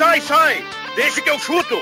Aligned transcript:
Sai, 0.00 0.18
sai! 0.22 0.64
Deixa 0.96 1.20
que 1.20 1.28
eu 1.28 1.38
chuto! 1.38 1.78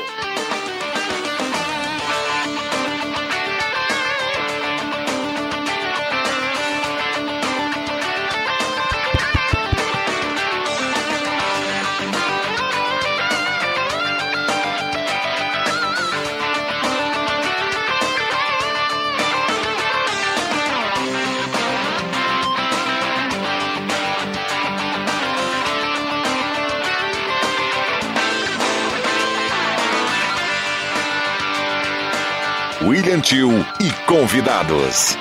E 33.30 33.92
convidados. 34.06 35.14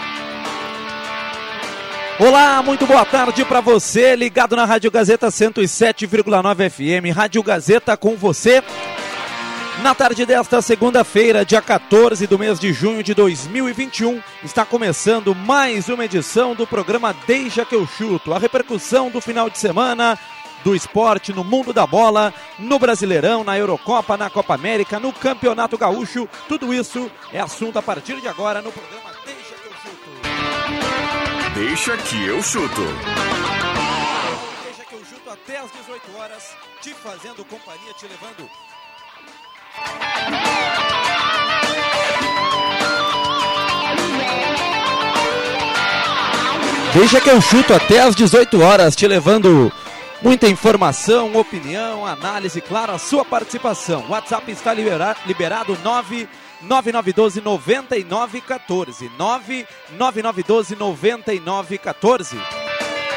Olá, 2.18 2.64
muito 2.64 2.88
boa 2.88 3.04
tarde 3.04 3.44
para 3.44 3.60
você, 3.60 4.16
ligado 4.16 4.56
na 4.56 4.64
Rádio 4.64 4.90
Gazeta 4.90 5.28
107,9 5.28 6.70
FM. 6.70 7.14
Rádio 7.14 7.44
Gazeta 7.44 7.98
com 7.98 8.16
você. 8.16 8.64
Na 9.84 9.94
tarde 9.94 10.26
desta 10.26 10.62
segunda-feira, 10.62 11.44
dia 11.44 11.62
14 11.62 12.26
do 12.28 12.40
mês 12.40 12.62
de 12.62 12.72
junho 12.72 13.04
de 13.04 13.14
2021, 13.14 14.22
está 14.42 14.64
começando 14.64 15.36
mais 15.36 15.90
uma 15.90 16.06
edição 16.06 16.56
do 16.56 16.66
programa 16.66 17.14
Deixa 17.28 17.66
que 17.66 17.76
eu 17.76 17.86
chuto. 17.86 18.34
A 18.34 18.40
repercussão 18.40 19.10
do 19.10 19.20
final 19.20 19.50
de 19.50 19.60
semana, 19.60 20.18
do 20.64 20.76
esporte 20.76 21.34
no 21.34 21.44
mundo 21.44 21.74
da 21.74 21.86
bola, 21.86 22.34
no 22.60 22.80
Brasileirão, 22.80 23.44
na 23.44 23.58
Eurocopa, 23.58 24.18
na 24.18 24.30
Copa 24.30 24.54
América, 24.54 25.00
no 25.00 25.14
Campeonato 25.14 25.78
Gaúcho. 25.78 26.28
Tudo 26.48 26.74
isso 26.74 27.10
é 27.32 27.40
assunto 27.40 27.80
a 27.80 27.82
partir 27.82 28.20
de 28.22 28.28
agora 28.28 28.62
no 28.62 28.72
programa 28.72 29.08
Deixa 31.58 31.98
que 31.98 32.26
eu 32.28 32.44
chuto. 32.44 32.82
Deixa 34.64 34.86
que 34.86 34.94
eu 34.94 35.06
chuto. 35.06 35.30
Até 35.32 35.58
às 35.58 35.72
18 35.72 36.18
horas, 36.18 36.56
te 36.82 36.94
fazendo 36.94 37.44
companhia, 37.46 37.94
te 37.98 38.06
levando. 38.06 38.48
Deixa 46.94 47.22
que 47.22 47.30
eu 47.30 47.42
chuto 47.42 47.74
até 47.74 48.02
às 48.02 48.16
18 48.16 48.62
horas, 48.62 48.96
te 48.96 49.08
levando 49.08 49.72
Muita 50.22 50.48
informação, 50.48 51.36
opinião, 51.36 52.04
análise, 52.04 52.60
claro, 52.60 52.92
a 52.92 52.98
sua 52.98 53.24
participação. 53.24 54.04
O 54.06 54.12
WhatsApp 54.12 54.52
está 54.52 54.74
libera 54.74 55.16
liberado 55.28 55.78
99912 55.84 57.40
9914. 57.40 59.12
99912 59.16 60.76
9914. 60.76 62.36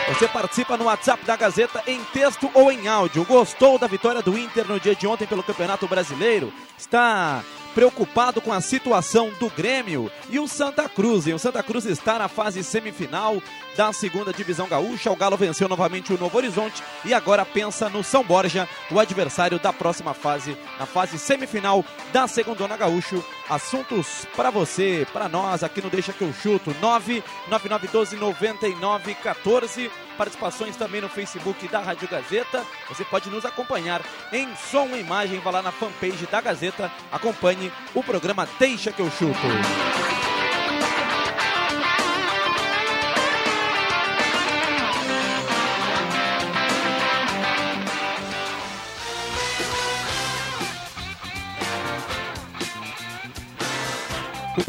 Você 0.08 0.28
participa 0.28 0.76
no 0.76 0.84
WhatsApp 0.84 1.24
da 1.24 1.36
Gazeta 1.36 1.82
em 1.86 2.02
texto 2.12 2.50
ou 2.52 2.70
em 2.70 2.86
áudio. 2.86 3.24
Gostou 3.24 3.78
da 3.78 3.86
vitória 3.86 4.20
do 4.20 4.36
Inter 4.36 4.66
no 4.66 4.78
dia 4.78 4.94
de 4.94 5.06
ontem 5.06 5.26
pelo 5.26 5.42
Campeonato 5.42 5.88
Brasileiro? 5.88 6.52
Está 6.76 7.42
preocupado 7.74 8.40
com 8.40 8.52
a 8.52 8.60
situação 8.60 9.30
do 9.38 9.48
Grêmio 9.50 10.10
e 10.28 10.38
o 10.38 10.48
Santa 10.48 10.88
Cruz. 10.88 11.26
E 11.26 11.32
o 11.32 11.38
Santa 11.38 11.62
Cruz 11.62 11.86
está 11.86 12.18
na 12.18 12.28
fase 12.28 12.64
semifinal 12.64 13.40
da 13.80 13.94
segunda 13.94 14.30
divisão 14.30 14.68
gaúcha. 14.68 15.10
O 15.10 15.16
Galo 15.16 15.38
venceu 15.38 15.66
novamente 15.66 16.12
o 16.12 16.18
Novo 16.18 16.36
Horizonte 16.36 16.82
e 17.02 17.14
agora 17.14 17.46
pensa 17.46 17.88
no 17.88 18.04
São 18.04 18.22
Borja, 18.22 18.68
o 18.90 19.00
adversário 19.00 19.58
da 19.58 19.72
próxima 19.72 20.12
fase, 20.12 20.54
na 20.78 20.84
fase 20.84 21.18
semifinal 21.18 21.82
da 22.12 22.28
segunda 22.28 22.76
gaúcho. 22.76 23.24
Assuntos 23.48 24.26
para 24.36 24.50
você, 24.50 25.06
para 25.14 25.30
nós 25.30 25.64
aqui 25.64 25.80
no 25.80 25.88
Deixa 25.88 26.12
que 26.12 26.20
eu 26.20 26.30
chuto. 26.30 26.76
99912 26.78 28.16
9914 28.16 29.90
participações 30.18 30.76
também 30.76 31.00
no 31.00 31.08
Facebook 31.08 31.66
da 31.68 31.80
Rádio 31.80 32.06
Gazeta. 32.06 32.62
Você 32.86 33.02
pode 33.06 33.30
nos 33.30 33.46
acompanhar 33.46 34.02
em 34.30 34.54
som 34.56 34.88
e 34.88 35.00
imagem. 35.00 35.40
Vá 35.40 35.52
lá 35.52 35.62
na 35.62 35.72
fanpage 35.72 36.26
da 36.26 36.42
Gazeta. 36.42 36.92
Acompanhe 37.10 37.72
o 37.94 38.02
programa 38.02 38.46
Deixa 38.58 38.92
que 38.92 39.00
eu 39.00 39.10
chuto. 39.10 40.19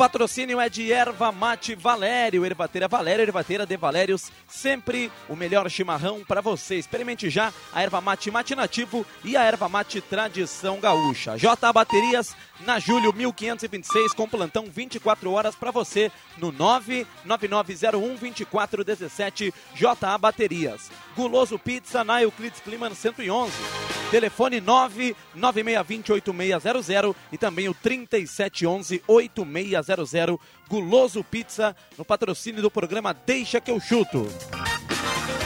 Patrocínio 0.02 0.60
é 0.60 0.68
de 0.68 0.92
Erva 0.92 1.32
Mate 1.32 1.76
Valério, 1.76 2.44
Ervateira 2.44 2.88
Valério, 2.88 3.22
Ervateira 3.22 3.68
de 3.68 3.78
Valérios, 3.78 4.32
sempre 4.48 5.12
o 5.30 5.36
melhor 5.36 5.70
chimarrão 5.70 6.24
para 6.28 6.42
você. 6.42 6.74
Experimente 6.74 7.30
já 7.30 7.54
a 7.72 7.84
Erva 7.84 8.02
Mate 8.02 8.32
Matinativo 8.32 9.06
e 9.24 9.38
a 9.38 9.44
Erva 9.44 9.70
Mate 9.70 10.02
Tradição 10.02 10.80
Gaúcha. 10.80 11.38
J 11.38 11.72
Baterias 11.72 12.36
na 12.66 12.80
Julho 12.80 13.14
1526 13.14 14.14
com 14.14 14.28
plantão 14.28 14.66
24 14.66 15.32
horas 15.32 15.56
para 15.56 15.70
você 15.72 16.12
no 16.38 16.52
99901 16.52 18.16
2417 18.16 19.54
JA 19.76 20.18
Baterias. 20.18 20.90
Guloso 21.16 21.60
Pizza 21.60 22.04
na 22.04 22.22
Euclides 22.22 22.60
Kliman 22.62 22.94
111. 22.94 23.54
Telefone 24.10 24.60
996208600 24.62 27.16
e 27.32 27.38
também 27.38 27.70
o 27.70 27.76
37118600 27.76 30.38
Guloso 30.68 31.24
Pizza 31.24 31.74
no 31.98 32.06
patrocínio 32.06 32.62
do 32.62 32.70
programa 32.70 33.14
Deixa 33.14 33.62
que 33.62 33.72
eu 33.72 33.80
chuto. 33.80 34.28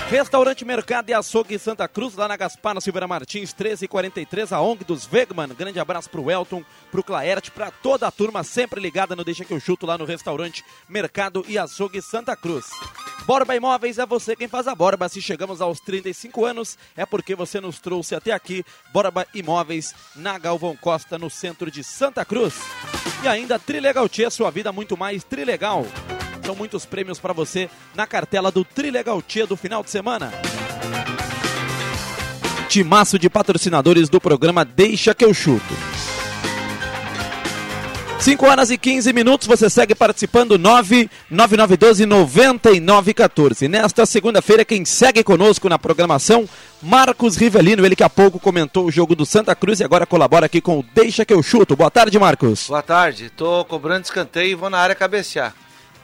Restaurante 0.09 0.63
Mercado 0.63 1.09
e 1.09 1.13
Açougue 1.15 1.57
Santa 1.57 1.87
Cruz, 1.87 2.15
lá 2.15 2.27
na 2.27 2.37
Gaspar, 2.37 2.75
na 2.75 2.81
Silveira 2.81 3.07
Martins, 3.07 3.51
1343, 3.51 4.53
a 4.53 4.61
ONG 4.61 4.83
dos 4.83 5.11
Wegman. 5.11 5.47
Grande 5.47 5.79
abraço 5.79 6.11
pro 6.11 6.29
Elton, 6.29 6.63
pro 6.91 7.03
Claerte, 7.03 7.49
pra 7.49 7.71
toda 7.71 8.05
a 8.07 8.11
turma 8.11 8.43
sempre 8.43 8.79
ligada 8.79 9.15
no 9.15 9.23
Deixa 9.23 9.43
que 9.43 9.51
eu 9.51 9.59
chuto 9.59 9.87
lá 9.87 9.97
no 9.97 10.05
restaurante 10.05 10.63
Mercado 10.87 11.43
e 11.47 11.57
Açougue 11.57 12.03
Santa 12.03 12.35
Cruz. 12.35 12.67
Borba 13.25 13.55
Imóveis 13.55 13.97
é 13.97 14.05
você 14.05 14.35
quem 14.35 14.47
faz 14.47 14.67
a 14.67 14.75
borba. 14.75 15.09
Se 15.09 15.19
chegamos 15.19 15.59
aos 15.59 15.79
35 15.79 16.45
anos, 16.45 16.77
é 16.95 17.03
porque 17.03 17.33
você 17.33 17.59
nos 17.59 17.79
trouxe 17.79 18.13
até 18.13 18.31
aqui. 18.31 18.63
Borba 18.93 19.25
Imóveis, 19.33 19.95
na 20.15 20.37
Galvão 20.37 20.75
Costa, 20.75 21.17
no 21.17 21.31
centro 21.31 21.71
de 21.71 21.83
Santa 21.83 22.23
Cruz. 22.23 22.53
E 23.23 23.27
ainda 23.27 23.57
Trilegal 23.57 24.07
Tia, 24.07 24.29
sua 24.29 24.51
vida 24.51 24.71
muito 24.71 24.95
mais 24.95 25.23
Trilegal. 25.23 25.83
São 26.45 26.55
muitos 26.55 26.85
prêmios 26.85 27.19
para 27.19 27.33
você 27.33 27.69
na 27.95 28.05
cartela 28.05 28.51
do 28.51 28.63
Trilegal 28.63 29.19
Tia 29.19 29.47
do 29.47 29.57
final 29.57 29.83
de 29.83 29.89
semana. 29.89 30.31
Timaço 32.69 33.17
de 33.17 33.29
patrocinadores 33.29 34.09
do 34.09 34.21
programa 34.21 34.63
Deixa 34.63 35.15
que 35.15 35.25
eu 35.25 35.33
chuto. 35.33 35.73
5 38.19 38.45
horas 38.45 38.71
e 38.71 38.77
15 38.77 39.11
minutos, 39.11 39.47
você 39.47 39.69
segue 39.69 39.93
participando 39.93 40.57
99912 40.57 42.05
9914. 42.05 43.67
Nesta 43.67 44.05
segunda-feira, 44.05 44.63
quem 44.63 44.85
segue 44.85 45.23
conosco 45.23 45.67
na 45.67 45.77
programação, 45.77 46.47
Marcos 46.81 47.35
Rivelino, 47.35 47.85
ele 47.85 47.95
que 47.95 48.03
há 48.03 48.09
pouco 48.09 48.39
comentou 48.39 48.85
o 48.85 48.91
jogo 48.91 49.15
do 49.15 49.25
Santa 49.25 49.55
Cruz 49.55 49.79
e 49.79 49.83
agora 49.83 50.05
colabora 50.05 50.45
aqui 50.45 50.61
com 50.61 50.79
o 50.79 50.85
Deixa 50.93 51.25
que 51.25 51.33
eu 51.33 51.43
chuto. 51.43 51.75
Boa 51.75 51.91
tarde, 51.91 52.17
Marcos. 52.17 52.67
Boa 52.67 52.81
tarde, 52.81 53.29
tô 53.29 53.65
cobrando 53.65 54.05
escanteio 54.05 54.51
e 54.51 54.55
vou 54.55 54.69
na 54.69 54.79
área 54.79 54.95
cabecear. 54.95 55.53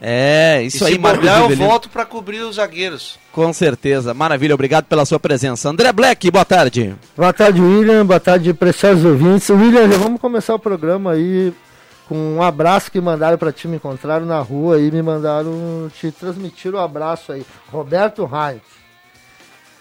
É, 0.04 0.64
isso 0.64 0.84
e 0.84 0.88
aí, 0.88 0.94
se 0.94 1.00
Marcos 1.00 1.20
bobear, 1.20 1.38
eu 1.42 1.48
Rivelino. 1.48 1.68
volto 1.70 1.88
para 1.90 2.04
cobrir 2.06 2.40
os 2.40 2.56
zagueiros. 2.56 3.20
Com 3.32 3.54
certeza, 3.54 4.16
maravilha, 4.16 4.56
obrigado 4.56 4.86
pela 4.86 5.06
sua 5.06 5.20
presença. 5.20 5.70
André 5.70 5.92
Black, 5.94 6.32
boa 6.32 6.44
tarde. 6.44 6.96
Boa 7.16 7.32
tarde, 7.32 7.62
William. 7.62 8.04
Boa 8.04 8.20
tarde, 8.20 8.52
preciosos 8.52 9.06
ouvintes. 9.06 9.48
William, 9.52 9.88
já 9.92 9.98
vamos 10.00 10.20
começar 10.20 10.56
o 10.56 10.60
programa 10.60 11.12
aí 11.12 11.54
com 12.10 12.16
um 12.38 12.42
abraço 12.42 12.92
que 12.92 13.00
mandaram 13.00 13.38
para 13.38 13.52
ti. 13.52 13.68
Me 13.68 13.76
encontraram 13.76 14.26
na 14.26 14.40
rua 14.40 14.80
e 14.82 14.90
me 14.92 15.04
mandaram 15.04 15.90
te 16.00 16.12
transmitir 16.12 16.74
o 16.74 16.80
abraço 16.80 17.32
aí. 17.32 17.46
Roberto 17.72 18.24
Heinz. 18.24 18.81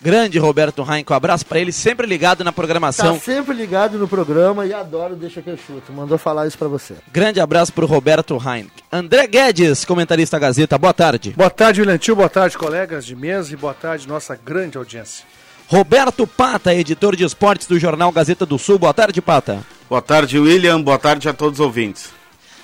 Grande 0.02 0.38
Roberto 0.38 0.82
Heinck, 0.82 1.12
um 1.12 1.16
abraço 1.16 1.44
para 1.44 1.60
ele, 1.60 1.72
sempre 1.72 2.06
ligado 2.06 2.42
na 2.42 2.50
programação. 2.50 3.14
Tá 3.14 3.20
sempre 3.20 3.54
ligado 3.54 3.98
no 3.98 4.08
programa 4.08 4.64
e 4.64 4.72
adoro 4.72 5.14
Deixa 5.14 5.42
que 5.42 5.50
eu 5.50 5.58
chuto. 5.58 5.92
Mandou 5.92 6.16
falar 6.16 6.46
isso 6.46 6.56
para 6.56 6.68
você. 6.68 6.94
Grande 7.12 7.38
abraço 7.38 7.70
pro 7.70 7.86
Roberto 7.86 8.36
Heinck. 8.36 8.70
André 8.90 9.26
Guedes, 9.26 9.84
comentarista 9.84 10.38
Gazeta, 10.38 10.78
boa 10.78 10.94
tarde. 10.94 11.34
Boa 11.36 11.50
tarde, 11.50 11.82
William 11.82 11.98
Tio, 11.98 12.16
boa 12.16 12.30
tarde, 12.30 12.56
colegas 12.56 13.04
de 13.04 13.14
mesa 13.14 13.52
e 13.52 13.56
boa 13.56 13.74
tarde, 13.74 14.08
nossa 14.08 14.34
grande 14.34 14.78
audiência. 14.78 15.26
Roberto 15.68 16.26
Pata, 16.26 16.74
editor 16.74 17.14
de 17.14 17.24
esportes 17.24 17.66
do 17.66 17.78
jornal 17.78 18.10
Gazeta 18.10 18.46
do 18.46 18.58
Sul. 18.58 18.78
Boa 18.78 18.94
tarde, 18.94 19.20
Pata. 19.20 19.60
Boa 19.88 20.00
tarde, 20.00 20.38
William. 20.38 20.80
Boa 20.80 20.98
tarde 20.98 21.28
a 21.28 21.32
todos 21.34 21.60
os 21.60 21.64
ouvintes. 21.64 22.08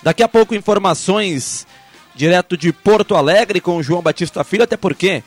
Daqui 0.02 0.22
a 0.22 0.28
pouco, 0.28 0.54
informações 0.54 1.66
direto 2.14 2.56
de 2.56 2.72
Porto 2.72 3.14
Alegre 3.14 3.60
com 3.60 3.76
o 3.76 3.82
João 3.82 4.00
Batista 4.00 4.42
Filho, 4.42 4.64
até 4.64 4.76
porque 4.76 5.22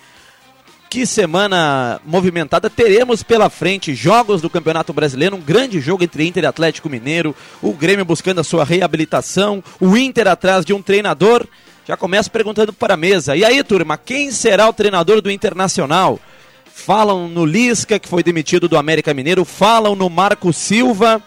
que 0.90 1.06
semana 1.06 2.02
movimentada 2.04 2.68
teremos 2.68 3.22
pela 3.22 3.50
frente 3.50 3.94
jogos 3.94 4.42
do 4.42 4.50
Campeonato 4.50 4.92
Brasileiro, 4.92 5.36
um 5.36 5.42
grande 5.42 5.80
jogo 5.80 6.04
entre 6.04 6.26
Inter 6.26 6.44
e 6.44 6.48
Atlético 6.48 6.90
Mineiro, 6.90 7.36
o 7.62 7.74
Grêmio 7.74 8.04
buscando 8.04 8.42
a 8.42 8.44
sua 8.44 8.66
reabilitação, 8.66 9.64
o 9.80 9.96
Inter 9.96 10.28
atrás 10.28 10.66
de 10.66 10.74
um 10.74 10.82
treinador. 10.82 11.46
Já 11.88 11.96
começo 11.96 12.32
perguntando 12.32 12.74
para 12.74 12.96
a 12.96 12.98
mesa. 12.98 13.36
E 13.36 13.46
aí, 13.46 13.64
turma, 13.64 13.98
quem 13.98 14.32
será 14.32 14.68
o 14.68 14.74
treinador 14.74 15.22
do 15.22 15.30
Internacional? 15.30 16.20
Falam 16.66 17.28
no 17.28 17.46
Lisca, 17.46 18.00
que 18.00 18.08
foi 18.08 18.24
demitido 18.24 18.68
do 18.68 18.78
América 18.78 19.14
Mineiro, 19.14 19.46
falam 19.46 19.96
no 19.96 20.10
Marco 20.10 20.52
Silva. 20.52 21.22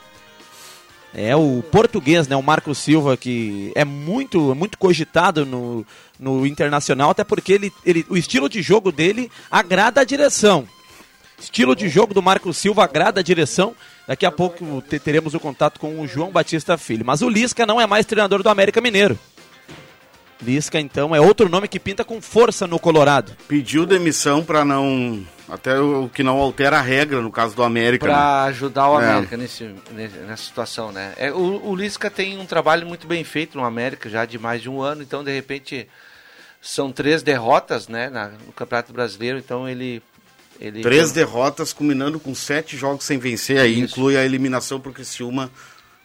É 1.14 1.36
o 1.36 1.62
português, 1.70 2.26
né? 2.26 2.34
O 2.34 2.42
Marco 2.42 2.74
Silva, 2.74 3.16
que 3.16 3.70
é 3.74 3.84
muito, 3.84 4.54
muito 4.54 4.78
cogitado 4.78 5.44
no, 5.44 5.86
no 6.18 6.46
Internacional, 6.46 7.10
até 7.10 7.22
porque 7.22 7.52
ele, 7.52 7.72
ele, 7.84 8.06
o 8.08 8.16
estilo 8.16 8.48
de 8.48 8.62
jogo 8.62 8.90
dele 8.90 9.30
agrada 9.50 10.00
a 10.00 10.04
direção. 10.04 10.66
Estilo 11.38 11.74
de 11.76 11.88
jogo 11.88 12.14
do 12.14 12.22
Marco 12.22 12.52
Silva 12.54 12.84
agrada 12.84 13.20
a 13.20 13.22
direção. 13.22 13.74
Daqui 14.06 14.24
a 14.24 14.30
pouco 14.30 14.82
teremos 15.04 15.34
o 15.34 15.40
contato 15.40 15.78
com 15.78 16.00
o 16.00 16.06
João 16.06 16.30
Batista 16.30 16.78
Filho. 16.78 17.04
Mas 17.04 17.20
o 17.20 17.28
Lisca 17.28 17.66
não 17.66 17.80
é 17.80 17.86
mais 17.86 18.06
treinador 18.06 18.42
do 18.42 18.48
América 18.48 18.80
Mineiro. 18.80 19.18
Lisca, 20.42 20.80
então, 20.80 21.14
é 21.14 21.20
outro 21.20 21.48
nome 21.48 21.68
que 21.68 21.78
pinta 21.78 22.04
com 22.04 22.20
força 22.20 22.66
no 22.66 22.78
Colorado. 22.78 23.36
Pediu 23.46 23.86
demissão 23.86 24.42
para 24.44 24.64
não. 24.64 25.24
Até 25.48 25.78
o 25.78 26.08
que 26.08 26.22
não 26.22 26.38
altera 26.38 26.78
a 26.78 26.80
regra 26.80 27.20
no 27.20 27.30
caso 27.30 27.54
do 27.54 27.62
América. 27.62 28.06
Para 28.06 28.44
né? 28.44 28.48
ajudar 28.48 28.88
o 28.88 29.00
é. 29.00 29.04
América 29.04 29.34
é. 29.34 29.38
nesse, 29.38 29.74
nessa 29.92 30.42
situação, 30.42 30.90
né? 30.90 31.12
É, 31.16 31.30
o, 31.30 31.68
o 31.68 31.76
Lisca 31.76 32.10
tem 32.10 32.38
um 32.38 32.46
trabalho 32.46 32.86
muito 32.86 33.06
bem 33.06 33.22
feito 33.22 33.56
no 33.56 33.64
América 33.64 34.08
já 34.08 34.24
de 34.24 34.38
mais 34.38 34.62
de 34.62 34.70
um 34.70 34.80
ano, 34.80 35.02
então 35.02 35.22
de 35.22 35.32
repente 35.32 35.86
são 36.60 36.92
três 36.92 37.22
derrotas, 37.22 37.88
né, 37.88 38.08
na, 38.08 38.28
no 38.28 38.52
Campeonato 38.52 38.92
Brasileiro, 38.92 39.36
então 39.38 39.68
ele. 39.68 40.00
ele 40.60 40.80
três 40.80 41.10
derrotas, 41.10 41.72
combinando 41.72 42.20
com 42.20 42.34
sete 42.34 42.76
jogos 42.76 43.04
sem 43.04 43.18
vencer, 43.18 43.58
aí 43.58 43.72
Isso. 43.72 43.82
inclui 43.82 44.16
a 44.16 44.24
eliminação 44.24 44.80
para 44.80 44.90
o 44.90 44.94
Criciúma 44.94 45.50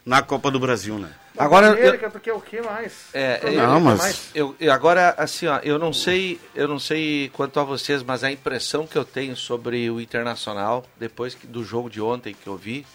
na 0.04 0.22
Copa 0.22 0.50
do 0.50 0.60
Brasil, 0.60 0.98
né? 0.98 1.12
Agora 1.38 1.72
América, 1.72 2.10
porque 2.10 2.32
o 2.32 2.42
que 2.42 2.62
mais? 2.62 3.06
É, 3.14 3.40
eu, 3.44 3.54
não, 3.54 3.80
mas 3.80 4.30
eu, 4.34 4.56
eu, 4.60 4.72
agora 4.72 5.14
assim, 5.18 5.48
ó, 5.48 5.60
eu 5.60 5.78
não 5.78 5.94
sei, 5.94 6.40
eu 6.56 6.68
não 6.68 6.80
sei 6.80 7.30
quanto 7.34 7.60
a 7.60 7.64
vocês, 7.64 8.02
mas 8.02 8.24
a 8.24 8.32
impressão 8.32 8.88
que 8.88 8.98
eu 8.98 9.06
tenho 9.06 9.36
sobre 9.36 9.90
o 9.90 10.02
Internacional 10.02 10.86
depois 10.98 11.36
que, 11.36 11.46
do 11.46 11.64
jogo 11.64 11.90
de 11.90 12.02
ontem 12.02 12.34
que 12.34 12.48
eu 12.48 12.58
vi, 12.58 12.86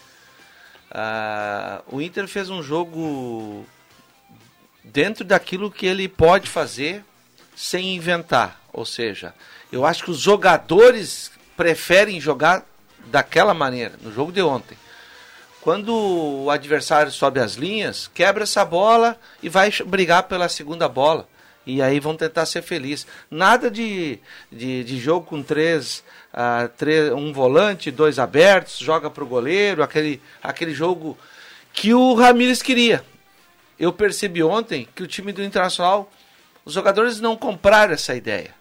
uh, 0.91 1.83
o 1.87 2.01
Inter 2.01 2.27
fez 2.27 2.49
um 2.49 2.61
jogo 2.61 3.65
dentro 4.83 5.23
daquilo 5.23 5.71
que 5.71 5.85
ele 5.85 6.07
pode 6.07 6.49
fazer 6.49 7.03
sem 7.55 7.95
inventar, 7.95 8.61
ou 8.73 8.85
seja, 8.85 9.33
eu 9.71 9.85
acho 9.85 10.03
que 10.03 10.11
os 10.11 10.19
jogadores 10.19 11.31
preferem 11.55 12.19
jogar 12.19 12.65
daquela 13.05 13.53
maneira 13.53 13.93
no 14.01 14.11
jogo 14.11 14.31
de 14.31 14.41
ontem. 14.41 14.77
Quando 15.63 15.95
o 15.95 16.49
adversário 16.49 17.09
sobe 17.09 17.39
as 17.39 17.53
linhas, 17.53 18.11
quebra 18.13 18.43
essa 18.43 18.65
bola 18.65 19.17
e 19.41 19.47
vai 19.47 19.71
brigar 19.85 20.23
pela 20.23 20.49
segunda 20.49 20.89
bola. 20.89 21.25
E 21.65 21.81
aí 21.81 22.01
vão 22.01 22.17
tentar 22.17 22.45
ser 22.45 22.61
felizes. 22.61 23.07
Nada 23.31 23.71
de, 23.71 24.19
de, 24.51 24.83
de 24.83 24.99
jogo 24.99 25.25
com 25.25 25.41
três, 25.41 26.03
uh, 26.33 26.67
três, 26.77 27.13
um 27.13 27.31
volante, 27.31 27.91
dois 27.91 28.19
abertos, 28.19 28.77
joga 28.77 29.09
para 29.09 29.23
o 29.23 29.27
goleiro, 29.27 29.81
aquele, 29.81 30.21
aquele 30.43 30.73
jogo 30.73 31.17
que 31.71 31.93
o 31.93 32.13
Ramires 32.13 32.61
queria. 32.61 33.01
Eu 33.79 33.93
percebi 33.93 34.43
ontem 34.43 34.85
que 34.93 35.01
o 35.01 35.07
time 35.07 35.31
do 35.31 35.41
Internacional, 35.41 36.11
os 36.65 36.73
jogadores 36.73 37.21
não 37.21 37.37
compraram 37.37 37.93
essa 37.93 38.13
ideia. 38.13 38.53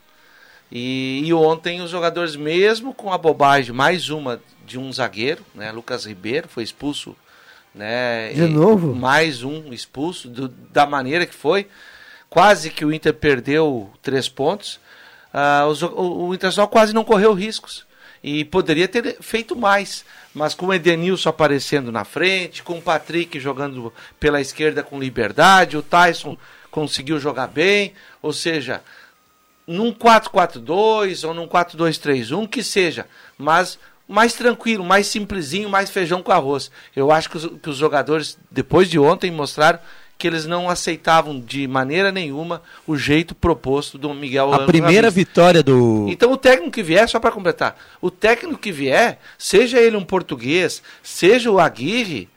E, 0.75 1.21
e 1.27 1.35
ontem 1.35 1.83
os 1.83 1.91
jogadores, 1.91 2.35
mesmo 2.35 2.95
com 2.95 3.13
a 3.13 3.19
bobagem, 3.19 3.75
mais 3.75 4.09
uma 4.09 4.41
de 4.65 4.79
um 4.79 4.91
zagueiro, 4.91 5.45
né? 5.55 5.71
Lucas 5.71 6.07
Ribeiro 6.07 6.49
foi 6.49 6.63
expulso, 6.63 7.15
né? 7.75 8.33
De 8.33 8.47
novo? 8.47 8.95
Mais 8.95 9.43
um 9.43 9.71
expulso 9.71 10.29
do, 10.29 10.49
da 10.49 10.87
maneira 10.87 11.27
que 11.27 11.35
foi. 11.35 11.67
Quase 12.31 12.71
que 12.71 12.87
o 12.87 12.93
Inter 12.93 13.13
perdeu 13.13 13.91
três 14.01 14.31
pontos. 14.31 14.81
Os, 15.69 15.83
o, 15.83 16.29
o 16.29 16.35
Internacional 16.35 16.69
quase 16.69 16.95
não 16.95 17.05
correu 17.05 17.35
riscos 17.35 17.85
e 18.23 18.43
poderia 18.43 18.89
ter 18.89 19.19
feito 19.21 19.55
mais, 19.55 20.07
mas 20.33 20.55
com 20.55 20.67
o 20.67 20.75
Edenilson 20.75 21.29
aparecendo 21.29 21.93
na 21.93 22.05
frente, 22.05 22.63
com 22.63 22.79
o 22.79 22.83
Patrick 22.83 23.39
jogando 23.41 23.93
pela 24.19 24.41
esquerda 24.41 24.83
com 24.83 24.99
liberdade, 24.99 25.77
o 25.77 25.83
Tyson 25.83 26.39
conseguiu 26.71 27.19
jogar 27.19 27.49
bem, 27.49 27.93
ou 28.23 28.33
seja, 28.33 28.81
num 29.67 29.93
4-4-2 29.93 31.27
ou 31.27 31.35
num 31.35 31.47
4-2-3-1 31.47 32.49
que 32.49 32.63
seja, 32.63 33.07
mas 33.39 33.79
mais 34.09 34.35
tranquilo, 34.35 34.85
mais 34.85 35.07
simplesinho, 35.07 35.69
mais 35.69 35.91
feijão 35.91 36.23
com 36.23 36.33
arroz. 36.33 36.71
Eu 36.95 37.11
acho 37.11 37.31
que 37.31 37.37
os, 37.37 37.47
que 37.63 37.71
os 37.71 37.77
jogadores, 37.77 38.37
depois 38.51 38.89
de 38.91 38.99
ontem, 38.99 39.31
mostraram 39.31 39.79
que 40.19 40.27
eles 40.29 40.47
não 40.47 40.69
aceitavam 40.69 41.41
de 41.41 41.67
maneira 41.67 42.13
nenhuma 42.13 42.63
o 42.87 42.97
jeito 42.97 43.35
proposto 43.35 43.99
do 43.99 44.15
Miguel 44.15 44.55
A 44.55 44.67
primeira 44.67 45.11
vitória 45.11 45.65
do. 45.65 46.07
Então 46.09 46.31
o 46.31 46.37
técnico 46.37 46.71
que 46.71 46.83
vier, 46.83 47.09
só 47.09 47.19
para 47.19 47.33
completar, 47.33 47.77
o 48.01 48.09
técnico 48.09 48.59
que 48.59 48.71
vier, 48.71 49.19
seja 49.37 49.81
ele 49.81 49.97
um 49.97 50.05
português, 50.05 50.81
seja 51.03 51.51
o 51.51 51.59
Aguirre, 51.59 52.29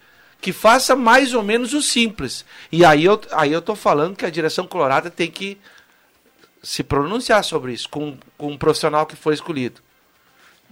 que 0.42 0.51
faça 0.51 0.95
mais 0.95 1.33
ou 1.33 1.44
menos 1.44 1.74
o 1.74 1.81
simples. 1.81 2.44
E 2.72 2.83
aí 2.83 3.06
eu, 3.06 3.22
aí 3.31 3.51
eu 3.51 3.62
tô 3.62 3.75
falando 3.75 4.16
que 4.16 4.25
a 4.25 4.31
direção 4.31 4.66
colorada 4.66 5.12
tem 5.12 5.30
que 5.30 5.57
se 6.65 6.83
pronunciar 6.83 7.44
sobre 7.44 7.73
isso 7.73 7.88
com, 7.88 8.17
com 8.35 8.51
um 8.51 8.57
profissional 8.57 9.06
que 9.06 9.15
foi 9.15 9.35
escolhido. 9.35 9.81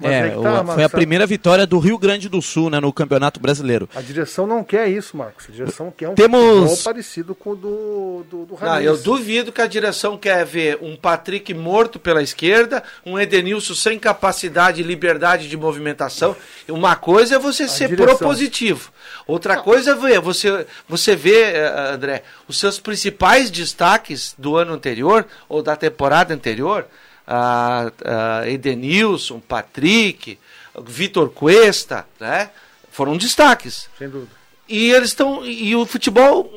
É, 0.02 0.28
é 0.28 0.30
tá, 0.32 0.66
foi 0.66 0.84
a 0.84 0.90
primeira 0.90 1.26
vitória 1.26 1.68
do 1.68 1.78
Rio 1.78 2.00
Grande 2.00 2.28
do 2.28 2.42
Sul 2.42 2.70
né, 2.70 2.80
no 2.80 2.92
Campeonato 2.92 3.40
Brasileiro. 3.40 3.88
A 3.94 4.02
direção 4.02 4.48
não 4.48 4.64
quer 4.64 4.90
isso, 4.90 5.16
Marcos. 5.16 5.46
A 5.48 5.52
direção 5.52 5.94
quer 5.96 6.10
um 6.10 6.16
Temos... 6.16 6.82
parecido 6.82 7.36
com 7.36 7.52
o 7.52 7.56
do, 7.56 8.26
do, 8.30 8.46
do 8.46 8.58
Não, 8.60 8.82
eu 8.82 8.98
duvido 8.98 9.52
que 9.52 9.62
a 9.62 9.68
direção 9.68 10.18
quer 10.18 10.44
ver 10.46 10.80
um 10.82 10.96
Patrick 10.96 11.54
morto 11.54 12.00
pela 12.00 12.24
esquerda, 12.24 12.84
um 13.06 13.20
Edenilson 13.20 13.76
sem 13.76 14.00
capacidade 14.00 14.82
e 14.82 14.84
liberdade 14.84 15.48
de 15.48 15.56
movimentação. 15.56 16.36
Uma 16.68 16.96
coisa 16.96 17.36
é 17.36 17.40
você 17.40 17.64
a 17.64 17.68
ser 17.68 17.90
direção. 17.90 18.18
propositivo. 18.18 18.92
Outra 19.28 19.56
não. 19.56 19.64
coisa 19.64 19.92
é 19.92 20.20
você, 20.20 20.66
você 20.88 21.16
vê, 21.16 21.52
eh, 21.52 21.92
André, 21.94 22.24
os 22.48 22.60
seus 22.60 22.80
principais 22.80 23.52
destaques 23.52 24.34
do 24.38 24.58
ano 24.58 24.74
anterior 24.74 25.26
ou 25.48 25.62
da 25.62 25.76
temporada 25.76 26.34
anterior 26.34 26.88
a, 27.28 27.92
a 28.06 28.50
Edenilson, 28.50 29.40
Patrick, 29.40 30.38
Vitor 30.82 31.30
Cuesta, 31.30 32.06
né? 32.20 32.50
Foram 32.92 33.18
destaques. 33.18 33.90
Sem 33.98 34.10
dúvida. 34.10 34.32
E 34.68 34.92
eles 34.92 35.10
estão. 35.10 35.46
E 35.46 35.76
o 35.76 35.86
futebol 35.86 36.52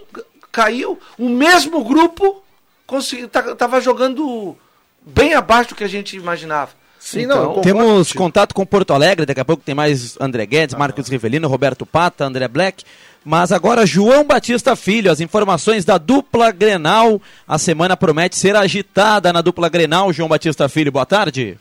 caiu. 0.53 0.99
O 1.19 1.29
mesmo 1.29 1.85
grupo 1.85 2.43
estava 2.95 3.55
tá, 3.57 3.81
jogando 3.81 4.57
bem 5.05 5.35
abaixo 5.35 5.71
do 5.71 5.75
que 5.75 5.85
a 5.85 5.89
gente 5.89 6.17
imaginava. 6.17 6.73
Sim, 6.99 7.23
então, 7.23 7.55
não, 7.55 7.61
temos 7.61 8.13
contato 8.13 8.53
com 8.53 8.67
Porto 8.67 8.93
Alegre, 8.93 9.27
daqui 9.27 9.41
a 9.41 9.45
pouco 9.45 9.63
tem 9.63 9.75
mais 9.77 10.17
André 10.21 10.45
Guedes, 10.45 10.75
ah, 10.75 10.79
Marcos 10.79 11.09
Rivelino, 11.09 11.47
Roberto 11.47 11.87
Pata, 11.87 12.25
André 12.25 12.49
Black. 12.49 12.85
Mas 13.29 13.51
agora 13.51 13.85
João 13.85 14.23
Batista 14.23 14.77
Filho, 14.77 15.11
as 15.11 15.21
informações 15.21 15.85
da 15.85 15.99
dupla 15.99 16.53
Grenal. 16.53 17.21
A 17.45 17.59
semana 17.59 17.97
promete 17.97 18.37
ser 18.37 18.55
agitada 18.55 19.33
na 19.33 19.41
dupla 19.41 19.69
Grenal. 19.69 20.13
João 20.13 20.29
Batista 20.29 20.69
Filho, 20.69 20.93
boa 20.93 21.05
tarde. 21.05 21.59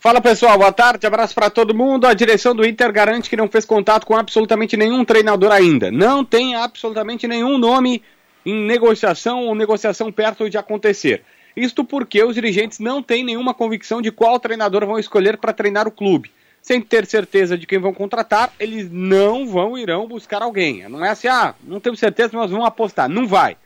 Fala 0.00 0.18
pessoal, 0.18 0.56
boa 0.56 0.72
tarde, 0.72 1.06
abraço 1.06 1.34
para 1.34 1.50
todo 1.50 1.74
mundo. 1.74 2.06
A 2.06 2.14
direção 2.14 2.56
do 2.56 2.64
Inter 2.64 2.90
garante 2.90 3.28
que 3.28 3.36
não 3.36 3.50
fez 3.50 3.66
contato 3.66 4.06
com 4.06 4.16
absolutamente 4.16 4.78
nenhum 4.78 5.04
treinador 5.04 5.52
ainda. 5.52 5.90
Não 5.90 6.24
tem 6.24 6.56
absolutamente 6.56 7.28
nenhum 7.28 7.58
nome 7.58 8.02
em 8.46 8.64
negociação 8.64 9.44
ou 9.44 9.54
negociação 9.54 10.10
perto 10.10 10.48
de 10.48 10.56
acontecer. 10.56 11.22
Isto 11.54 11.84
porque 11.84 12.24
os 12.24 12.34
dirigentes 12.34 12.78
não 12.78 13.02
têm 13.02 13.22
nenhuma 13.22 13.52
convicção 13.52 14.00
de 14.00 14.10
qual 14.10 14.40
treinador 14.40 14.86
vão 14.86 14.98
escolher 14.98 15.36
para 15.36 15.52
treinar 15.52 15.86
o 15.86 15.92
clube 15.92 16.30
sem 16.64 16.80
ter 16.80 17.04
certeza 17.04 17.58
de 17.58 17.66
quem 17.66 17.78
vão 17.78 17.92
contratar, 17.92 18.50
eles 18.58 18.90
não 18.90 19.46
vão 19.46 19.76
irão 19.76 20.08
buscar 20.08 20.40
alguém. 20.40 20.88
Não 20.88 21.04
é 21.04 21.10
assim, 21.10 21.28
ah, 21.28 21.54
não 21.62 21.78
temos 21.78 22.00
certeza, 22.00 22.30
mas 22.32 22.50
vamos 22.50 22.66
apostar. 22.66 23.06
Não 23.06 23.26
vai. 23.26 23.58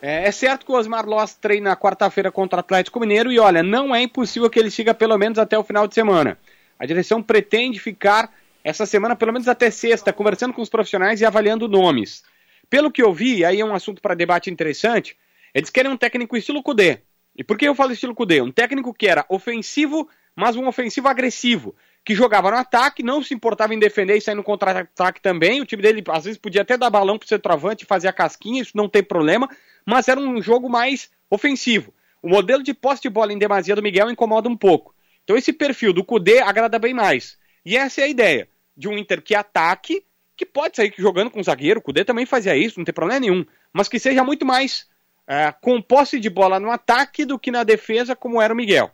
É, 0.00 0.26
é 0.26 0.32
certo 0.32 0.64
que 0.64 0.72
o 0.72 0.74
Osmar 0.74 1.06
Loss 1.06 1.34
treina 1.34 1.76
quarta-feira 1.76 2.32
contra 2.32 2.56
o 2.56 2.60
Atlético 2.60 3.00
Mineiro 3.00 3.30
e 3.30 3.38
olha, 3.38 3.62
não 3.62 3.94
é 3.94 4.00
impossível 4.00 4.48
que 4.48 4.58
ele 4.58 4.70
siga 4.70 4.94
pelo 4.94 5.18
menos 5.18 5.38
até 5.38 5.58
o 5.58 5.62
final 5.62 5.86
de 5.86 5.92
semana. 5.92 6.38
A 6.78 6.86
direção 6.86 7.22
pretende 7.22 7.78
ficar 7.78 8.32
essa 8.64 8.86
semana, 8.86 9.14
pelo 9.14 9.34
menos 9.34 9.46
até 9.46 9.70
sexta, 9.70 10.10
conversando 10.10 10.54
com 10.54 10.62
os 10.62 10.70
profissionais 10.70 11.20
e 11.20 11.26
avaliando 11.26 11.68
nomes. 11.68 12.24
Pelo 12.70 12.90
que 12.90 13.02
eu 13.02 13.12
vi, 13.12 13.44
aí 13.44 13.60
é 13.60 13.64
um 13.64 13.74
assunto 13.74 14.00
para 14.00 14.14
debate 14.14 14.48
interessante, 14.48 15.18
eles 15.52 15.68
querem 15.68 15.92
um 15.92 15.98
técnico 15.98 16.34
estilo 16.34 16.62
Cudê. 16.62 17.00
E 17.36 17.44
por 17.44 17.58
que 17.58 17.68
eu 17.68 17.74
falo 17.74 17.92
estilo 17.92 18.14
Cudê? 18.14 18.40
Um 18.40 18.50
técnico 18.50 18.94
que 18.94 19.06
era 19.06 19.26
ofensivo, 19.28 20.08
mas 20.34 20.56
um 20.56 20.66
ofensivo 20.66 21.08
agressivo, 21.08 21.76
que 22.08 22.14
jogava 22.14 22.50
no 22.50 22.56
ataque, 22.56 23.02
não 23.02 23.22
se 23.22 23.34
importava 23.34 23.74
em 23.74 23.78
defender 23.78 24.16
e 24.16 24.20
sair 24.22 24.34
no 24.34 24.42
contra-ataque 24.42 25.20
também. 25.20 25.60
O 25.60 25.66
time 25.66 25.82
dele, 25.82 26.02
às 26.08 26.24
vezes, 26.24 26.40
podia 26.40 26.62
até 26.62 26.74
dar 26.74 26.88
balão 26.88 27.18
para 27.18 27.26
o 27.26 27.28
centroavante 27.28 27.84
fazer 27.84 28.08
a 28.08 28.14
casquinha, 28.14 28.62
isso 28.62 28.74
não 28.74 28.88
tem 28.88 29.02
problema, 29.02 29.46
mas 29.84 30.08
era 30.08 30.18
um 30.18 30.40
jogo 30.40 30.70
mais 30.70 31.10
ofensivo. 31.28 31.92
O 32.22 32.30
modelo 32.30 32.62
de 32.62 32.72
posse 32.72 33.02
de 33.02 33.10
bola 33.10 33.30
em 33.30 33.38
demasia 33.38 33.76
do 33.76 33.82
Miguel 33.82 34.10
incomoda 34.10 34.48
um 34.48 34.56
pouco. 34.56 34.94
Então 35.22 35.36
esse 35.36 35.52
perfil 35.52 35.92
do 35.92 36.02
Cudê 36.02 36.38
agrada 36.38 36.78
bem 36.78 36.94
mais. 36.94 37.36
E 37.62 37.76
essa 37.76 38.00
é 38.00 38.04
a 38.04 38.08
ideia, 38.08 38.48
de 38.74 38.88
um 38.88 38.96
Inter 38.96 39.20
que 39.20 39.34
ataque, 39.34 40.02
que 40.34 40.46
pode 40.46 40.76
sair 40.76 40.94
jogando 40.96 41.30
com 41.30 41.42
zagueiro, 41.42 41.78
o 41.78 41.82
Cudê 41.82 42.06
também 42.06 42.24
fazia 42.24 42.56
isso, 42.56 42.80
não 42.80 42.86
tem 42.86 42.94
problema 42.94 43.20
nenhum, 43.20 43.44
mas 43.70 43.86
que 43.86 43.98
seja 43.98 44.24
muito 44.24 44.46
mais 44.46 44.86
é, 45.26 45.52
com 45.60 45.82
posse 45.82 46.18
de 46.18 46.30
bola 46.30 46.58
no 46.58 46.70
ataque 46.70 47.26
do 47.26 47.38
que 47.38 47.50
na 47.50 47.64
defesa, 47.64 48.16
como 48.16 48.40
era 48.40 48.54
o 48.54 48.56
Miguel. 48.56 48.90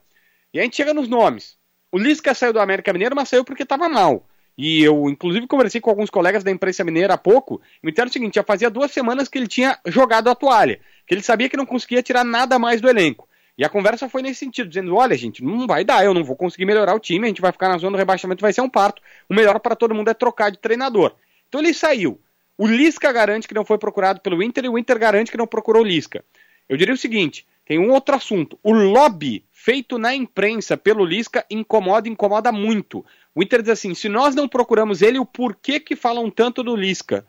E 0.52 0.58
a 0.58 0.64
gente 0.64 0.74
chega 0.74 0.92
nos 0.92 1.06
nomes. 1.06 1.56
O 1.94 1.98
Lisca 1.98 2.34
saiu 2.34 2.52
do 2.52 2.58
América 2.58 2.92
Mineiro, 2.92 3.14
mas 3.14 3.28
saiu 3.28 3.44
porque 3.44 3.62
estava 3.62 3.88
mal. 3.88 4.26
E 4.58 4.82
eu, 4.82 5.08
inclusive, 5.08 5.46
conversei 5.46 5.80
com 5.80 5.90
alguns 5.90 6.10
colegas 6.10 6.42
da 6.42 6.50
imprensa 6.50 6.82
mineira 6.82 7.14
há 7.14 7.16
pouco. 7.16 7.62
Me 7.80 7.92
disseram 7.92 8.10
o 8.10 8.12
seguinte: 8.12 8.34
já 8.34 8.42
fazia 8.42 8.68
duas 8.68 8.90
semanas 8.90 9.28
que 9.28 9.38
ele 9.38 9.46
tinha 9.46 9.78
jogado 9.86 10.28
a 10.28 10.34
toalha, 10.34 10.80
que 11.06 11.14
ele 11.14 11.22
sabia 11.22 11.48
que 11.48 11.56
não 11.56 11.64
conseguia 11.64 12.02
tirar 12.02 12.24
nada 12.24 12.58
mais 12.58 12.80
do 12.80 12.88
elenco. 12.88 13.28
E 13.56 13.64
a 13.64 13.68
conversa 13.68 14.08
foi 14.08 14.22
nesse 14.22 14.40
sentido, 14.40 14.68
dizendo: 14.68 14.96
olha, 14.96 15.16
gente, 15.16 15.44
não 15.44 15.68
vai 15.68 15.84
dar, 15.84 16.04
eu 16.04 16.12
não 16.12 16.24
vou 16.24 16.34
conseguir 16.34 16.64
melhorar 16.64 16.96
o 16.96 16.98
time, 16.98 17.26
a 17.26 17.28
gente 17.28 17.40
vai 17.40 17.52
ficar 17.52 17.68
na 17.68 17.78
zona 17.78 17.92
do 17.92 18.00
rebaixamento, 18.00 18.42
vai 18.42 18.52
ser 18.52 18.60
um 18.60 18.68
parto. 18.68 19.00
O 19.30 19.34
melhor 19.34 19.60
para 19.60 19.76
todo 19.76 19.94
mundo 19.94 20.10
é 20.10 20.14
trocar 20.14 20.50
de 20.50 20.58
treinador. 20.58 21.14
Então 21.48 21.60
ele 21.60 21.72
saiu. 21.72 22.20
O 22.58 22.66
Lisca 22.66 23.12
garante 23.12 23.46
que 23.46 23.54
não 23.54 23.64
foi 23.64 23.78
procurado 23.78 24.20
pelo 24.20 24.42
Inter 24.42 24.64
e 24.64 24.68
o 24.68 24.76
Inter 24.76 24.98
garante 24.98 25.30
que 25.30 25.38
não 25.38 25.46
procurou 25.46 25.82
o 25.82 25.86
Lisca. 25.86 26.24
Eu 26.68 26.76
diria 26.76 26.92
o 26.92 26.98
seguinte: 26.98 27.46
tem 27.66 27.78
um 27.78 27.90
outro 27.90 28.14
assunto. 28.14 28.58
O 28.62 28.72
lobby 28.72 29.44
feito 29.50 29.98
na 29.98 30.14
imprensa 30.14 30.76
pelo 30.76 31.04
Lisca 31.04 31.44
incomoda, 31.50 32.08
incomoda 32.08 32.52
muito. 32.52 33.04
O 33.34 33.42
Inter 33.42 33.62
diz 33.62 33.70
assim: 33.70 33.94
se 33.94 34.08
nós 34.08 34.34
não 34.34 34.46
procuramos 34.46 35.00
ele, 35.02 35.18
o 35.18 35.24
porquê 35.24 35.80
que 35.80 35.96
falam 35.96 36.30
tanto 36.30 36.62
do 36.62 36.76
Lisca? 36.76 37.24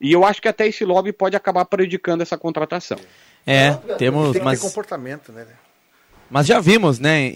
E 0.00 0.12
eu 0.12 0.24
acho 0.24 0.40
que 0.40 0.48
até 0.48 0.66
esse 0.66 0.84
lobby 0.84 1.12
pode 1.12 1.36
acabar 1.36 1.64
prejudicando 1.64 2.22
essa 2.22 2.38
contratação. 2.38 2.98
É, 3.46 3.72
temos. 3.98 4.32
Tem 4.32 4.42
mas... 4.42 4.60
comportamento, 4.60 5.32
né? 5.32 5.46
Mas 6.30 6.46
já 6.46 6.60
vimos, 6.60 7.00
né, 7.00 7.32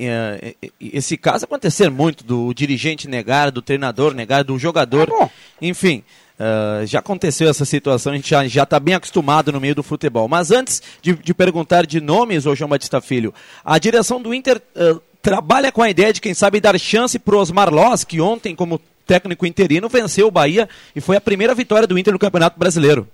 esse 0.81 1.17
caso 1.17 1.45
acontecer 1.45 1.91
muito, 1.91 2.23
do 2.23 2.55
dirigente 2.55 3.09
negar, 3.09 3.51
do 3.51 3.61
treinador 3.61 4.15
negar, 4.15 4.45
do 4.45 4.57
jogador. 4.57 5.09
Ah, 5.21 5.29
enfim, 5.61 6.05
uh, 6.39 6.87
já 6.87 6.99
aconteceu 6.99 7.49
essa 7.49 7.65
situação, 7.65 8.13
a 8.13 8.17
gente 8.17 8.29
já 8.49 8.63
está 8.63 8.79
bem 8.79 8.95
acostumado 8.95 9.53
no 9.53 9.61
meio 9.61 9.75
do 9.75 9.83
futebol. 9.83 10.29
Mas 10.29 10.51
antes 10.51 10.83
de, 11.01 11.15
de 11.15 11.35
perguntar 11.35 11.87
de 11.87 12.01
nomes, 12.01 12.47
ô 12.47 12.55
João 12.55 12.69
Batista 12.69 13.01
Filho, 13.01 13.33
a 13.65 13.79
direção 13.79 14.21
do 14.21 14.35
Inter 14.35 14.61
uh, 14.77 15.01
trabalha 15.23 15.73
com 15.73 15.83
a 15.83 15.91
ideia 15.91 16.13
de, 16.13 16.21
quem 16.21 16.35
sabe, 16.35 16.61
dar 16.61 16.79
chance 16.79 17.19
para 17.19 17.35
o 17.35 17.39
Osmar 17.39 17.73
Loz, 17.73 18.05
que 18.05 18.21
ontem, 18.21 18.55
como 18.55 18.81
técnico 19.07 19.47
interino, 19.47 19.89
venceu 19.89 20.27
o 20.27 20.31
Bahia 20.31 20.69
e 20.95 21.01
foi 21.01 21.17
a 21.17 21.21
primeira 21.21 21.55
vitória 21.55 21.87
do 21.87 21.99
Inter 21.99 22.13
no 22.13 22.19
Campeonato 22.19 22.59
Brasileiro. 22.59 23.09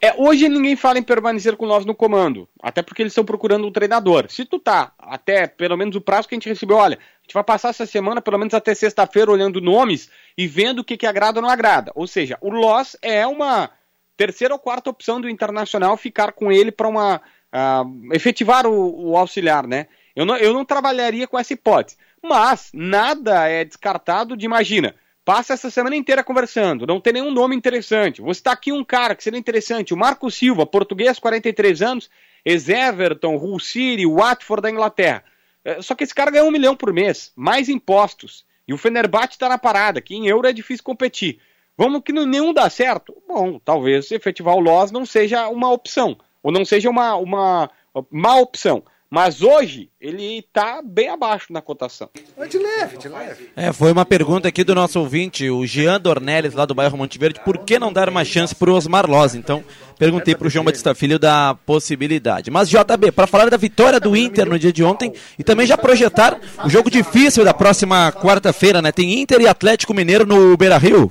É, 0.00 0.14
hoje 0.16 0.48
ninguém 0.48 0.76
fala 0.76 0.98
em 0.98 1.02
permanecer 1.02 1.56
com 1.56 1.66
nós 1.66 1.84
no 1.84 1.92
comando, 1.92 2.48
até 2.62 2.82
porque 2.82 3.02
eles 3.02 3.10
estão 3.10 3.24
procurando 3.24 3.66
um 3.66 3.72
treinador. 3.72 4.26
Se 4.28 4.44
tu 4.44 4.60
tá, 4.60 4.92
até 4.96 5.48
pelo 5.48 5.76
menos 5.76 5.96
o 5.96 6.00
prazo 6.00 6.28
que 6.28 6.36
a 6.36 6.36
gente 6.36 6.48
recebeu, 6.48 6.76
olha, 6.76 7.00
gente 7.28 7.34
vai 7.34 7.44
passar 7.44 7.68
essa 7.68 7.84
semana, 7.84 8.22
pelo 8.22 8.38
menos 8.38 8.54
até 8.54 8.74
sexta-feira, 8.74 9.30
olhando 9.30 9.60
nomes 9.60 10.10
e 10.36 10.46
vendo 10.46 10.78
o 10.78 10.84
que, 10.84 10.96
que 10.96 11.06
agrada 11.06 11.38
ou 11.38 11.42
não 11.42 11.50
agrada. 11.50 11.92
Ou 11.94 12.06
seja, 12.06 12.38
o 12.40 12.48
Loss 12.48 12.96
é 13.02 13.26
uma 13.26 13.70
terceira 14.16 14.54
ou 14.54 14.58
quarta 14.58 14.88
opção 14.88 15.20
do 15.20 15.28
Internacional 15.28 15.96
ficar 15.96 16.32
com 16.32 16.50
ele 16.50 16.72
para 16.72 16.88
uma. 16.88 17.20
Uh, 17.50 18.14
efetivar 18.14 18.66
o, 18.66 19.10
o, 19.10 19.16
auxiliar, 19.16 19.66
né? 19.66 19.86
Eu 20.14 20.26
não, 20.26 20.36
eu 20.36 20.52
não 20.52 20.66
trabalharia 20.66 21.26
com 21.26 21.38
essa 21.38 21.54
hipótese. 21.54 21.96
Mas 22.22 22.70
nada 22.74 23.48
é 23.48 23.64
descartado 23.64 24.36
de, 24.36 24.44
imagina, 24.44 24.94
Passa 25.28 25.52
essa 25.52 25.70
semana 25.70 25.94
inteira 25.94 26.24
conversando, 26.24 26.86
não 26.86 27.02
tem 27.02 27.12
nenhum 27.12 27.30
nome 27.30 27.54
interessante. 27.54 28.22
Vou 28.22 28.32
citar 28.32 28.54
aqui 28.54 28.72
um 28.72 28.82
cara 28.82 29.14
que 29.14 29.22
seria 29.22 29.38
interessante, 29.38 29.92
o 29.92 29.96
Marco 29.96 30.30
Silva, 30.30 30.64
português, 30.64 31.18
43 31.18 31.82
anos, 31.82 32.08
ex-Everton, 32.42 33.36
Hull 33.36 33.60
City, 33.60 34.06
Watford 34.06 34.62
da 34.62 34.70
Inglaterra. 34.70 35.22
É, 35.64 35.82
só 35.82 35.94
que 35.94 36.04
esse 36.04 36.14
cara 36.14 36.30
ganha 36.30 36.44
um 36.44 36.50
milhão 36.50 36.76
por 36.76 36.92
mês, 36.92 37.32
mais 37.36 37.68
impostos. 37.68 38.44
E 38.66 38.72
o 38.72 38.78
Fenerbahçe 38.78 39.32
está 39.32 39.48
na 39.48 39.58
parada, 39.58 40.00
que 40.00 40.14
em 40.14 40.26
euro 40.26 40.46
é 40.46 40.52
difícil 40.52 40.84
competir. 40.84 41.40
Vamos 41.76 42.02
que 42.02 42.12
nenhum 42.12 42.52
dá 42.52 42.68
certo? 42.68 43.16
Bom, 43.26 43.58
talvez 43.58 44.10
efetivar 44.10 44.54
o 44.56 44.60
Loss 44.60 44.90
não 44.90 45.06
seja 45.06 45.48
uma 45.48 45.70
opção, 45.70 46.18
ou 46.42 46.50
não 46.50 46.64
seja 46.64 46.90
uma, 46.90 47.14
uma 47.14 47.70
má 48.10 48.36
opção. 48.36 48.82
Mas 49.10 49.40
hoje 49.40 49.88
ele 49.98 50.38
está 50.38 50.82
bem 50.84 51.08
abaixo 51.08 51.50
na 51.50 51.62
cotação. 51.62 52.10
É 52.36 52.46
de 52.46 52.58
leve, 52.58 52.98
de 52.98 53.08
leve. 53.08 53.48
É, 53.56 53.72
foi 53.72 53.90
uma 53.90 54.04
pergunta 54.04 54.48
aqui 54.48 54.62
do 54.62 54.74
nosso 54.74 55.00
ouvinte, 55.00 55.48
o 55.48 55.64
Jean 55.64 55.98
Dornelles, 55.98 56.52
lá 56.52 56.66
do 56.66 56.74
bairro 56.74 56.98
Monte 56.98 57.18
Verde, 57.18 57.40
por 57.42 57.56
que 57.58 57.78
não 57.78 57.90
dar 57.90 58.10
uma 58.10 58.22
chance 58.22 58.54
para 58.54 58.70
o 58.70 58.74
Osmar 58.74 59.08
Loz? 59.08 59.34
Então, 59.34 59.64
perguntei 59.98 60.34
para 60.34 60.46
o 60.46 60.50
João 60.50 60.64
Batista 60.64 60.94
Filho 60.94 61.18
da 61.18 61.56
possibilidade. 61.64 62.50
Mas, 62.50 62.68
JB, 62.68 63.10
para 63.12 63.26
falar 63.26 63.48
da 63.48 63.56
vitória 63.56 63.98
do 63.98 64.14
Inter 64.14 64.46
no 64.46 64.58
dia 64.58 64.72
de 64.72 64.84
ontem 64.84 65.14
e 65.38 65.42
também 65.42 65.66
já 65.66 65.78
projetar 65.78 66.38
o 66.62 66.68
jogo 66.68 66.90
difícil 66.90 67.46
da 67.46 67.54
próxima 67.54 68.12
quarta-feira, 68.12 68.82
né? 68.82 68.92
Tem 68.92 69.20
Inter 69.20 69.40
e 69.40 69.48
Atlético 69.48 69.94
Mineiro 69.94 70.26
no 70.26 70.54
Beira-Rio. 70.54 71.10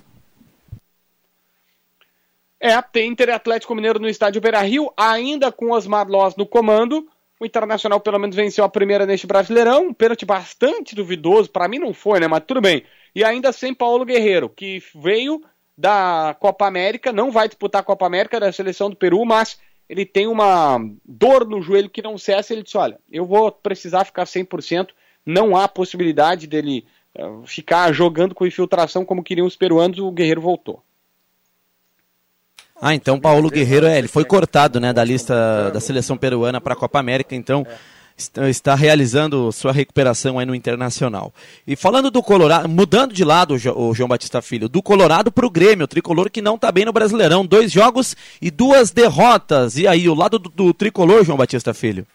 É, 2.60 2.80
tem 2.82 3.10
Inter 3.10 3.30
e 3.30 3.32
Atlético 3.32 3.74
Mineiro 3.74 4.00
no 4.00 4.08
estádio 4.08 4.40
Beira-Rio, 4.40 4.92
ainda 4.96 5.52
com 5.52 5.72
Osmar 5.72 6.08
Loz 6.08 6.36
no 6.36 6.46
comando. 6.46 7.08
O 7.40 7.46
Internacional 7.46 8.00
pelo 8.00 8.18
menos 8.18 8.36
venceu 8.36 8.64
a 8.64 8.70
primeira 8.70 9.06
neste 9.06 9.28
Brasileirão, 9.28 9.88
um 9.88 9.94
pênalti 9.94 10.26
bastante 10.26 10.96
duvidoso, 10.96 11.52
para 11.52 11.68
mim 11.68 11.78
não 11.78 11.94
foi, 11.94 12.20
né, 12.20 12.28
mas 12.28 12.44
tudo 12.46 12.62
bem. 12.62 12.84
E 13.14 13.24
ainda 13.24 13.52
sem 13.52 13.74
Paulo 13.74 14.06
Guerreiro, 14.06 14.50
que 14.50 14.82
veio 14.96 15.44
da 15.78 16.36
Copa 16.40 16.66
América, 16.66 17.14
não 17.14 17.32
vai 17.32 17.48
disputar 17.48 17.82
a 17.82 17.86
Copa 17.86 18.06
América 18.08 18.40
da 18.40 18.52
seleção 18.52 18.90
do 18.90 18.96
Peru, 18.96 19.24
mas 19.24 19.60
ele 19.88 20.06
tem 20.06 20.28
uma 20.28 20.80
dor 21.06 21.48
no 21.48 21.62
joelho 21.62 21.90
que 21.90 22.02
não 22.02 22.18
cessa, 22.18 22.54
ele 22.54 22.64
disse, 22.64 22.78
olha, 22.78 23.00
eu 23.12 23.26
vou 23.26 23.52
precisar 23.52 24.04
ficar 24.04 24.26
100%, 24.26 24.90
não 25.26 25.56
há 25.56 25.68
possibilidade 25.68 26.48
dele 26.48 26.86
uh, 27.18 27.46
ficar 27.46 27.94
jogando 27.94 28.34
com 28.34 28.48
infiltração 28.48 29.06
como 29.06 29.24
queriam 29.24 29.46
os 29.46 29.56
peruanos, 29.56 30.00
o 30.00 30.12
Guerreiro 30.12 30.42
voltou. 30.42 30.84
Ah, 32.82 32.94
então 32.94 33.20
Paulo 33.20 33.50
Guerreiro, 33.50 33.88
é, 33.88 33.98
ele 33.98 34.08
foi 34.08 34.24
cortado 34.24 34.80
né, 34.80 34.94
da 34.94 35.04
lista 35.04 35.72
da 35.72 35.80
seleção 35.80 36.16
peruana 36.16 36.62
para 36.62 36.74
a 36.74 36.78
Copa 36.78 37.00
América, 37.00 37.36
então 37.36 37.66
está 38.50 38.74
realizando 38.74 39.52
sua 39.52 39.72
recuperação 39.72 40.40
aí 40.40 40.46
no 40.46 40.56
Internacional. 40.56 41.32
E 41.68 41.76
falando 41.76 42.10
do 42.10 42.24
Colorado, 42.24 42.68
mudando 42.68 43.14
de 43.14 43.24
lado 43.24 43.54
o 43.54 43.94
João 43.94 44.10
Batista 44.10 44.42
Filho, 44.42 44.68
do 44.68 44.82
Colorado 44.82 45.32
para 45.32 45.46
o 45.46 45.50
Grêmio, 45.50 45.86
o 45.86 45.88
tricolor 45.88 46.30
que 46.30 46.42
não 46.42 46.56
está 46.56 46.72
bem 46.72 46.86
no 46.86 46.92
Brasileirão, 46.92 47.46
dois 47.46 47.72
jogos 47.72 48.16
e 48.42 48.50
duas 48.50 48.90
derrotas. 48.90 49.78
E 49.78 49.88
aí, 49.88 50.10
o 50.10 50.16
lado 50.16 50.40
do, 50.40 50.50
do 50.50 50.74
tricolor, 50.74 51.24
João 51.24 51.38
Batista 51.38 51.74
Filho? 51.76 52.08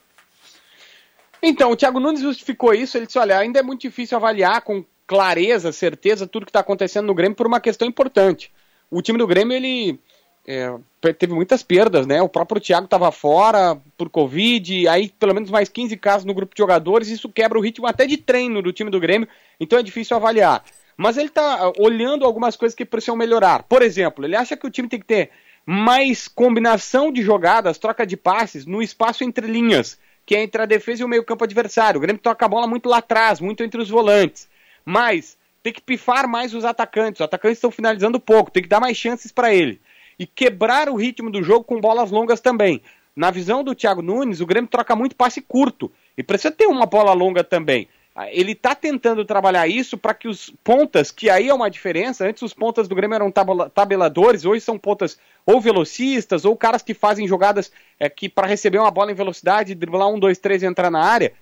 Então, 1.41 1.71
o 1.71 1.77
Thiago 1.77 2.01
Nunes 2.01 2.21
justificou 2.21 2.75
isso, 2.75 2.97
ele 2.97 3.07
disse, 3.07 3.19
olha, 3.19 3.39
ainda 3.39 3.61
é 3.61 3.63
muito 3.63 3.83
difícil 3.83 4.17
avaliar 4.17 4.63
com 4.63 4.85
clareza, 5.07 5.73
certeza, 5.73 6.27
tudo 6.27 6.47
que 6.47 6.51
está 6.51 6.61
acontecendo 6.61 7.07
no 7.07 7.15
Grêmio 7.15 7.37
por 7.37 7.47
uma 7.47 7.61
questão 7.61 7.87
importante. 7.87 8.51
O 8.91 9.03
time 9.03 9.19
do 9.19 9.27
Grêmio, 9.27 9.57
ele 9.57 9.99
é, 10.47 10.77
teve 11.13 11.33
muitas 11.33 11.63
perdas, 11.63 12.07
né? 12.07 12.21
O 12.21 12.29
próprio 12.29 12.61
Thiago 12.61 12.87
estava 12.87 13.13
fora 13.13 13.81
por 13.97 14.11
Covid, 14.11 14.89
aí 14.89 15.09
pelo 15.09 15.35
menos 15.35 15.51
mais 15.51 15.69
15 15.69 15.97
casos 15.97 16.25
no 16.25 16.35
grupo 16.35 16.55
de 16.55 16.59
jogadores, 16.59 17.09
isso 17.09 17.29
quebra 17.29 17.59
o 17.59 17.63
ritmo 17.63 17.87
até 17.87 18.07
de 18.07 18.17
treino 18.17 18.61
do 18.61 18.73
time 18.73 18.91
do 18.91 19.01
Grêmio, 19.01 19.29
então 19.61 19.79
é 19.79 19.83
difícil 19.83 20.17
avaliar. 20.17 20.65
Mas 20.97 21.17
ele 21.17 21.29
está 21.29 21.69
uh, 21.69 21.73
olhando 21.79 22.25
algumas 22.25 22.57
coisas 22.57 22.75
que 22.75 22.85
precisam 22.85 23.17
melhorar. 23.17 23.63
Por 23.63 23.83
exemplo, 23.83 24.25
ele 24.25 24.37
acha 24.37 24.57
que 24.57 24.67
o 24.67 24.71
time 24.71 24.89
tem 24.89 25.01
que 25.01 25.07
ter 25.07 25.31
mais 25.65 26.27
combinação 26.27 27.13
de 27.13 27.23
jogadas, 27.23 27.79
troca 27.79 28.05
de 28.05 28.17
passes 28.17 28.67
no 28.67 28.83
espaço 28.83 29.23
entre 29.23 29.47
linhas, 29.47 29.99
que 30.27 30.35
é 30.35 30.43
entre 30.43 30.61
a 30.61 30.67
defesa 30.67 31.03
e 31.03 31.05
o 31.05 31.09
meio-campo 31.09 31.45
adversário. 31.45 31.99
O 31.99 32.01
Grêmio 32.01 32.21
toca 32.21 32.45
a 32.45 32.49
bola 32.49 32.67
muito 32.67 32.89
lá 32.89 32.99
atrás, 32.99 33.41
muito 33.41 33.63
entre 33.63 33.81
os 33.81 33.89
volantes. 33.89 34.49
Mas 34.85 35.39
tem 35.63 35.73
que 35.73 35.81
pifar 35.81 36.29
mais 36.29 36.53
os 36.53 36.65
atacantes. 36.65 37.21
Os 37.21 37.25
atacantes 37.25 37.59
estão 37.59 37.71
finalizando 37.71 38.19
pouco, 38.19 38.51
tem 38.51 38.63
que 38.63 38.69
dar 38.69 38.81
mais 38.81 38.97
chances 38.97 39.31
para 39.31 39.55
ele 39.55 39.81
e 40.19 40.27
quebrar 40.27 40.89
o 40.89 40.97
ritmo 40.97 41.31
do 41.31 41.43
jogo 41.43 41.65
com 41.65 41.81
bolas 41.81 42.11
longas 42.11 42.41
também. 42.41 42.83
Na 43.15 43.31
visão 43.31 43.63
do 43.63 43.75
Thiago 43.75 44.03
Nunes, 44.03 44.41
o 44.41 44.47
Grêmio 44.47 44.71
troca 44.71 44.97
muito 44.97 45.15
passe 45.15 45.41
curto 45.41 45.91
e 46.17 46.23
precisa 46.23 46.51
ter 46.51 46.67
uma 46.67 46.87
bola 46.87 47.13
longa 47.13 47.45
também. 47.45 47.89
Ah, 48.15 48.31
ele 48.31 48.53
está 48.53 48.75
tentando 48.75 49.25
trabalhar 49.25 49.67
isso 49.67 49.97
para 49.97 50.13
que 50.13 50.29
os 50.29 50.53
pontas, 50.63 51.11
que 51.11 51.31
aí 51.31 51.49
é 51.49 51.55
uma 51.55 51.71
diferença, 51.71 52.27
antes 52.27 52.43
os 52.43 52.53
pontas 52.53 52.87
do 52.87 52.95
Grêmio 52.95 53.15
eram 53.15 53.31
tabeladores, 53.31 54.45
hoje 54.45 54.61
são 54.61 54.79
pontas 54.79 55.19
ou 55.47 55.61
velocistas, 55.61 56.45
ou 56.45 56.55
caras 56.55 56.83
que 56.83 56.93
fazem 56.93 57.27
jogadas 57.27 57.73
é, 57.99 58.11
que 58.11 58.29
para 58.29 58.47
receber 58.47 58.79
uma 58.79 58.91
bola 58.91 59.13
em 59.13 59.15
velocidade, 59.15 59.75
driblar 59.75 60.09
um, 60.09 60.19
dois, 60.19 60.39
três 60.39 60.63
e 60.63 60.67
entrar 60.67 60.91
na 60.91 61.03
área. 61.03 61.33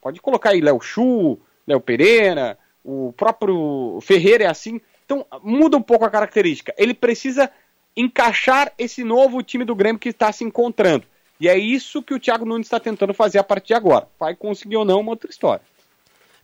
Pode 0.00 0.20
colocar 0.20 0.50
aí 0.50 0.60
Léo 0.60 0.80
Chu, 0.80 1.38
Léo 1.66 1.80
Pereira, 1.80 2.58
o 2.84 3.12
próprio 3.16 3.98
Ferreira 4.02 4.44
é 4.44 4.48
assim. 4.48 4.80
Então 5.04 5.24
muda 5.42 5.76
um 5.76 5.82
pouco 5.82 6.04
a 6.04 6.10
característica. 6.10 6.74
Ele 6.76 6.92
precisa 6.92 7.50
encaixar 7.96 8.72
esse 8.78 9.02
novo 9.02 9.42
time 9.42 9.64
do 9.64 9.74
Grêmio 9.74 9.98
que 9.98 10.10
está 10.10 10.30
se 10.30 10.44
encontrando. 10.44 11.06
E 11.40 11.48
é 11.48 11.56
isso 11.56 12.02
que 12.02 12.14
o 12.14 12.20
Thiago 12.20 12.44
Nunes 12.44 12.66
está 12.66 12.80
tentando 12.80 13.14
fazer 13.14 13.38
a 13.38 13.44
partir 13.44 13.68
de 13.68 13.74
agora. 13.74 14.08
Vai 14.18 14.34
conseguir 14.34 14.76
ou 14.76 14.84
não, 14.84 15.00
uma 15.00 15.12
outra 15.12 15.30
história. 15.30 15.62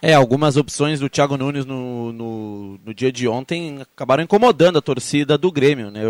É, 0.05 0.15
algumas 0.15 0.57
opções 0.57 0.99
do 0.99 1.09
Thiago 1.09 1.37
Nunes 1.37 1.65
no, 1.65 2.13
no, 2.13 2.81
no, 2.85 2.93
dia 2.93 3.13
de 3.13 3.29
ontem 3.29 3.81
acabaram 3.83 4.25
incomodando 4.25 4.77
a 4.77 4.83
torcida 4.83 5.39
do 5.39 5.53
Grêmio, 5.53 5.93
né? 5.93 6.01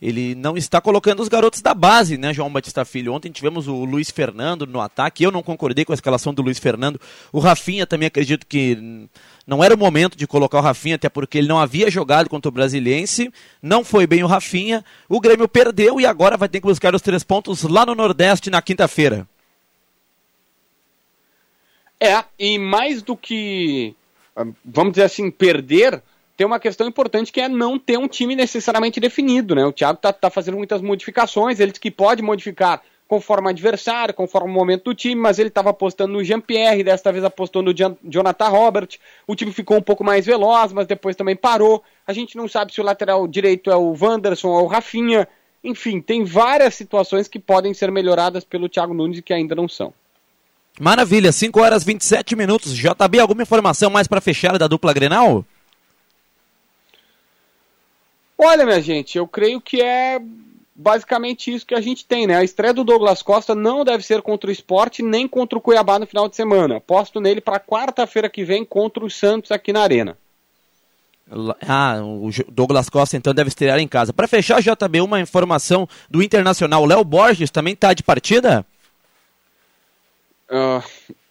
Ele 0.00 0.36
não 0.36 0.56
está 0.56 0.80
colocando 0.80 1.18
os 1.18 1.28
garotos 1.28 1.60
da 1.60 1.74
base, 1.74 2.16
né, 2.16 2.32
João 2.32 2.52
Batista 2.52 2.84
Filho? 2.84 3.12
Ontem 3.12 3.32
tivemos 3.32 3.66
o 3.66 3.84
Luiz 3.84 4.12
Fernando 4.12 4.64
no 4.64 4.80
ataque, 4.80 5.24
eu 5.24 5.32
não 5.32 5.42
concordei 5.42 5.84
com 5.84 5.92
a 5.92 5.94
escalação 5.94 6.32
do 6.32 6.40
Luiz 6.40 6.60
Fernando. 6.60 7.00
O 7.32 7.40
Rafinha 7.40 7.84
também 7.84 8.06
acredito 8.06 8.46
que 8.46 9.08
não 9.44 9.64
era 9.64 9.74
o 9.74 9.78
momento 9.78 10.16
de 10.16 10.24
colocar 10.24 10.58
o 10.58 10.62
Rafinha, 10.62 10.94
até 10.94 11.08
porque 11.08 11.38
ele 11.38 11.48
não 11.48 11.58
havia 11.58 11.90
jogado 11.90 12.30
contra 12.30 12.48
o 12.48 12.52
Brasiliense, 12.52 13.28
não 13.60 13.84
foi 13.84 14.06
bem 14.06 14.22
o 14.22 14.28
Rafinha. 14.28 14.84
O 15.08 15.18
Grêmio 15.18 15.48
perdeu 15.48 16.00
e 16.00 16.06
agora 16.06 16.36
vai 16.36 16.48
ter 16.48 16.60
que 16.60 16.68
buscar 16.68 16.94
os 16.94 17.02
três 17.02 17.24
pontos 17.24 17.64
lá 17.64 17.84
no 17.84 17.96
Nordeste 17.96 18.50
na 18.50 18.62
quinta-feira. 18.62 19.26
É, 22.02 22.24
e 22.36 22.58
mais 22.58 23.00
do 23.00 23.16
que, 23.16 23.94
ah, 24.34 24.44
vamos 24.64 24.94
dizer 24.94 25.04
assim, 25.04 25.30
perder, 25.30 26.02
tem 26.36 26.44
uma 26.44 26.58
questão 26.58 26.88
importante 26.88 27.30
que 27.30 27.40
é 27.40 27.48
não 27.48 27.78
ter 27.78 27.96
um 27.96 28.08
time 28.08 28.34
necessariamente 28.34 28.98
definido, 28.98 29.54
né? 29.54 29.64
O 29.64 29.72
Thiago 29.72 30.00
tá, 30.00 30.12
tá 30.12 30.28
fazendo 30.28 30.56
muitas 30.56 30.82
modificações, 30.82 31.60
ele 31.60 31.70
diz 31.70 31.78
que 31.78 31.92
pode 31.92 32.20
modificar 32.20 32.82
conforme 33.06 33.50
adversário, 33.50 34.12
conforme 34.12 34.50
o 34.50 34.52
momento 34.52 34.84
do 34.84 34.94
time, 34.94 35.14
mas 35.14 35.38
ele 35.38 35.48
estava 35.48 35.70
apostando 35.70 36.14
no 36.14 36.24
Jean-Pierre, 36.24 36.82
desta 36.82 37.12
vez 37.12 37.22
apostou 37.22 37.62
no 37.62 37.72
Jonathan 37.72 38.48
Robert. 38.48 38.88
O 39.24 39.36
time 39.36 39.52
ficou 39.52 39.76
um 39.76 39.82
pouco 39.82 40.02
mais 40.02 40.26
veloz, 40.26 40.72
mas 40.72 40.88
depois 40.88 41.14
também 41.14 41.36
parou. 41.36 41.84
A 42.04 42.12
gente 42.12 42.36
não 42.36 42.48
sabe 42.48 42.74
se 42.74 42.80
o 42.80 42.84
lateral 42.84 43.28
direito 43.28 43.70
é 43.70 43.76
o 43.76 43.94
Wanderson 43.94 44.48
ou 44.48 44.64
o 44.64 44.66
Rafinha. 44.66 45.28
Enfim, 45.62 46.00
tem 46.00 46.24
várias 46.24 46.74
situações 46.74 47.28
que 47.28 47.38
podem 47.38 47.72
ser 47.72 47.92
melhoradas 47.92 48.42
pelo 48.42 48.68
Thiago 48.68 48.92
Nunes 48.92 49.18
e 49.18 49.22
que 49.22 49.32
ainda 49.32 49.54
não 49.54 49.68
são. 49.68 49.94
Maravilha, 50.80 51.30
5 51.30 51.60
horas 51.60 51.84
27 51.84 52.34
minutos. 52.34 52.74
JB, 52.74 53.20
alguma 53.20 53.42
informação 53.42 53.90
mais 53.90 54.06
para 54.06 54.20
fechar 54.20 54.58
da 54.58 54.66
dupla 54.66 54.92
Grenal? 54.92 55.44
Olha, 58.38 58.64
minha 58.64 58.80
gente, 58.80 59.18
eu 59.18 59.28
creio 59.28 59.60
que 59.60 59.80
é 59.80 60.20
basicamente 60.74 61.52
isso 61.54 61.66
que 61.66 61.74
a 61.74 61.80
gente 61.80 62.04
tem, 62.04 62.26
né? 62.26 62.36
A 62.36 62.44
estreia 62.44 62.74
do 62.74 62.82
Douglas 62.82 63.22
Costa 63.22 63.54
não 63.54 63.84
deve 63.84 64.02
ser 64.02 64.22
contra 64.22 64.48
o 64.48 64.52
esporte 64.52 65.02
nem 65.02 65.28
contra 65.28 65.56
o 65.56 65.60
Cuiabá 65.60 65.98
no 65.98 66.06
final 66.06 66.28
de 66.28 66.34
semana. 66.34 66.78
Aposto 66.78 67.20
nele 67.20 67.40
para 67.40 67.60
quarta-feira 67.60 68.28
que 68.28 68.44
vem 68.44 68.64
contra 68.64 69.04
o 69.04 69.10
Santos 69.10 69.52
aqui 69.52 69.72
na 69.72 69.82
Arena. 69.82 70.16
Ah, 71.66 72.00
o 72.02 72.30
Douglas 72.50 72.90
Costa 72.90 73.16
então 73.16 73.32
deve 73.32 73.48
estrear 73.48 73.78
em 73.78 73.86
casa. 73.86 74.12
Para 74.12 74.26
fechar, 74.26 74.60
JB, 74.60 75.00
uma 75.00 75.20
informação 75.20 75.88
do 76.10 76.22
Internacional. 76.22 76.84
Léo 76.84 77.04
Borges 77.04 77.50
também 77.50 77.74
está 77.74 77.94
de 77.94 78.02
partida? 78.02 78.66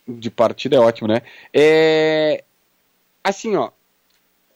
De 0.08 0.30
partida 0.32 0.76
é 0.76 0.80
ótimo, 0.80 1.08
né? 1.08 1.22
É... 1.54 2.44
Assim, 3.24 3.56
ó. 3.56 3.70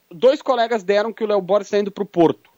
Dois 0.09 0.41
colegas 0.41 0.83
deram 0.83 1.13
que 1.13 1.23
o 1.23 1.27
Léo 1.27 1.41
Borges 1.41 1.67
está 1.67 1.79
indo 1.79 1.91
para 1.91 2.03
o 2.03 2.07
Porto. 2.07 2.49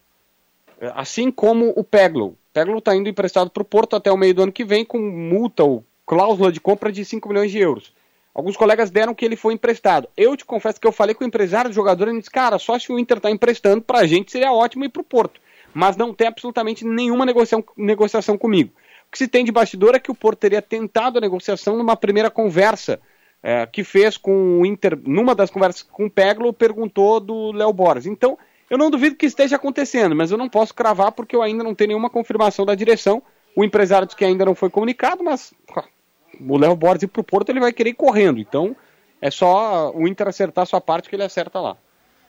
Assim 0.94 1.32
como 1.32 1.74
o 1.76 1.84
Peglo. 1.84 2.38
Peglo 2.54 2.78
está 2.78 2.96
indo 2.96 3.10
emprestado 3.10 3.50
para 3.50 3.62
o 3.62 3.66
Porto 3.66 3.96
até 3.96 4.12
o 4.12 4.18
meio 4.18 4.34
do 4.34 4.44
ano 4.44 4.52
que 4.52 4.66
vem 4.66 4.86
com 4.86 5.00
multa 5.00 5.64
ou 5.64 5.84
cláusula 6.06 6.52
de 6.52 6.60
compra 6.60 6.92
de 6.92 7.04
5 7.04 7.28
milhões 7.28 7.52
de 7.52 7.60
euros. 7.60 7.94
Alguns 8.34 8.56
colegas 8.56 8.92
deram 8.92 9.16
que 9.16 9.26
ele 9.26 9.36
foi 9.36 9.54
emprestado. 9.56 10.08
Eu 10.16 10.38
te 10.38 10.46
confesso 10.46 10.80
que 10.80 10.86
eu 10.86 10.92
falei 10.92 11.16
com 11.16 11.24
o 11.24 11.28
empresário 11.28 11.72
do 11.72 11.74
jogador 11.74 12.08
e 12.08 12.12
ele 12.12 12.20
disse, 12.20 12.30
cara, 12.30 12.60
só 12.60 12.78
se 12.78 12.92
o 12.92 13.00
Inter 13.00 13.18
está 13.18 13.32
emprestando 13.32 13.82
para 13.82 14.00
a 14.00 14.06
gente 14.06 14.32
seria 14.32 14.54
ótimo 14.54 14.86
ir 14.86 14.90
para 14.90 15.02
o 15.02 15.06
Porto. 15.06 15.42
Mas 15.74 15.98
não 15.98 16.14
tem 16.14 16.28
absolutamente 16.28 16.86
nenhuma 16.86 17.26
negociação, 17.26 17.64
negociação 17.76 18.38
comigo. 18.38 18.72
Que 19.12 19.18
se 19.18 19.28
tem 19.28 19.46
de 19.46 19.52
bastidor 19.52 19.96
é 19.96 20.00
que 20.00 20.12
o 20.12 20.16
Porto 20.16 20.40
teria 20.40 20.62
tentado 20.62 21.18
a 21.18 21.22
negociação 21.22 21.78
numa 21.78 21.96
primeira 21.96 22.30
conversa 22.30 23.00
é, 23.42 23.66
que 23.66 23.84
fez 23.84 24.18
com 24.18 24.60
o 24.60 24.66
Inter, 24.66 25.00
numa 25.06 25.34
das 25.34 25.50
conversas 25.50 25.82
com 25.84 26.06
o 26.06 26.10
Peglo, 26.10 26.52
perguntou 26.52 27.20
do 27.20 27.52
Léo 27.52 27.72
Borges. 27.72 28.06
Então, 28.06 28.38
eu 28.70 28.78
não 28.78 28.90
duvido 28.90 29.16
que 29.16 29.26
esteja 29.26 29.56
acontecendo, 29.56 30.16
mas 30.16 30.32
eu 30.32 30.38
não 30.38 30.50
posso 30.50 30.74
cravar 30.74 31.12
porque 31.12 31.36
eu 31.36 31.42
ainda 31.42 31.64
não 31.64 31.74
tenho 31.74 31.90
nenhuma 31.90 32.10
confirmação 32.10 32.66
da 32.66 32.76
direção. 32.76 33.22
O 33.56 33.64
empresário 33.64 34.06
diz 34.06 34.16
que 34.16 34.26
ainda 34.26 34.46
não 34.46 34.54
foi 34.54 34.70
comunicado, 34.70 35.24
mas 35.24 35.54
o 36.40 36.58
Léo 36.58 36.76
Borges 36.76 37.04
ir 37.04 37.08
para 37.08 37.22
o 37.22 37.24
Porto 37.24 37.50
ele 37.50 37.60
vai 37.60 37.72
querer 37.72 37.92
ir 37.92 37.96
correndo. 37.96 38.40
Então, 38.40 38.76
é 39.22 39.32
só 39.32 39.92
o 39.96 40.08
Inter 40.08 40.28
acertar 40.28 40.64
a 40.64 40.66
sua 40.66 40.82
parte 40.82 41.10
que 41.10 41.16
ele 41.16 41.24
acerta 41.24 41.60
lá. 41.60 41.78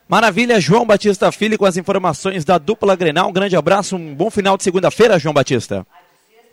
Maravilha, 0.09 0.59
João 0.59 0.87
Batista 0.87 1.31
Filho 1.31 1.59
com 1.59 1.67
as 1.67 1.77
informações 1.77 2.45
da 2.45 2.57
dupla 2.57 2.97
Grenal. 2.97 3.29
Um 3.29 3.33
grande 3.33 3.57
abraço, 3.57 3.97
um 3.97 4.15
bom 4.15 4.31
final 4.31 4.57
de 4.57 4.65
segunda-feira, 4.65 5.19
João 5.19 5.35
Batista. 5.35 5.87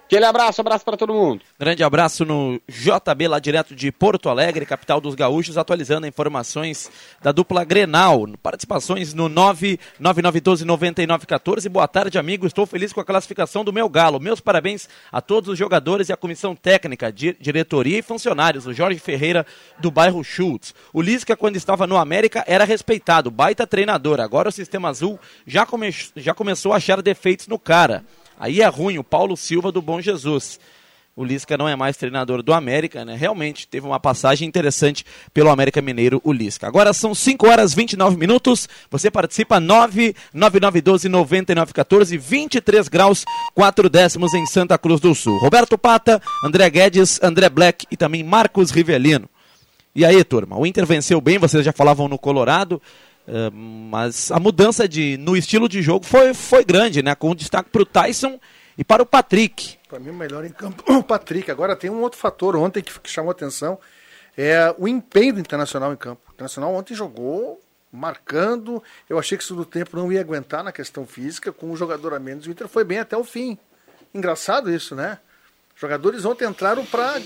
Aquele 0.05 0.25
abraço, 0.25 0.61
abraço 0.61 0.85
para 0.85 0.95
todo 0.95 1.11
mundo. 1.15 1.41
Grande 1.59 1.83
abraço 1.83 2.23
no 2.23 2.61
JB, 2.69 3.27
lá 3.27 3.39
direto 3.39 3.75
de 3.75 3.91
Porto 3.91 4.29
Alegre, 4.29 4.63
capital 4.63 5.01
dos 5.01 5.15
gaúchos, 5.15 5.57
atualizando 5.57 6.05
informações 6.05 6.91
da 7.23 7.31
dupla 7.31 7.63
Grenal. 7.63 8.27
Participações 8.43 9.15
no 9.15 9.27
999129914. 9.99 11.67
Boa 11.69 11.87
tarde, 11.87 12.19
amigo. 12.19 12.45
Estou 12.45 12.67
feliz 12.67 12.93
com 12.93 13.01
a 13.01 13.05
classificação 13.05 13.65
do 13.65 13.73
meu 13.73 13.89
galo. 13.89 14.19
Meus 14.19 14.39
parabéns 14.39 14.87
a 15.11 15.19
todos 15.21 15.49
os 15.49 15.57
jogadores 15.57 16.09
e 16.09 16.13
a 16.13 16.17
comissão 16.17 16.55
técnica, 16.55 17.11
di 17.11 17.35
diretoria 17.41 17.97
e 17.97 18.03
funcionários. 18.03 18.67
O 18.67 18.73
Jorge 18.73 18.99
Ferreira, 18.99 19.43
do 19.79 19.89
bairro 19.89 20.23
Schultz. 20.23 20.75
O 20.93 21.01
Lisca, 21.01 21.35
quando 21.35 21.55
estava 21.55 21.87
no 21.87 21.97
América, 21.97 22.43
era 22.45 22.63
respeitado, 22.63 23.31
baita 23.31 23.65
treinador. 23.65 24.19
Agora 24.19 24.49
o 24.49 24.51
sistema 24.51 24.89
azul 24.89 25.19
já, 25.47 25.65
come 25.65 25.89
já 26.15 26.35
começou 26.35 26.73
a 26.73 26.75
achar 26.77 27.01
defeitos 27.01 27.47
no 27.47 27.57
cara. 27.57 28.05
Aí 28.39 28.62
é 28.62 28.67
ruim, 28.67 28.98
o 28.98 29.04
Paulo 29.04 29.36
Silva 29.36 29.71
do 29.71 29.82
Bom 29.82 30.02
Jesus. 30.02 30.60
O 31.17 31.24
Lisca 31.24 31.58
não 31.58 31.69
é 31.69 31.78
mais 31.78 31.95
treinador 31.95 32.43
do 32.43 32.52
América, 32.52 33.06
né? 33.06 33.15
Realmente 33.15 33.65
teve 33.65 33.88
uma 33.88 33.98
passagem 34.02 34.45
interessante 34.45 35.06
pelo 35.34 35.50
América 35.50 35.82
Mineiro, 35.82 36.19
o 36.26 36.34
Lisca. 36.34 36.67
Agora 36.67 36.91
são 36.91 37.15
5 37.15 37.48
horas 37.48 37.71
e 37.71 37.76
29 37.78 38.17
minutos. 38.17 38.67
Você 38.91 39.10
participa 39.10 39.58
99912 39.62 41.08
9914, 41.08 42.17
23 42.17 42.88
graus 42.89 43.24
4 43.54 43.89
décimos 43.89 44.34
em 44.34 44.45
Santa 44.45 44.78
Cruz 44.78 45.00
do 45.00 45.15
Sul. 45.15 45.38
Roberto 45.38 45.78
Pata, 45.78 46.21
André 46.43 46.69
Guedes, 46.69 47.17
André 47.24 47.48
Black 47.48 47.88
e 47.89 47.95
também 47.95 48.21
Marcos 48.21 48.69
Rivelino. 48.69 49.30
E 49.95 50.04
aí, 50.04 50.21
turma, 50.26 50.58
o 50.58 50.65
Inter 50.65 50.86
venceu 50.86 51.21
bem, 51.21 51.38
vocês 51.38 51.63
já 51.63 51.71
falavam 51.71 52.10
no 52.10 52.19
Colorado. 52.19 52.82
Uh, 53.27 53.51
mas 53.51 54.31
a 54.31 54.39
mudança 54.39 54.88
de, 54.88 55.17
no 55.17 55.35
estilo 55.35 55.67
de 55.67 55.81
jogo 55.81 56.05
foi, 56.05 56.33
foi 56.33 56.63
grande, 56.63 57.01
né? 57.01 57.15
Com 57.15 57.33
destaque 57.35 57.69
para 57.69 57.81
o 57.81 57.85
Tyson 57.85 58.39
e 58.77 58.83
para 58.83 59.01
o 59.01 59.05
Patrick. 59.05 59.77
Para 59.89 59.99
mim, 59.99 60.09
o 60.09 60.13
melhor 60.13 60.45
em 60.45 60.51
campo, 60.51 60.83
o 60.93 61.03
Patrick. 61.03 61.49
Agora 61.49 61.75
tem 61.75 61.89
um 61.89 62.01
outro 62.01 62.19
fator 62.19 62.55
ontem 62.55 62.83
que, 62.83 62.99
que 62.99 63.09
chamou 63.09 63.31
atenção: 63.31 63.79
é 64.38 64.73
o 64.77 64.88
empenho 64.88 65.33
do 65.33 65.39
Internacional 65.39 65.91
em 65.91 65.97
campo. 65.97 66.21
O 66.29 66.33
Internacional 66.33 66.73
ontem 66.73 66.93
jogou 66.93 67.61
marcando. 67.91 68.83
Eu 69.09 69.17
achei 69.17 69.38
que 69.38 69.43
isso 69.43 69.55
do 69.55 69.65
tempo 69.65 69.97
não 69.97 70.11
ia 70.11 70.19
aguentar 70.19 70.63
na 70.63 70.71
questão 70.71 71.05
física, 71.05 71.51
com 71.51 71.71
o 71.71 71.77
jogador 71.77 72.13
a 72.13 72.19
menos. 72.19 72.45
O 72.45 72.51
Inter 72.51 72.67
foi 72.67 72.83
bem 72.83 72.99
até 72.99 73.17
o 73.17 73.23
fim. 73.23 73.57
Engraçado 74.13 74.71
isso, 74.71 74.95
né? 74.95 75.17
Jogadores 75.75 76.23
ontem 76.23 76.47
entraram 76.47 76.85
para. 76.85 77.21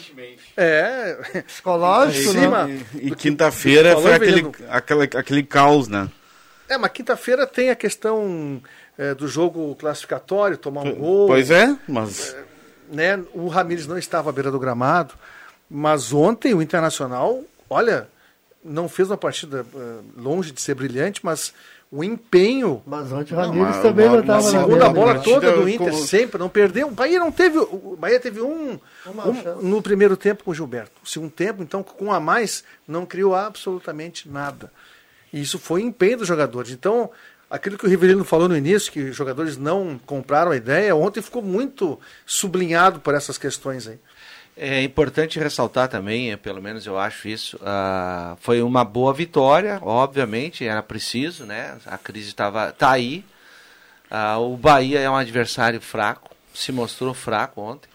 É. 0.57 1.41
Psicológico, 1.45 2.33
né? 2.33 2.83
E, 2.95 3.07
e 3.07 3.15
quinta-feira 3.15 3.95
foi 3.95 4.13
aquele, 4.13 4.51
aquele, 4.69 5.03
aquele 5.03 5.43
caos, 5.43 5.88
né? 5.88 6.09
É, 6.67 6.77
mas 6.77 6.91
quinta-feira 6.91 7.45
tem 7.45 7.69
a 7.69 7.75
questão 7.75 8.62
é, 8.97 9.13
do 9.13 9.27
jogo 9.27 9.75
classificatório, 9.75 10.57
tomar 10.57 10.81
um 10.81 10.95
gol. 10.95 11.27
Pois 11.27 11.51
é, 11.51 11.75
mas. 11.88 12.33
É, 12.33 12.43
né, 12.91 13.23
o 13.33 13.47
Ramires 13.47 13.85
não 13.85 13.97
estava 13.97 14.31
à 14.31 14.33
beira 14.33 14.49
do 14.49 14.59
gramado, 14.59 15.13
mas 15.69 16.12
ontem 16.12 16.55
o 16.55 16.62
Internacional, 16.62 17.43
olha, 17.69 18.07
não 18.63 18.89
fez 18.89 19.09
uma 19.09 19.17
partida 19.17 19.63
uh, 19.73 20.03
longe 20.17 20.51
de 20.51 20.59
ser 20.59 20.73
brilhante, 20.73 21.21
mas 21.23 21.53
o 21.91 22.04
empenho. 22.04 22.84
Mas 22.86 23.12
ontem 23.12 23.34
o 23.34 23.38
Ramires 23.38 23.78
também 23.78 24.08
não 24.08 24.19
estava 24.19 24.52
na 24.52 24.60
segunda 24.60 24.89
bola 24.89 25.19
toda 25.19 25.52
do 25.52 25.67
Inter, 25.67 25.91
como... 25.91 26.06
sempre, 26.06 26.38
não 26.38 26.49
perdeu. 26.49 26.88
O 26.88 26.91
Bahia 26.91 27.19
não 27.19 27.32
teve. 27.32 27.58
O 27.58 27.97
Bahia 27.99 28.19
teve 28.19 28.41
um, 28.41 28.80
um 29.08 29.62
no 29.62 29.82
primeiro 29.82 30.15
tempo 30.15 30.43
com 30.43 30.52
o 30.52 30.56
Gilberto. 30.56 30.91
O 31.04 31.08
segundo 31.08 31.32
tempo, 31.32 31.63
então, 31.63 31.82
com 31.82 32.12
a 32.12 32.19
mais, 32.19 32.63
não 32.88 33.06
criou 33.06 33.36
absolutamente 33.36 34.30
nada. 34.30 34.71
E 35.34 35.41
isso 35.41 35.58
foi 35.58 35.82
empenho 35.82 36.19
dos 36.19 36.28
jogadores. 36.28 36.71
Então, 36.71 37.10
aquilo 37.49 37.78
que 37.78 37.86
o 37.86 37.89
Rivelino 37.89 38.23
falou 38.23 38.47
no 38.47 38.58
início, 38.58 38.91
que 38.91 39.02
os 39.06 39.15
jogadores 39.15 39.58
não 39.58 39.99
compraram 40.06 40.52
a 40.52 40.56
ideia, 40.56 40.95
ontem 40.95 41.21
ficou 41.21 41.41
muito 41.41 41.99
sublinhado 42.25 42.99
por 42.99 43.15
essas 43.15 43.38
questões 43.38 43.88
aí. 43.88 43.99
É 44.62 44.84
importante 44.84 45.39
ressaltar 45.39 45.88
também, 45.88 46.34
é, 46.34 46.36
pelo 46.36 46.62
menos 46.62 46.86
eu 46.86 47.00
acho 47.00 47.30
isso, 47.30 47.56
uh, 47.58 48.36
foi 48.41 48.62
uma 48.62 48.84
boa 48.84 49.13
vitória, 49.13 49.80
obviamente, 49.82 50.67
era 50.67 50.84
preciso, 50.84 51.45
né? 51.45 51.78
A 51.86 51.98
crise 51.98 52.28
estava 52.28 52.69
tá 52.74 52.91
aí. 52.91 53.24
Uh, 54.12 54.54
o 54.54 54.58
Bahia 54.58 55.00
é 55.00 55.10
um 55.10 55.15
adversário 55.15 55.80
fraco, 55.80 56.36
se 56.54 56.74
mostrou 56.74 57.13
fraco 57.13 57.62
ontem. 57.62 57.88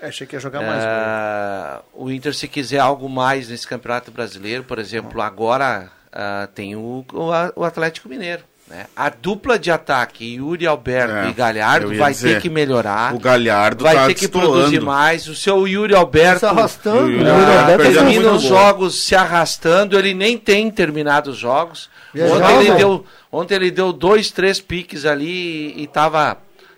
É, 0.00 0.08
achei 0.08 0.26
que 0.26 0.34
ia 0.34 0.40
jogar 0.40 0.60
mais. 0.60 0.82
Uh, 0.82 1.84
o 1.94 2.10
Inter, 2.10 2.34
se 2.34 2.48
quiser 2.48 2.80
algo 2.80 3.08
mais 3.08 3.48
nesse 3.48 3.68
Campeonato 3.68 4.10
Brasileiro, 4.10 4.64
por 4.64 4.80
exemplo, 4.80 5.22
agora 5.22 5.88
tem 6.52 6.74
o, 6.74 7.06
o 7.54 7.62
Atlético 7.62 8.08
Mineiro. 8.08 8.42
Né? 8.68 8.86
A 8.94 9.08
dupla 9.08 9.58
de 9.58 9.70
ataque, 9.70 10.34
Yuri 10.34 10.66
Alberto 10.66 11.14
é, 11.14 11.30
e 11.30 11.32
Galhardo, 11.32 11.96
vai 11.96 12.12
dizer, 12.12 12.34
ter 12.34 12.42
que 12.42 12.50
melhorar. 12.50 13.14
O 13.14 13.18
Galhardo 13.18 13.82
vai 13.82 13.94
tá 13.94 14.06
ter 14.06 14.14
que 14.14 14.28
produzir 14.28 14.80
mais. 14.80 15.26
O 15.26 15.34
seu 15.34 15.66
Yuri 15.66 15.94
Alberto. 15.94 16.40
Se 16.40 16.46
arrastando. 16.46 17.06
O 17.06 17.10
Yuri 17.10 17.24
Alberto 17.24 17.82
termina 17.82 18.32
os 18.32 18.42
jogos 18.42 19.02
se 19.02 19.14
arrastando. 19.14 19.98
Ele 19.98 20.12
nem 20.12 20.36
tem 20.36 20.70
terminado 20.70 21.30
os 21.30 21.38
jogos. 21.38 21.88
Ontem 22.14 22.60
ele, 22.60 22.74
deu, 22.74 23.06
ontem 23.32 23.54
ele 23.54 23.70
deu 23.70 23.90
dois, 23.90 24.30
três 24.30 24.60
piques 24.60 25.06
ali 25.06 25.72
e 25.74 25.84
estava 25.84 26.36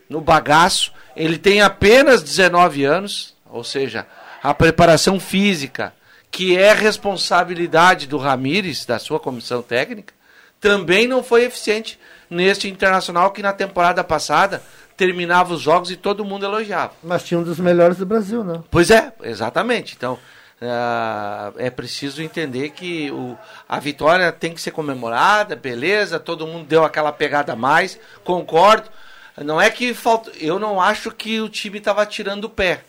no 0.08 0.20
bagaço. 0.20 0.92
Ele 1.16 1.38
tem 1.38 1.60
apenas 1.60 2.22
19 2.22 2.84
anos, 2.84 3.34
ou 3.50 3.64
seja, 3.64 4.06
a 4.40 4.54
preparação 4.54 5.18
física, 5.18 5.92
que 6.30 6.56
é 6.56 6.72
responsabilidade 6.72 8.06
do 8.06 8.16
Ramires, 8.16 8.86
da 8.86 9.00
sua 9.00 9.18
comissão 9.18 9.60
técnica 9.60 10.19
também 10.60 11.08
não 11.08 11.22
foi 11.22 11.44
eficiente 11.44 11.98
neste 12.28 12.68
Internacional 12.68 13.32
que 13.32 13.42
na 13.42 13.52
temporada 13.52 14.04
passada 14.04 14.62
terminava 14.96 15.54
os 15.54 15.60
jogos 15.60 15.90
e 15.90 15.96
todo 15.96 16.24
mundo 16.24 16.44
elogiava. 16.44 16.92
Mas 17.02 17.24
tinha 17.24 17.40
um 17.40 17.42
dos 17.42 17.58
melhores 17.58 17.96
do 17.96 18.04
Brasil, 18.04 18.44
né? 18.44 18.62
Pois 18.70 18.90
é, 18.90 19.12
exatamente. 19.22 19.94
Então, 19.96 20.18
uh, 20.60 21.54
é 21.56 21.70
preciso 21.70 22.22
entender 22.22 22.70
que 22.70 23.10
o, 23.10 23.36
a 23.66 23.80
vitória 23.80 24.30
tem 24.30 24.52
que 24.52 24.60
ser 24.60 24.72
comemorada, 24.72 25.56
beleza, 25.56 26.20
todo 26.20 26.46
mundo 26.46 26.66
deu 26.66 26.84
aquela 26.84 27.10
pegada 27.10 27.54
a 27.54 27.56
mais, 27.56 27.98
concordo. 28.22 28.90
Não 29.38 29.58
é 29.58 29.70
que 29.70 29.94
falta. 29.94 30.30
Eu 30.38 30.58
não 30.58 30.80
acho 30.80 31.10
que 31.10 31.40
o 31.40 31.48
time 31.48 31.78
estava 31.78 32.04
tirando 32.04 32.44
o 32.44 32.50
pé. 32.50 32.82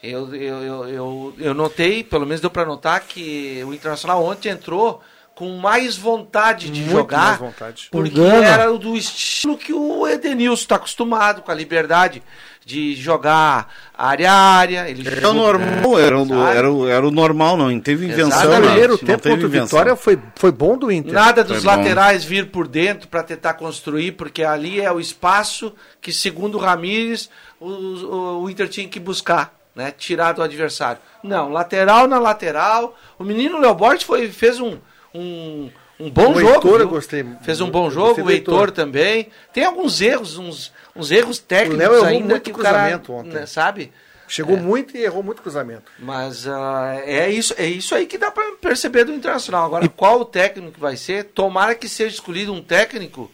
Eu, 0.00 0.32
eu, 0.34 0.62
eu, 0.62 0.88
eu, 0.88 1.34
eu 1.38 1.54
notei, 1.54 2.04
pelo 2.04 2.26
menos 2.26 2.40
deu 2.40 2.50
para 2.50 2.66
notar, 2.66 3.00
que 3.00 3.60
o 3.66 3.74
Internacional 3.74 4.22
ontem 4.22 4.50
entrou 4.50 5.02
com 5.34 5.56
mais 5.56 5.96
vontade 5.96 6.70
de 6.70 6.80
Muito 6.80 6.92
jogar, 6.92 7.38
vontade. 7.38 7.88
porque 7.90 8.20
era 8.20 8.72
do 8.78 8.96
estilo 8.96 9.58
que 9.58 9.72
o 9.72 10.06
Edenilson 10.06 10.62
está 10.62 10.76
acostumado, 10.76 11.42
com 11.42 11.50
a 11.50 11.54
liberdade 11.54 12.22
de 12.64 12.94
jogar 12.94 13.68
área 13.96 14.30
a 14.30 14.34
área. 14.34 14.88
Ele 14.88 15.06
era 15.06 15.28
o 15.28 15.34
normal, 15.34 15.98
era 15.98 16.18
o, 16.18 16.46
era, 16.46 16.72
o, 16.72 16.88
era 16.88 17.06
o 17.06 17.10
normal, 17.10 17.56
não 17.56 17.78
teve 17.80 18.06
invenção. 18.06 18.52
O 18.52 18.62
primeiro 18.62 18.96
tempo 18.98 19.28
contra 19.28 19.46
o 19.46 19.50
Vitória 19.50 19.96
foi, 19.96 20.18
foi 20.36 20.52
bom 20.52 20.78
do 20.78 20.90
Inter. 20.90 21.12
Nada 21.12 21.42
dos 21.44 21.62
foi 21.62 21.76
laterais 21.76 22.22
bom. 22.22 22.30
vir 22.30 22.50
por 22.50 22.66
dentro 22.68 23.08
para 23.08 23.22
tentar 23.22 23.54
construir, 23.54 24.12
porque 24.12 24.42
ali 24.42 24.80
é 24.80 24.90
o 24.90 25.00
espaço 25.00 25.74
que, 26.00 26.12
segundo 26.12 26.56
o 26.56 26.60
Ramires, 26.60 27.28
o, 27.60 27.68
o, 27.68 28.42
o 28.44 28.50
Inter 28.50 28.68
tinha 28.68 28.88
que 28.88 29.00
buscar. 29.00 29.52
Né, 29.74 29.90
tirar 29.90 30.30
do 30.34 30.40
adversário. 30.40 31.00
Não, 31.20 31.50
lateral 31.50 32.06
na 32.06 32.16
lateral. 32.20 32.96
O 33.18 33.24
menino 33.24 33.58
Léo 33.58 33.74
Borges 33.74 34.04
foi, 34.04 34.28
fez 34.30 34.60
um, 34.60 34.78
um, 35.14 35.70
um 35.98 36.10
bom 36.10 36.32
o 36.32 36.40
jogo. 36.40 36.54
Heitor, 36.54 36.80
eu 36.80 36.88
gostei. 36.88 37.24
Fez 37.42 37.60
um 37.60 37.70
bom 37.70 37.88
jogo, 37.88 38.22
o 38.22 38.30
Heitor, 38.30 38.54
Heitor 38.54 38.70
também. 38.72 39.28
Tem 39.52 39.64
alguns 39.64 40.00
erros, 40.00 40.36
uns, 40.36 40.72
uns 40.94 41.10
erros 41.10 41.38
técnicos 41.38 42.00
o 42.00 42.04
ainda 42.04 42.26
muito 42.26 42.42
que 42.42 42.50
o 42.50 42.54
cara, 42.54 43.00
ontem. 43.08 43.30
Né, 43.30 43.46
sabe? 43.46 43.92
Chegou 44.26 44.56
é. 44.56 44.60
muito 44.60 44.96
e 44.96 45.04
errou 45.04 45.22
muito 45.22 45.42
cruzamento. 45.42 45.84
Mas 45.98 46.46
uh, 46.46 46.50
é, 47.04 47.30
isso, 47.30 47.54
é 47.58 47.66
isso 47.66 47.94
aí 47.94 48.06
que 48.06 48.18
dá 48.18 48.30
para 48.30 48.56
perceber 48.60 49.04
do 49.04 49.12
Internacional. 49.12 49.66
Agora, 49.66 49.84
e... 49.84 49.88
qual 49.88 50.20
o 50.20 50.24
técnico 50.24 50.72
que 50.72 50.80
vai 50.80 50.96
ser? 50.96 51.24
Tomara 51.24 51.74
que 51.74 51.88
seja 51.88 52.14
escolhido 52.14 52.52
um 52.52 52.62
técnico 52.62 53.30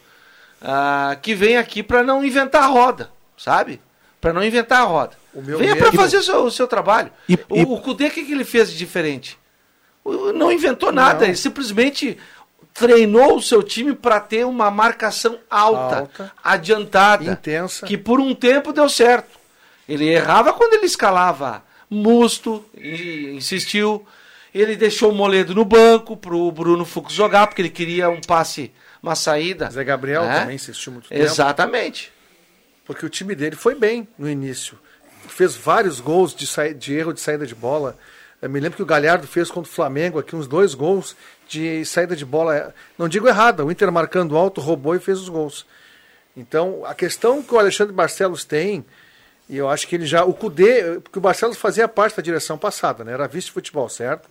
uh, 0.60 1.18
que 1.22 1.34
venha 1.34 1.60
aqui 1.60 1.82
para 1.82 2.02
não 2.02 2.24
inventar 2.24 2.64
a 2.64 2.66
roda, 2.66 3.10
sabe? 3.36 3.80
Para 4.20 4.32
não 4.32 4.44
inventar 4.44 4.82
a 4.82 4.84
roda. 4.84 5.16
Venha 5.32 5.76
para 5.76 5.92
fazer 5.92 6.18
o 6.18 6.22
seu, 6.22 6.44
o 6.44 6.50
seu 6.50 6.66
trabalho. 6.66 7.10
E, 7.28 7.34
o, 7.34 7.56
e... 7.56 7.62
o 7.62 7.78
Cudê, 7.78 8.08
o 8.08 8.10
que, 8.10 8.24
que 8.24 8.32
ele 8.32 8.44
fez 8.44 8.70
de 8.70 8.76
diferente? 8.76 9.38
Não 10.32 10.50
inventou 10.50 10.92
nada, 10.92 11.20
não. 11.20 11.26
ele 11.26 11.36
simplesmente 11.36 12.18
treinou 12.72 13.36
o 13.36 13.42
seu 13.42 13.62
time 13.62 13.94
para 13.94 14.20
ter 14.20 14.46
uma 14.46 14.70
marcação 14.70 15.38
alta, 15.50 15.98
alta, 15.98 16.32
adiantada, 16.42 17.24
intensa, 17.24 17.86
que 17.86 17.96
por 17.98 18.20
um 18.20 18.34
tempo 18.34 18.72
deu 18.72 18.88
certo. 18.88 19.38
Ele 19.88 20.08
errava 20.08 20.52
quando 20.52 20.74
ele 20.74 20.86
escalava 20.86 21.64
Musto, 21.90 22.64
e 22.76 23.32
insistiu. 23.32 24.06
Ele 24.54 24.76
deixou 24.76 25.10
o 25.10 25.14
Moledo 25.14 25.54
no 25.54 25.64
banco 25.64 26.16
para 26.16 26.34
o 26.34 26.50
Bruno 26.52 26.84
Fux 26.84 27.12
jogar, 27.12 27.48
porque 27.48 27.62
ele 27.62 27.70
queria 27.70 28.08
um 28.08 28.20
passe, 28.20 28.72
uma 29.02 29.16
saída. 29.16 29.68
Zé 29.70 29.82
Gabriel 29.82 30.24
né? 30.24 30.40
também 30.40 30.54
insistiu 30.54 30.92
muito 30.92 31.08
tempo. 31.08 31.20
Exatamente. 31.20 32.12
Porque 32.84 33.04
o 33.04 33.08
time 33.08 33.34
dele 33.34 33.56
foi 33.56 33.74
bem 33.74 34.06
no 34.16 34.28
início. 34.28 34.78
Fez 35.28 35.56
vários 35.56 36.00
gols 36.00 36.34
de, 36.34 36.46
de 36.74 36.94
erro 36.94 37.12
de 37.12 37.20
saída 37.20 37.46
de 37.46 37.54
bola. 37.54 37.98
Eu 38.42 38.48
me 38.48 38.58
lembro 38.58 38.76
que 38.76 38.82
o 38.82 38.86
Galhardo 38.86 39.26
fez 39.26 39.50
contra 39.50 39.70
o 39.70 39.74
Flamengo 39.74 40.18
aqui 40.18 40.34
uns 40.34 40.46
dois 40.46 40.74
gols 40.74 41.14
de 41.46 41.84
saída 41.84 42.16
de 42.16 42.24
bola. 42.24 42.74
Não 42.96 43.08
digo 43.08 43.28
errada, 43.28 43.64
o 43.64 43.70
Inter 43.70 43.92
marcando 43.92 44.36
alto, 44.36 44.60
roubou 44.60 44.94
e 44.94 45.00
fez 45.00 45.18
os 45.18 45.28
gols. 45.28 45.66
Então, 46.36 46.82
a 46.86 46.94
questão 46.94 47.42
que 47.42 47.54
o 47.54 47.58
Alexandre 47.58 47.92
Barcelos 47.92 48.44
tem, 48.44 48.84
e 49.48 49.56
eu 49.56 49.68
acho 49.68 49.86
que 49.86 49.94
ele 49.96 50.06
já. 50.06 50.24
O 50.24 50.32
Cudê, 50.32 51.00
porque 51.02 51.18
o 51.18 51.20
Barcelos 51.22 51.58
fazia 51.58 51.86
parte 51.86 52.16
da 52.16 52.22
direção 52.22 52.56
passada, 52.56 53.04
né? 53.04 53.12
Era 53.12 53.26
vice 53.26 53.48
de 53.48 53.52
futebol, 53.52 53.88
certo? 53.88 54.28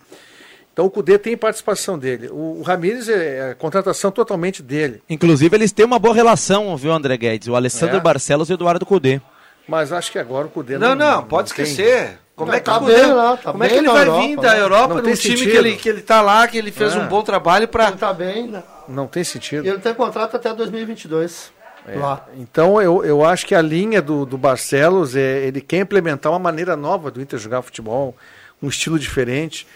Então 0.74 0.86
o 0.86 0.89
Cudê 0.89 1.19
tem 1.19 1.36
participação 1.36 2.00
dele. 2.00 2.30
O, 2.30 2.60
o 2.60 2.62
Ramires 2.62 3.10
é, 3.10 3.36
é 3.36 3.52
a 3.52 3.56
contratação 3.56 4.12
totalmente 4.12 4.63
dele. 4.63 5.04
Inclusive, 5.10 5.56
eles 5.56 5.72
têm 5.72 5.86
uma 5.86 6.00
boa 6.00 6.15
relação, 6.15 6.76
viu, 6.78 6.93
André 6.93 7.17
Guedes? 7.17 7.50
O 7.50 7.56
Alessandro 7.56 7.98
é. 7.98 8.00
Barcelos 8.00 8.50
e 8.50 8.54
o 8.54 8.56
Eduardo 8.56 8.86
Cudê. 8.86 9.22
Mas 9.67 9.91
acho 9.91 10.12
que 10.12 10.17
agora 10.17 10.48
o 10.48 10.50
Cudê 10.50 10.78
não. 10.78 10.95
Não, 10.95 10.95
não, 10.95 11.24
pode 11.26 11.50
não 11.50 11.63
esquecer. 11.63 12.08
Tem... 12.08 12.17
Como 12.39 12.54
é 12.54 12.60
que, 12.60 12.65
tá 12.65 12.80
bem, 12.80 13.06
lá, 13.06 13.36
tá 13.36 13.52
como 13.52 13.63
é 13.65 13.67
que 13.67 13.75
ele 13.75 13.88
vai 13.89 14.08
Europa, 14.08 14.21
vir 14.21 14.38
da? 14.38 14.58
Europa 14.58 14.93
num 14.95 15.02
time 15.02 15.15
sentido. 15.17 15.52
que 15.52 15.58
ele, 15.58 15.75
que 15.75 15.89
ele 15.89 16.02
tá 16.02 16.21
lá, 16.21 16.47
que 16.47 16.58
ele 16.58 16.71
fez 16.71 16.95
é. 16.95 16.97
um 16.97 17.08
bom 17.08 17.21
trabalho 17.21 17.67
para. 17.67 17.89
Ele 17.89 17.97
tá 17.97 18.13
bem, 18.13 18.47
né? 18.47 18.63
Não 18.88 19.08
tem 19.08 19.25
sentido. 19.25 19.67
Ele 19.67 19.78
tem 19.80 19.93
contrato 19.93 20.38
até 20.38 20.54
2022. 20.54 21.52
É. 21.86 21.97
Lá. 21.97 22.25
Então 22.38 22.82
eu, 22.82 23.04
eu 23.04 23.25
acho 23.25 23.45
que 23.45 23.54
a 23.54 23.62
linha 23.62 24.02
do, 24.02 24.25
do 24.25 24.38
Barcelos 24.38 25.17
é 25.17 25.45
ele 25.45 25.60
quer 25.60 25.80
implementar 25.80 26.32
uma 26.32 26.39
maneira 26.39 26.78
nova 26.78 27.12
do 27.12 27.21
Inter 27.21 27.38
jogar 27.38 27.62
futebol, 27.62 28.15
um 28.63 28.69
estilo 28.69 28.97
diferente. 28.97 29.67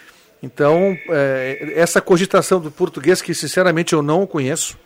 Então, 0.42 0.96
é, 1.08 1.72
essa 1.74 2.00
cogitação 2.02 2.60
do 2.60 2.70
português, 2.70 3.22
que 3.22 3.34
sinceramente 3.34 3.94
eu 3.94 4.02
não 4.02 4.26
conheço. 4.26 4.78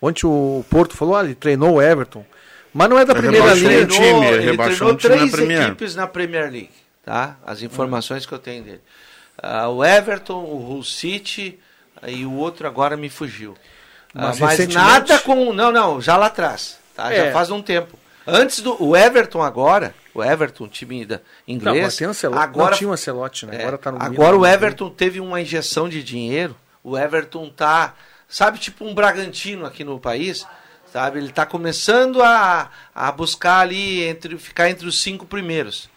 Ontem 0.00 0.26
o 0.26 0.64
Porto 0.68 0.96
falou, 0.96 1.16
ah, 1.16 1.24
ele 1.24 1.34
treinou 1.34 1.74
o 1.74 1.82
Everton. 1.82 2.24
Mas 2.72 2.88
não 2.88 2.98
é 2.98 3.04
da 3.04 3.14
primeira 3.14 3.54
linha. 3.54 3.72
Ele 3.72 3.86
treinou, 3.86 4.20
time, 4.20 4.26
ele, 4.26 4.48
ele 4.48 4.56
treinou 4.56 4.94
três 4.96 5.32
na 5.32 5.64
equipes 5.64 5.94
na 5.94 6.06
Premier 6.06 6.50
League 6.50 6.83
tá? 7.04 7.36
As 7.44 7.62
informações 7.62 8.26
que 8.26 8.32
eu 8.32 8.38
tenho 8.38 8.64
dele. 8.64 8.80
Uh, 9.42 9.68
o 9.68 9.84
Everton, 9.84 10.42
o 10.44 10.70
Hull 10.70 10.84
City 10.84 11.58
e 12.06 12.24
o 12.24 12.32
outro 12.34 12.66
agora 12.66 12.96
me 12.96 13.08
fugiu. 13.08 13.52
Uh, 13.52 13.56
mas, 14.14 14.40
mas 14.40 14.68
nada 14.68 15.18
com. 15.18 15.52
Não, 15.52 15.70
não, 15.72 16.00
já 16.00 16.16
lá 16.16 16.26
atrás. 16.26 16.78
Tá? 16.94 17.12
É. 17.12 17.26
Já 17.26 17.32
faz 17.32 17.50
um 17.50 17.60
tempo. 17.60 17.98
Antes 18.26 18.60
do. 18.60 18.82
O 18.82 18.96
Everton 18.96 19.42
agora, 19.42 19.94
o 20.14 20.22
Everton, 20.22 20.68
time 20.68 21.04
da 21.04 21.20
inglês. 21.46 22.00
Não, 22.00 22.10
Ancelotti. 22.10 22.42
agora 22.42 22.70
não 22.70 22.78
tinha 22.78 22.90
um 22.90 22.92
Ancelotti, 22.92 23.46
né? 23.46 23.56
É, 23.56 23.60
agora 23.62 23.78
tá 23.78 23.92
no 23.92 24.02
Agora 24.02 24.36
o 24.36 24.46
Everton 24.46 24.88
teve 24.88 25.20
uma 25.20 25.40
injeção 25.40 25.88
de 25.88 26.02
dinheiro. 26.02 26.56
O 26.82 26.96
Everton 26.96 27.50
tá. 27.50 27.94
Sabe, 28.28 28.58
tipo 28.58 28.84
um 28.84 28.94
Bragantino 28.94 29.66
aqui 29.66 29.84
no 29.84 30.00
país? 30.00 30.46
Sabe? 30.92 31.18
Ele 31.18 31.28
está 31.28 31.44
começando 31.44 32.22
a, 32.22 32.70
a 32.94 33.12
buscar 33.12 33.60
ali, 33.60 34.02
entre, 34.04 34.38
ficar 34.38 34.70
entre 34.70 34.86
os 34.86 35.02
cinco 35.02 35.26
primeiros. 35.26 35.88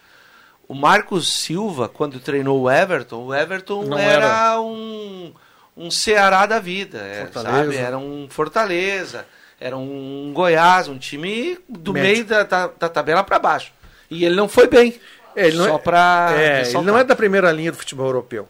O 0.68 0.74
Marcos 0.74 1.32
Silva, 1.32 1.88
quando 1.88 2.20
treinou 2.20 2.60
o 2.60 2.70
Everton, 2.70 3.24
o 3.24 3.34
Everton 3.34 3.84
Não 3.84 3.98
era, 3.98 4.26
era 4.26 4.60
um, 4.60 5.32
um 5.74 5.90
Ceará 5.90 6.44
da 6.44 6.58
vida, 6.58 6.98
é, 6.98 7.26
sabe? 7.32 7.74
Era 7.74 7.96
um 7.96 8.28
Fortaleza, 8.28 9.24
era 9.58 9.78
um 9.78 10.30
Goiás, 10.34 10.86
um 10.86 10.98
time 10.98 11.58
do 11.66 11.94
Médio. 11.94 12.10
meio 12.10 12.24
da, 12.26 12.42
da, 12.42 12.66
da 12.66 12.88
tabela 12.88 13.24
para 13.24 13.38
baixo. 13.38 13.72
E 14.10 14.26
ele 14.26 14.34
não 14.34 14.46
foi 14.46 14.68
bem. 14.68 15.00
É, 15.34 15.46
ele 15.46 15.56
só 15.56 15.76
é, 15.76 15.78
para 15.78 16.28
é, 16.32 16.62
ele 16.68 16.82
não 16.82 16.98
é 16.98 17.02
da 17.02 17.16
primeira 17.16 17.50
linha 17.50 17.72
do 17.72 17.78
futebol 17.78 18.06
europeu. 18.06 18.46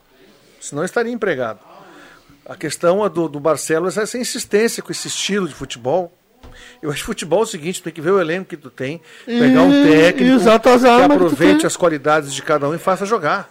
Senão 0.61 0.85
estaria 0.85 1.13
empregado. 1.13 1.61
A 2.45 2.57
questão 2.57 3.09
do, 3.09 3.29
do 3.29 3.39
Barcelos 3.39 3.97
é 3.97 4.03
essa 4.03 4.19
insistência 4.19 4.83
com 4.83 4.91
esse 4.91 5.07
estilo 5.07 5.47
de 5.47 5.55
futebol 5.55 6.13
eu 6.83 6.91
acho 6.91 7.01
que 7.01 7.07
futebol 7.07 7.41
é 7.41 7.43
o 7.43 7.47
seguinte, 7.47 7.81
tu 7.81 7.85
tem 7.85 7.93
que 7.93 8.01
ver 8.01 8.11
o 8.11 8.21
elenco 8.21 8.47
que 8.47 8.57
tu 8.57 8.71
tem, 8.71 9.01
pegar 9.27 9.63
um 9.63 9.71
técnico 9.71 10.43
que 10.43 10.89
aproveite 11.13 11.67
as 11.67 11.77
qualidades 11.77 12.33
de 12.33 12.43
cada 12.43 12.69
um 12.69 12.75
e 12.75 12.79
faça 12.79 13.05
jogar. 13.05 13.49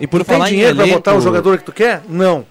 E 0.00 0.06
por 0.06 0.20
tu 0.20 0.24
falar 0.24 0.46
tem 0.46 0.54
dinheiro 0.54 0.76
para 0.76 0.86
botar 0.86 1.14
o 1.14 1.20
jogador 1.20 1.58
que 1.58 1.64
tu 1.64 1.72
quer? 1.72 2.02
Não. 2.08 2.46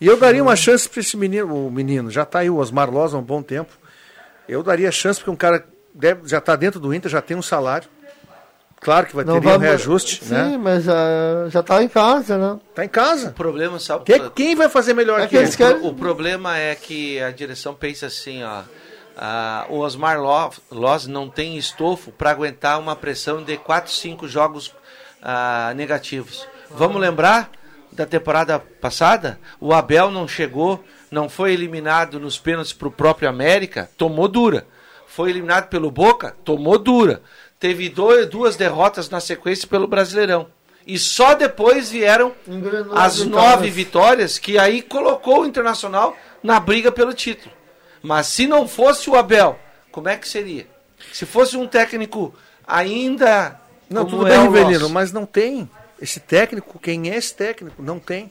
E 0.00 0.06
eu 0.06 0.16
daria 0.16 0.42
uma 0.42 0.54
chance 0.54 0.88
para 0.88 1.00
esse 1.00 1.16
menino, 1.16 1.66
o 1.66 1.70
menino, 1.70 2.10
já 2.10 2.22
está 2.22 2.40
aí 2.40 2.50
o 2.50 2.56
Osmar 2.56 2.90
Loz 2.90 3.14
há 3.14 3.18
um 3.18 3.22
bom 3.22 3.42
tempo. 3.42 3.72
Eu 4.48 4.62
daria 4.62 4.90
chance 4.92 5.18
porque 5.18 5.30
um 5.30 5.36
cara 5.36 5.64
deve, 5.94 6.28
já 6.28 6.38
está 6.38 6.54
dentro 6.54 6.78
do 6.78 6.94
Inter, 6.94 7.10
já 7.10 7.20
tem 7.20 7.36
um 7.36 7.42
salário. 7.42 7.88
Claro 8.80 9.06
que 9.06 9.16
vai 9.16 9.24
ter 9.24 9.32
um 9.32 9.58
reajuste, 9.58 10.24
sim, 10.24 10.32
né? 10.32 10.56
mas 10.56 10.86
uh, 10.86 11.50
já 11.50 11.60
está 11.60 11.82
em 11.82 11.88
casa, 11.88 12.38
né? 12.38 12.60
Está 12.70 12.84
em 12.84 12.88
casa. 12.88 13.30
O 13.30 13.32
problema, 13.32 13.80
sabe? 13.80 14.04
Quem, 14.04 14.30
quem 14.30 14.54
vai 14.54 14.68
fazer 14.68 14.94
melhor 14.94 15.20
é 15.20 15.26
que 15.26 15.36
ele? 15.36 15.50
Querem... 15.50 15.82
O, 15.82 15.88
o 15.88 15.94
problema 15.94 16.56
é 16.56 16.76
que 16.76 17.20
a 17.20 17.32
direção 17.32 17.74
pensa 17.74 18.06
assim, 18.06 18.44
ó. 18.44 18.62
Uh, 19.18 19.72
o 19.72 19.78
Osmar 19.80 20.16
Loz 20.70 21.08
não 21.08 21.28
tem 21.28 21.56
estofo 21.56 22.12
para 22.12 22.30
aguentar 22.30 22.78
uma 22.78 22.94
pressão 22.94 23.42
de 23.42 23.56
4, 23.56 23.90
5 23.90 24.28
jogos 24.28 24.68
uh, 24.68 25.74
negativos. 25.74 26.46
Vamos 26.70 27.00
lembrar 27.00 27.50
da 27.90 28.06
temporada 28.06 28.60
passada? 28.60 29.40
O 29.60 29.74
Abel 29.74 30.12
não 30.12 30.28
chegou, 30.28 30.84
não 31.10 31.28
foi 31.28 31.52
eliminado 31.52 32.20
nos 32.20 32.38
pênaltis 32.38 32.72
para 32.72 32.86
o 32.86 32.92
próprio 32.92 33.28
América, 33.28 33.90
tomou 33.98 34.28
dura. 34.28 34.64
Foi 35.08 35.30
eliminado 35.30 35.68
pelo 35.68 35.90
Boca, 35.90 36.36
tomou 36.44 36.78
dura. 36.78 37.20
Teve 37.58 37.88
dois, 37.88 38.28
duas 38.28 38.54
derrotas 38.54 39.10
na 39.10 39.18
sequência 39.18 39.66
pelo 39.66 39.88
Brasileirão. 39.88 40.46
E 40.86 40.96
só 40.96 41.34
depois 41.34 41.90
vieram 41.90 42.32
Engrenou 42.46 42.96
as 42.96 43.24
nove 43.24 43.68
vitórias, 43.68 44.38
que 44.38 44.58
aí 44.58 44.80
colocou 44.80 45.42
o 45.42 45.46
Internacional 45.46 46.16
na 46.40 46.60
briga 46.60 46.92
pelo 46.92 47.12
título. 47.12 47.57
Mas 48.02 48.26
se 48.26 48.46
não 48.46 48.68
fosse 48.68 49.08
o 49.10 49.16
Abel, 49.16 49.58
como 49.90 50.08
é 50.08 50.16
que 50.16 50.28
seria? 50.28 50.66
Se 51.12 51.26
fosse 51.26 51.56
um 51.56 51.66
técnico 51.66 52.34
ainda. 52.66 53.60
Não, 53.88 54.04
tudo 54.04 54.26
é 54.26 54.30
bem, 54.30 54.42
Rivelino, 54.42 54.88
mas 54.88 55.12
não 55.12 55.24
tem. 55.24 55.68
Esse 56.00 56.20
técnico, 56.20 56.78
quem 56.78 57.10
é 57.10 57.16
esse 57.16 57.34
técnico? 57.34 57.82
Não 57.82 57.98
tem. 57.98 58.30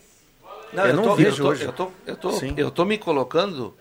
Não, 0.71 0.83
eu, 0.83 0.89
eu, 0.89 0.95
não 0.95 1.03
tô, 1.03 1.15
vejo 1.15 1.29
eu 1.29 1.45
tô, 1.45 1.49
hoje. 1.49 1.63
Eu 1.63 1.73
tô, 1.73 1.91
eu 2.05 2.15
tô, 2.15 2.31
eu 2.57 2.71
tô 2.71 2.85
me 2.85 2.97
colocando 2.97 3.73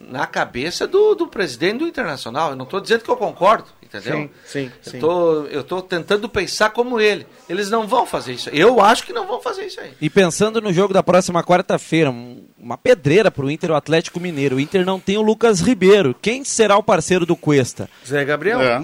na 0.00 0.26
cabeça 0.26 0.86
do, 0.86 1.14
do 1.14 1.26
presidente 1.26 1.78
do 1.78 1.88
Internacional. 1.88 2.50
Eu 2.50 2.56
não 2.56 2.64
estou 2.64 2.80
dizendo 2.80 3.02
que 3.02 3.10
eu 3.10 3.16
concordo, 3.16 3.66
entendeu? 3.82 4.16
Sim, 4.16 4.30
sim. 4.44 4.72
Eu 4.84 4.92
sim. 4.92 4.98
Tô, 4.98 5.44
eu 5.44 5.64
tô 5.64 5.80
tentando 5.82 6.28
pensar 6.28 6.70
como 6.70 7.00
ele. 7.00 7.26
Eles 7.48 7.70
não 7.70 7.86
vão 7.86 8.06
fazer 8.06 8.32
isso. 8.32 8.50
Eu 8.50 8.80
acho 8.80 9.04
que 9.04 9.12
não 9.12 9.26
vão 9.26 9.40
fazer 9.40 9.66
isso 9.66 9.80
aí. 9.80 9.92
E 10.00 10.10
pensando 10.10 10.60
no 10.60 10.72
jogo 10.72 10.92
da 10.92 11.02
próxima 11.02 11.42
quarta-feira, 11.42 12.12
uma 12.58 12.76
pedreira 12.76 13.30
para 13.30 13.44
o 13.44 13.50
Inter, 13.50 13.70
o 13.70 13.74
Atlético 13.74 14.20
Mineiro. 14.20 14.56
O 14.56 14.60
Inter 14.60 14.84
não 14.84 15.00
tem 15.00 15.16
o 15.16 15.22
Lucas 15.22 15.60
Ribeiro. 15.60 16.14
Quem 16.20 16.44
será 16.44 16.76
o 16.76 16.82
parceiro 16.82 17.24
do 17.24 17.36
Cuesta? 17.36 17.88
Zé 18.06 18.24
Gabriel. 18.24 18.60
É. 18.60 18.82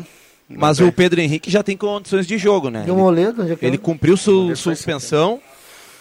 Mas 0.48 0.80
o 0.80 0.90
Pedro 0.90 1.20
Henrique 1.20 1.48
já 1.50 1.62
tem 1.62 1.76
condições 1.76 2.26
de 2.26 2.36
jogo, 2.36 2.70
né? 2.70 2.82
Ele, 2.82 2.92
Moledo, 2.92 3.42
é 3.42 3.56
ele 3.62 3.78
cumpriu 3.78 4.16
su, 4.16 4.54
suspensão 4.56 5.40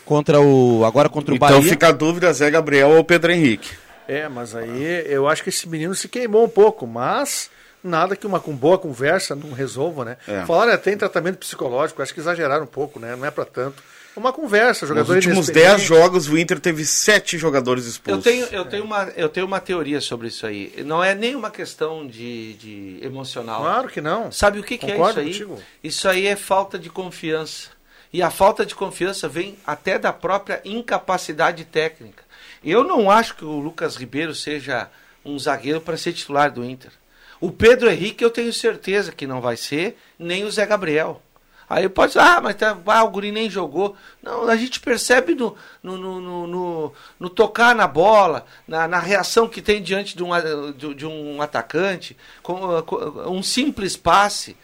contra 0.04 0.42
o 0.42 0.84
agora 0.86 1.08
contra 1.08 1.32
o 1.32 1.36
então, 1.36 1.48
Bahia. 1.48 1.60
Então 1.60 1.70
fica 1.70 1.90
a 1.90 1.92
dúvida 1.92 2.34
Zé 2.34 2.50
Gabriel 2.50 2.90
ou 2.90 3.04
Pedro 3.04 3.32
Henrique. 3.32 3.70
É, 4.10 4.28
mas 4.28 4.56
aí 4.56 5.06
eu 5.08 5.28
acho 5.28 5.44
que 5.44 5.50
esse 5.50 5.68
menino 5.68 5.94
se 5.94 6.08
queimou 6.08 6.44
um 6.44 6.50
pouco, 6.50 6.88
mas 6.88 7.50
nada 7.84 8.16
que 8.16 8.28
uma 8.28 8.40
com 8.40 8.56
boa 8.56 8.78
conversa 8.78 9.36
não 9.36 9.52
resolva, 9.52 10.04
né? 10.04 10.18
É. 10.28 10.46
Falaram 10.46 10.74
até 10.74 10.92
em 10.92 10.98
tratamento 10.98 11.38
psicológico, 11.38 12.02
acho 12.02 12.14
que 12.14 12.20
exageraram 12.20 12.64
um 12.64 12.68
pouco, 12.68 13.00
né? 13.00 13.16
Não 13.16 13.26
é 13.26 13.32
para 13.32 13.46
tanto. 13.46 13.82
Uma 14.16 14.34
conversa, 14.34 14.86
jogador 14.86 15.16
Nos 15.16 15.26
últimos 15.26 15.50
10 15.50 15.82
jogos, 15.82 16.28
o 16.28 16.38
Inter 16.38 16.60
teve 16.60 16.84
7 16.84 17.38
jogadores 17.38 17.86
expulsos. 17.86 18.26
Eu 18.26 18.32
tenho, 18.32 18.46
eu, 18.48 18.66
tenho 18.66 18.84
uma, 18.84 19.04
eu 19.16 19.30
tenho 19.30 19.46
uma 19.46 19.62
teoria 19.62 20.02
sobre 20.02 20.28
isso 20.28 20.46
aí. 20.46 20.74
Não 20.86 21.02
é 21.02 21.16
nem 21.16 21.36
uma 21.36 21.50
questão 21.50 22.06
de, 22.06 22.54
de 22.56 23.00
emocional. 23.02 23.62
Claro 23.62 23.88
que 23.88 24.02
não. 24.02 24.32
Sabe 24.32 24.60
o 24.60 24.64
que, 24.64 24.78
que 24.78 24.92
é 24.92 24.96
isso 24.96 25.20
aí? 25.20 25.26
Contigo. 25.28 25.60
Isso 25.82 26.10
aí 26.10 26.28
é 26.28 26.36
falta 26.36 26.78
de 26.78 26.90
confiança. 26.90 27.70
E 28.12 28.22
a 28.22 28.32
falta 28.32 28.66
de 28.66 28.74
confiança 28.74 29.30
vem 29.30 29.58
até 29.66 30.00
da 30.00 30.12
própria 30.12 30.60
incapacidade 30.66 31.64
técnica. 31.64 32.24
Eu 32.64 32.84
não 32.84 33.10
acho 33.10 33.36
que 33.36 33.46
o 33.46 33.60
Lucas 33.60 33.96
Ribeiro 33.96 34.36
seja 34.36 34.90
um 35.24 35.38
zagueiro 35.38 35.82
para 35.82 35.98
ser 35.98 36.14
titular 36.14 36.52
do 36.52 36.64
Inter. 36.64 36.92
O 37.40 37.52
Pedro 37.52 37.90
Henrique 37.90 38.24
eu 38.24 38.30
tenho 38.30 38.52
certeza 38.52 39.12
que 39.12 39.26
não 39.26 39.40
vai 39.40 39.56
ser, 39.56 39.98
nem 40.18 40.44
o 40.44 40.52
Zé 40.52 40.66
Gabriel. 40.66 41.22
Aí 41.70 41.88
pode 41.88 42.14
dizer, 42.14 42.26
ah, 42.26 42.42
mas 42.42 42.56
tá, 42.56 42.76
ah, 42.88 43.04
o 43.04 43.12
Guri 43.12 43.32
nem 43.32 43.48
jogou. 43.48 43.96
Não, 44.24 44.50
a 44.50 44.56
gente 44.56 44.80
percebe 44.80 45.36
no, 45.36 45.56
no, 45.84 45.98
no, 45.98 46.48
no, 46.48 46.94
no 47.20 47.30
tocar 47.30 47.76
na 47.76 47.88
bola, 47.88 48.44
na, 48.68 48.88
na, 48.88 48.98
reação 48.98 49.48
que 49.48 49.62
tem 49.62 49.82
diante 49.82 50.18
de 50.18 50.24
um, 50.24 50.30
de, 50.76 50.96
de 50.96 51.06
um 51.06 51.40
atacante, 51.44 52.18
com, 52.42 52.82
com, 52.82 52.96
um 53.28 53.44
simples 53.44 53.96
passe. 53.96 54.58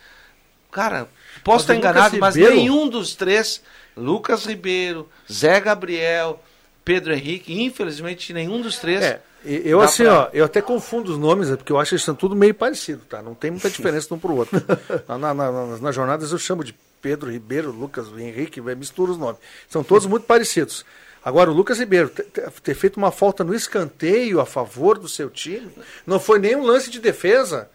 Cara, 0.71 1.08
posso 1.43 1.65
estar 1.65 1.75
enganado, 1.75 2.17
mas 2.17 2.36
nenhum 2.36 2.89
dos 2.89 3.13
três, 3.13 3.62
Lucas 3.95 4.43
Ribeiro, 4.45 5.08
Zé 5.31 5.62
Gabriel, 5.62 6.41
Pedro 6.86 7.13
Henrique, 7.13 7.62
infelizmente 7.62 8.32
nenhum 8.32 8.62
dos 8.62 8.78
três. 8.78 9.04
É. 9.04 9.19
Eu 9.43 9.82
assim, 9.82 10.04
pra... 10.04 10.21
ó, 10.21 10.30
eu 10.34 10.45
até 10.45 10.62
confundo 10.62 11.12
os 11.12 11.17
nomes, 11.17 11.52
é 11.52 11.56
porque 11.56 11.71
eu 11.71 11.80
acho 11.80 11.89
que 11.89 11.95
eles 11.95 12.06
são 12.06 12.15
tudo 12.15 12.36
meio 12.36 12.54
parecidos, 12.54 13.06
tá? 13.08 13.21
Não 13.21 13.36
tem 13.36 13.52
muita 13.52 13.69
diferença 13.71 14.08
de 14.08 14.13
um 14.13 14.19
pro 14.19 14.36
outro. 14.36 14.63
na, 15.08 15.17
na, 15.17 15.34
na, 15.34 15.78
nas 15.78 15.93
jornadas 15.93 16.32
eu 16.32 16.38
chamo 16.38 16.63
de 16.63 16.74
Pedro 17.02 17.32
Ribeiro, 17.32 17.71
Lucas 17.71 18.08
Henrique, 18.17 18.62
mistura 18.62 19.12
os 19.12 19.17
nomes. 19.17 19.38
São 19.67 19.84
todos 19.84 20.08
muito 20.08 20.26
parecidos. 20.26 20.86
Agora, 21.24 21.50
o 21.50 21.54
Lucas 21.54 21.80
Ribeiro 21.80 22.10
ter, 22.10 22.76
feito 22.76 22.98
uma 22.98 23.12
falta 23.12 23.43
no 23.43 23.54
escanteio 23.54 24.39
a 24.39 24.45
favor 24.45 24.98
do 24.98 25.10
seu 25.10 25.30
time, 25.30 25.71
não 26.06 26.19
foi 26.19 26.39
nenhum 26.39 26.63
lance 26.63 26.89
de 26.89 27.00
defesa 27.00 27.67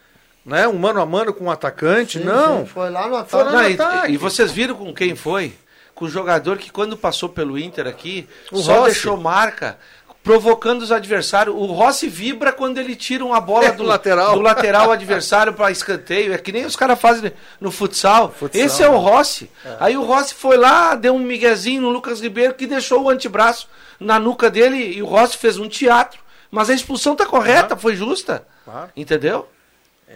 né? 0.45 0.67
Um 0.67 0.79
mano 0.79 1.01
a 1.01 1.07
mano 1.07 1.33
com 1.35 1.45
um 1.45 1.51
atacante, 1.51 2.19
sim, 2.19 2.25
não. 2.25 2.61
Sim, 2.61 2.67
foi 2.67 2.91
lá 2.91 3.09
no 3.09 3.17
ataque. 3.17 3.45
Lá 3.45 3.45
no 3.45 3.53
não, 3.53 3.75
ataque. 3.75 4.13
E, 4.13 4.15
e, 4.15 4.17
vocês 4.17 4.51
viram 4.51 4.75
com 4.75 4.93
quem 4.95 5.15
foi? 5.15 5.53
Com 6.01 6.07
o 6.07 6.09
jogador 6.09 6.57
que 6.57 6.71
quando 6.71 6.97
passou 6.97 7.29
pelo 7.29 7.59
Inter 7.59 7.87
aqui, 7.87 8.27
o 8.51 8.63
só 8.63 8.77
Rossi. 8.77 8.93
deixou 8.93 9.19
marca 9.19 9.77
provocando 10.25 10.81
os 10.81 10.91
adversários. 10.91 11.55
O 11.55 11.67
Rossi 11.67 12.09
vibra 12.09 12.55
quando 12.55 12.79
ele 12.79 12.97
tira 12.97 13.23
uma 13.23 13.39
bola 13.39 13.67
é, 13.67 13.73
do, 13.73 13.83
lateral. 13.83 14.35
do 14.35 14.41
lateral 14.41 14.91
adversário 14.91 15.53
para 15.53 15.71
escanteio. 15.71 16.33
É 16.33 16.39
que 16.39 16.53
nem 16.53 16.65
os 16.65 16.75
caras 16.75 16.99
fazem 16.99 17.31
no 17.61 17.71
futsal. 17.71 18.31
futsal. 18.33 18.63
Esse 18.65 18.83
é 18.83 18.89
o 18.89 18.97
Rossi. 18.97 19.51
É. 19.63 19.77
Aí 19.79 19.97
o 19.99 20.03
Rossi 20.03 20.33
foi 20.33 20.57
lá, 20.57 20.95
deu 20.95 21.15
um 21.15 21.19
miguezinho 21.19 21.83
no 21.83 21.91
Lucas 21.91 22.19
Ribeiro 22.19 22.55
que 22.55 22.67
deixou 22.67 23.03
o 23.03 23.11
antebraço 23.11 23.69
na 24.01 24.19
nuca 24.19 24.51
dele 24.51 24.79
e 24.79 25.03
o 25.03 25.07
Rossi 25.07 25.37
fez 25.37 25.59
um 25.59 25.69
teatro. 25.69 26.19
Mas 26.51 26.71
a 26.71 26.75
expulsão 26.75 27.15
tá 27.15 27.27
correta, 27.27 27.69
claro. 27.69 27.83
foi 27.83 27.95
justa. 27.95 28.47
Claro. 28.65 28.91
Entendeu? 28.97 29.47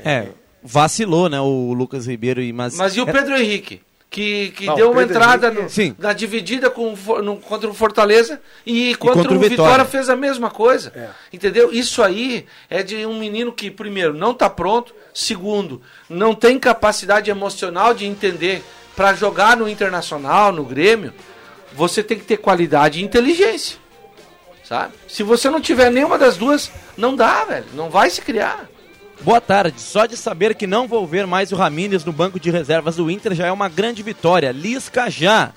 É, 0.03 0.29
vacilou, 0.63 1.29
né, 1.29 1.39
o 1.43 1.75
Lucas 1.75 2.07
Ribeiro. 2.07 2.41
Mas, 2.55 2.75
mas 2.75 2.97
e 2.97 3.03
o 3.03 3.05
Pedro 3.05 3.37
Henrique? 3.37 3.83
Que, 4.11 4.51
que 4.51 4.67
não, 4.67 4.75
deu 4.77 4.91
uma 4.93 5.03
entrada 5.03 5.51
no, 5.51 5.67
na 5.99 6.13
dividida 6.13 6.71
com, 6.71 6.95
no, 7.23 7.37
contra 7.39 7.69
o 7.69 7.75
Fortaleza 7.75 8.41
e 8.65 8.95
contra, 8.95 9.21
e 9.21 9.23
contra 9.23 9.37
o, 9.37 9.41
Vitória. 9.41 9.51
Vitória. 9.51 9.85
fez 9.85 10.09
a 10.09 10.17
mesma 10.17 10.51
coisa. 10.51 10.93
É. 10.95 11.09
Entendeu? 11.33 11.73
Isso 11.73 12.03
aí 12.03 12.47
é 12.71 12.83
de 12.83 13.05
um 13.07 13.19
menino 13.19 13.53
que, 13.53 13.71
primeiro, 13.71 14.15
não 14.15 14.31
está 14.31 14.49
pronto, 14.49 14.95
segundo, 15.13 15.83
não 16.09 16.35
tem 16.35 16.59
capacidade 16.59 17.31
emocional 17.31 17.93
de 17.93 18.07
entender 18.07 18.63
para 18.95 19.15
jogar 19.15 19.57
no 19.57 19.69
Internacional, 19.69 20.53
no 20.53 20.65
Grêmio, 20.65 21.13
você 21.73 22.03
tem 22.03 22.19
que 22.19 22.25
ter 22.25 22.37
qualidade 22.37 23.01
e 23.01 23.05
inteligência. 23.05 23.79
Sabe? 24.63 24.95
Se 25.09 25.23
você 25.23 25.51
não 25.51 25.61
tiver 25.61 25.91
nenhuma 25.91 26.17
das 26.17 26.37
duas, 26.37 26.71
não 26.97 27.15
dá, 27.15 27.45
velho. 27.45 27.67
Não 27.75 27.91
vai 27.91 28.09
se 28.09 28.23
criar. 28.23 28.69
Boa 29.23 29.41
tarde. 29.41 29.81
Só 29.81 30.07
de 30.07 30.17
saber 30.17 30.55
que 30.55 30.67
não 30.67 30.87
vou 30.87 31.07
ver 31.07 31.27
mais 31.27 31.53
o 31.53 31.57
Ramírez 31.57 32.05
no 32.05 32.13
banco 32.13 32.39
de 32.39 32.51
reservas 32.51 32.97
do 32.97 33.11
Inter 33.11 33.35
já 33.35 33.47
é 33.47 33.53
uma 33.53 33.69
grande 33.69 34.03
vitória. 34.03 34.53
Lisca 34.53 35.11
já. 35.11 35.53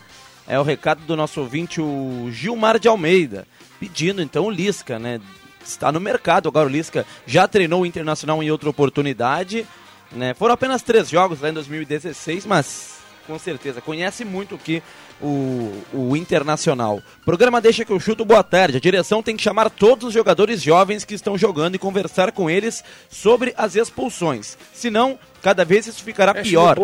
É 0.47 0.57
o 0.57 0.63
recado 0.63 1.01
do 1.05 1.15
nosso 1.15 1.41
ouvinte, 1.41 1.81
o 1.81 2.29
Gilmar 2.31 2.79
de 2.79 2.87
Almeida. 2.87 3.45
Pedindo 3.79 4.21
então 4.21 4.45
o 4.45 4.51
Lisca, 4.51 4.97
né? 4.97 5.19
Está 5.65 5.91
no 5.91 5.99
mercado 5.99 6.47
agora 6.47 6.67
o 6.67 6.71
Lisca. 6.71 7.05
Já 7.25 7.47
treinou 7.47 7.81
o 7.81 7.85
Internacional 7.85 8.41
em 8.41 8.49
outra 8.49 8.69
oportunidade. 8.69 9.67
Né? 10.11 10.33
Foram 10.33 10.53
apenas 10.53 10.81
três 10.81 11.09
jogos 11.09 11.41
lá 11.41 11.49
em 11.49 11.53
2016, 11.53 12.45
mas 12.45 12.99
com 13.25 13.37
certeza 13.37 13.81
conhece 13.81 14.23
muito 14.23 14.55
o 14.55 14.57
que 14.57 14.81
o, 15.21 15.71
o 15.93 16.15
Internacional. 16.15 17.01
Programa 17.25 17.61
Deixa 17.61 17.83
que 17.83 17.91
eu 17.91 17.99
chuto, 17.99 18.25
boa 18.25 18.43
tarde. 18.43 18.77
A 18.77 18.81
direção 18.81 19.23
tem 19.23 19.35
que 19.35 19.43
chamar 19.43 19.69
todos 19.69 20.07
os 20.07 20.13
jogadores 20.13 20.61
jovens 20.61 21.03
que 21.03 21.13
estão 21.13 21.37
jogando 21.37 21.75
e 21.75 21.79
conversar 21.79 22.31
com 22.31 22.49
eles 22.49 22.83
sobre 23.09 23.53
as 23.57 23.75
expulsões. 23.75 24.57
Senão, 24.73 25.17
cada 25.41 25.65
vez 25.65 25.87
isso 25.87 26.03
ficará 26.03 26.33
Mexe 26.33 26.49
pior. 26.49 26.77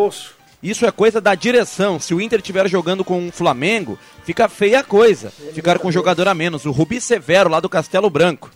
Isso 0.62 0.86
é 0.86 0.90
coisa 0.90 1.20
da 1.20 1.34
direção. 1.34 2.00
Se 2.00 2.14
o 2.14 2.20
Inter 2.20 2.38
estiver 2.38 2.66
jogando 2.68 3.04
com 3.04 3.28
o 3.28 3.32
Flamengo, 3.32 3.98
fica 4.24 4.48
feia 4.48 4.80
a 4.80 4.84
coisa. 4.84 5.30
Ficar 5.52 5.78
com 5.78 5.88
um 5.88 5.92
jogador 5.92 6.26
a 6.26 6.34
menos. 6.34 6.64
O 6.64 6.70
Rubi 6.70 7.00
Severo, 7.00 7.50
lá 7.50 7.60
do 7.60 7.68
Castelo 7.68 8.08
Branco. 8.08 8.50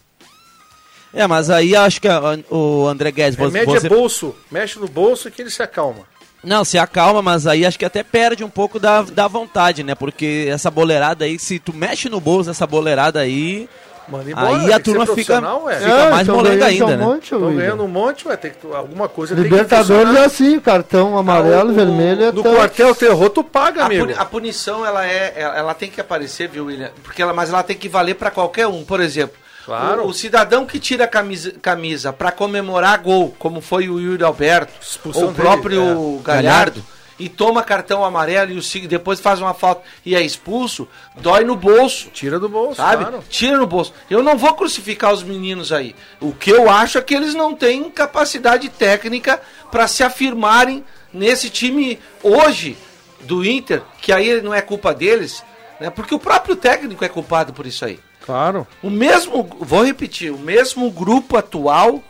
É, 1.12 1.27
mas 1.27 1.51
aí 1.51 1.77
acho 1.77 2.01
que 2.01 2.09
a, 2.09 2.21
o 2.51 2.87
André 2.87 3.11
Guedes... 3.11 3.38
Remédio 3.38 3.75
você... 3.75 3.87
é 3.87 3.91
bolso. 3.91 4.35
Mexe 4.51 4.79
no 4.79 4.88
bolso 4.88 5.31
que 5.31 5.43
ele 5.43 5.51
se 5.51 5.62
acalma. 5.62 6.07
Não, 6.42 6.64
se 6.64 6.79
acalma, 6.79 7.20
mas 7.20 7.46
aí 7.46 7.66
acho 7.66 7.79
que 7.79 7.85
até 7.85 8.03
perde 8.03 8.44
um 8.44 8.48
pouco 8.48 8.79
da, 8.79 9.03
da 9.03 9.27
vontade, 9.27 9.83
né? 9.83 9.94
Porque 9.94 10.48
essa 10.51 10.70
boleirada 10.70 11.24
aí, 11.24 11.38
se 11.38 11.59
tu 11.59 11.74
mexe 11.74 12.09
no 12.09 12.20
bolso 12.20 12.51
essa 12.51 12.66
boleirada 12.66 13.20
aí, 13.20 13.68
embora, 14.09 14.57
aí 14.57 14.72
a 14.72 14.79
turma 14.79 15.05
fica, 15.05 15.40
ué. 15.59 15.79
fica 15.79 15.90
é, 15.90 16.11
mais 16.11 16.29
molenga 16.29 16.66
ainda, 16.66 16.96
né? 16.96 17.05
Monte, 17.05 17.35
Estão 17.35 17.55
ganhando 17.55 17.83
um 17.83 17.88
monte, 17.88 18.24
vai 18.24 18.37
ter 18.37 18.51
que 18.53 18.66
alguma 18.72 19.09
coisa 19.09 19.35
Libertadores 19.35 20.14
é 20.14 20.24
assim, 20.24 20.61
cartão 20.61 21.18
amarelo, 21.18 21.70
ah, 21.70 21.72
o, 21.72 21.74
vermelho. 21.74 22.24
É 22.24 22.33
no 22.33 22.42
tão... 22.42 22.55
quartel 22.55 22.94
terror 22.94 23.31
tu 23.31 23.42
paga, 23.42 23.83
a 23.83 23.87
amigo. 23.87 24.07
Puni, 24.07 24.16
a 24.16 24.24
punição 24.24 24.87
ela 24.87 25.05
é, 25.05 25.35
ela 25.37 25.74
tem 25.74 25.90
que 25.90 26.01
aparecer, 26.01 26.48
viu, 26.48 26.66
William? 26.66 26.90
Porque 27.03 27.20
ela, 27.20 27.33
mas 27.33 27.48
ela 27.51 27.64
tem 27.64 27.77
que 27.77 27.88
valer 27.88 28.14
para 28.14 28.31
qualquer 28.31 28.68
um. 28.68 28.85
Por 28.85 29.01
exemplo, 29.01 29.37
Claro. 29.69 30.05
O, 30.05 30.09
o, 30.09 30.15
cidadão 30.15 30.65
que 30.65 30.81
tira 30.81 31.05
a 31.05 31.07
camisa, 31.07 31.53
camisa 31.61 32.11
para 32.11 32.33
comemorar 32.33 33.03
gol, 33.03 33.37
como 33.39 33.61
foi 33.61 33.87
o 33.91 34.01
Yuri 34.01 34.25
Alberto, 34.25 34.73
Expulsão 34.81 35.25
ou 35.25 35.29
o 35.29 35.35
próprio 35.35 35.81
dele, 35.81 35.91
é. 35.91 35.95
Galhardo, 35.95 36.23
Galhardo, 36.23 36.85
e 37.19 37.29
toma 37.29 37.63
cartão 37.63 38.03
amarelo 38.03 38.53
e 38.53 38.59
o 38.59 38.89
depois 38.89 39.21
faz 39.21 39.41
uma 39.41 39.53
falta 39.53 39.83
e 40.07 40.17
é 40.17 40.23
expulso, 40.23 40.89
dói 41.17 41.45
no 41.45 41.55
bolso. 41.55 42.09
Tira 42.15 42.41
do 42.41 42.49
bolso, 42.49 42.77
sabe? 42.77 43.05
Claro. 43.05 43.25
Tira 43.29 43.59
no 43.59 43.67
bolso. 43.67 43.93
Eu 44.09 44.23
não 44.23 44.39
vou 44.39 44.55
crucificar 44.55 45.13
os 45.13 45.23
meninos 45.23 45.71
aí. 45.71 45.95
O 46.19 46.33
que 46.33 46.49
eu 46.49 46.71
acho 46.71 46.97
é 46.97 47.03
que 47.03 47.15
eles 47.15 47.35
não 47.35 47.55
têm 47.55 47.91
capacidade 47.91 48.71
técnica 48.71 49.39
para 49.71 49.87
se 49.87 50.03
afirmarem 50.03 50.83
nesse 51.13 51.51
time 51.51 51.99
hoje 52.23 52.79
do 53.21 53.45
Inter, 53.45 53.83
que 54.01 54.13
aí 54.13 54.41
não 54.41 54.55
é 54.55 54.63
culpa 54.63 54.95
deles, 54.95 55.45
Né? 55.79 55.91
Porque 55.91 56.15
o 56.15 56.19
próprio 56.19 56.57
técnico 56.57 57.05
é 57.05 57.09
culpado 57.09 57.53
por 57.53 57.67
isso 57.67 57.85
aí. 57.85 58.01
Claro. 58.29 58.67
O 58.83 58.91
mesmo, 58.91 59.43
vou 59.59 59.83
repetir, 59.83 60.31
o 60.31 60.38
mesmo 60.38 60.91
grupo 60.91 61.38
atual, 61.38 62.05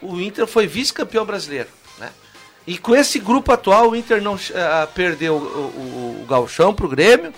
o 0.00 0.20
Inter 0.20 0.46
foi 0.46 0.68
vice-campeão 0.68 1.24
brasileiro. 1.24 1.68
Né? 1.98 2.10
E 2.64 2.78
com 2.78 2.94
esse 2.94 3.18
grupo 3.18 3.50
atual, 3.50 3.90
o 3.90 3.96
Inter 3.96 4.22
não 4.22 4.36
uh, 4.36 4.38
perdeu 4.94 5.34
o, 5.34 5.38
o, 5.38 6.22
o 6.22 6.26
Galchão 6.28 6.72
pro 6.72 6.88
Grêmio. 6.88 7.34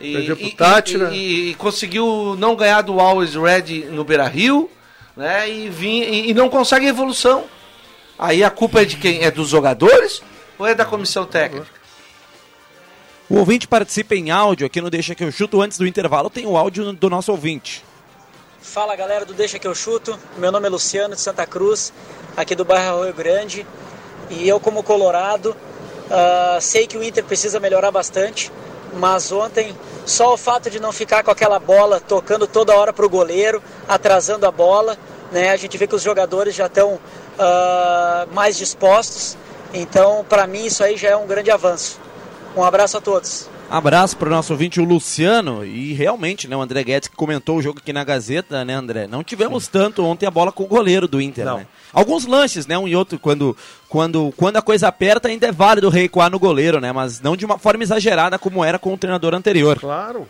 E, 0.00 0.12
perdeu 0.12 0.36
pro 0.36 0.50
Tati, 0.52 0.96
e, 0.96 1.00
e, 1.00 1.50
e, 1.50 1.54
conseguiu 1.56 2.36
não 2.38 2.54
ganhar 2.54 2.80
do 2.82 3.00
Always 3.00 3.34
Red 3.34 3.90
no 3.90 4.04
Beira 4.04 4.28
Rio. 4.28 4.70
Né? 5.16 5.50
E, 5.50 5.68
vim, 5.68 6.00
e, 6.00 6.32
não 6.32 6.48
consegue 6.48 6.86
evolução. 6.86 7.46
Aí 8.16 8.44
a 8.44 8.50
culpa 8.50 8.82
é 8.82 8.84
de 8.84 8.98
quem? 8.98 9.24
É 9.24 9.32
dos 9.32 9.48
jogadores 9.48 10.22
ou 10.56 10.64
é 10.64 10.76
da 10.76 10.84
comissão 10.84 11.24
técnica? 11.24 11.66
O 13.32 13.38
ouvinte 13.38 13.66
participa 13.66 14.14
em 14.14 14.30
áudio 14.30 14.66
aqui 14.66 14.78
no 14.78 14.90
Deixa 14.90 15.14
Que 15.14 15.24
Eu 15.24 15.32
Chuto. 15.32 15.62
Antes 15.62 15.78
do 15.78 15.86
intervalo 15.86 16.28
tem 16.28 16.44
o 16.44 16.54
áudio 16.54 16.92
do 16.92 17.08
nosso 17.08 17.32
ouvinte. 17.32 17.82
Fala 18.60 18.94
galera 18.94 19.24
do 19.24 19.32
Deixa 19.32 19.58
Que 19.58 19.66
Eu 19.66 19.74
Chuto. 19.74 20.18
Meu 20.36 20.52
nome 20.52 20.66
é 20.66 20.68
Luciano 20.68 21.14
de 21.14 21.20
Santa 21.22 21.46
Cruz, 21.46 21.94
aqui 22.36 22.54
do 22.54 22.62
bairro 22.62 23.04
Rio 23.04 23.14
Grande. 23.14 23.66
E 24.28 24.46
eu, 24.46 24.60
como 24.60 24.82
colorado, 24.82 25.56
uh, 26.10 26.60
sei 26.60 26.86
que 26.86 26.98
o 26.98 27.02
Inter 27.02 27.24
precisa 27.24 27.58
melhorar 27.58 27.90
bastante. 27.90 28.52
Mas 28.92 29.32
ontem, 29.32 29.74
só 30.04 30.34
o 30.34 30.36
fato 30.36 30.68
de 30.68 30.78
não 30.78 30.92
ficar 30.92 31.22
com 31.22 31.30
aquela 31.30 31.58
bola 31.58 32.00
tocando 32.00 32.46
toda 32.46 32.76
hora 32.76 32.92
para 32.92 33.06
o 33.06 33.08
goleiro, 33.08 33.62
atrasando 33.88 34.44
a 34.44 34.50
bola, 34.50 34.98
né? 35.32 35.48
A 35.52 35.56
gente 35.56 35.78
vê 35.78 35.86
que 35.86 35.94
os 35.94 36.02
jogadores 36.02 36.54
já 36.54 36.66
estão 36.66 36.96
uh, 36.96 38.34
mais 38.34 38.58
dispostos. 38.58 39.38
Então, 39.72 40.22
para 40.28 40.46
mim, 40.46 40.66
isso 40.66 40.84
aí 40.84 40.98
já 40.98 41.08
é 41.08 41.16
um 41.16 41.26
grande 41.26 41.50
avanço. 41.50 41.98
Um 42.56 42.62
abraço 42.62 42.98
a 42.98 43.00
todos. 43.00 43.48
Abraço 43.70 44.16
para 44.18 44.28
o 44.28 44.30
nosso 44.30 44.52
ouvinte, 44.52 44.78
o 44.80 44.84
Luciano. 44.84 45.64
E 45.64 45.94
realmente, 45.94 46.46
né, 46.46 46.54
o 46.54 46.60
André 46.60 46.84
Guedes 46.84 47.08
que 47.08 47.16
comentou 47.16 47.56
o 47.56 47.62
jogo 47.62 47.78
aqui 47.78 47.90
na 47.92 48.04
Gazeta, 48.04 48.64
né, 48.66 48.74
André? 48.74 49.06
Não 49.06 49.24
tivemos 49.24 49.66
tanto 49.66 50.04
ontem 50.04 50.26
a 50.26 50.30
bola 50.30 50.52
com 50.52 50.64
o 50.64 50.66
goleiro 50.66 51.08
do 51.08 51.20
Inter, 51.20 51.46
Não. 51.46 51.56
né? 51.58 51.66
Alguns 51.90 52.26
lances, 52.26 52.66
né, 52.66 52.76
um 52.76 52.86
e 52.86 52.94
outro, 52.94 53.18
quando, 53.18 53.56
quando, 53.88 54.32
quando 54.36 54.58
a 54.58 54.62
coisa 54.62 54.88
aperta, 54.88 55.28
ainda 55.28 55.46
é 55.46 55.52
válido 55.52 55.88
recuar 55.88 56.30
no 56.30 56.38
goleiro, 56.38 56.80
né? 56.80 56.92
Mas 56.92 57.20
não 57.22 57.34
de 57.34 57.46
uma 57.46 57.58
forma 57.58 57.82
exagerada 57.82 58.38
como 58.38 58.62
era 58.62 58.78
com 58.78 58.92
o 58.92 58.98
treinador 58.98 59.34
anterior. 59.34 59.78
Claro. 59.78 60.28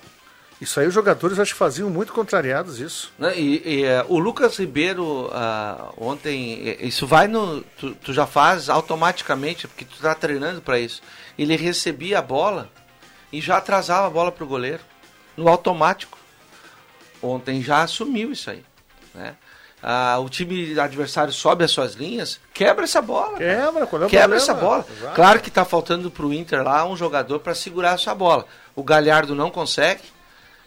Isso 0.62 0.78
aí 0.78 0.86
os 0.86 0.94
jogadores 0.94 1.40
acho 1.40 1.54
que 1.54 1.58
faziam 1.58 1.90
muito 1.90 2.12
contrariados 2.12 2.78
isso. 2.78 3.12
Né, 3.18 3.36
e, 3.36 3.80
e 3.80 3.84
uh, 3.84 4.06
o 4.06 4.16
Lucas 4.16 4.56
Ribeiro 4.56 5.26
uh, 5.26 5.92
ontem, 5.96 6.76
isso 6.78 7.04
vai 7.04 7.26
no. 7.26 7.62
Tu, 7.80 7.96
tu, 7.96 8.12
já 8.12 8.28
faz 8.28 8.68
automaticamente, 8.68 9.66
porque 9.66 9.84
tu 9.84 9.96
está 9.96 10.14
treinando 10.14 10.62
para 10.62 10.78
isso. 10.78 11.02
Ele 11.36 11.56
recebia 11.56 12.20
a 12.20 12.22
bola 12.22 12.70
e 13.32 13.40
já 13.40 13.56
atrasava 13.56 14.06
a 14.06 14.10
bola 14.10 14.30
para 14.30 14.44
o 14.44 14.46
goleiro. 14.46 14.78
No 15.36 15.48
automático. 15.48 16.16
Ontem 17.20 17.60
já 17.60 17.82
assumiu 17.82 18.30
isso 18.30 18.48
aí. 18.48 18.62
Né? 19.12 19.34
Ah, 19.82 20.20
o 20.20 20.28
time 20.28 20.78
adversário 20.78 21.32
sobe 21.32 21.64
as 21.64 21.72
suas 21.72 21.94
linhas, 21.94 22.38
quebra 22.54 22.84
essa 22.84 23.02
bola. 23.02 23.36
Quebra, 23.36 23.84
qual 23.84 24.02
é 24.02 24.06
o 24.06 24.08
Quebra 24.08 24.28
problema? 24.28 24.36
essa 24.36 24.54
bola. 24.54 24.86
Exato. 24.88 25.14
Claro 25.16 25.40
que 25.40 25.48
está 25.48 25.64
faltando 25.64 26.08
para 26.08 26.24
o 26.24 26.32
Inter 26.32 26.62
lá 26.62 26.84
um 26.86 26.96
jogador 26.96 27.40
para 27.40 27.52
segurar 27.52 27.94
essa 27.94 28.14
bola. 28.14 28.46
O 28.76 28.84
Galhardo 28.84 29.34
não 29.34 29.50
consegue. 29.50 30.02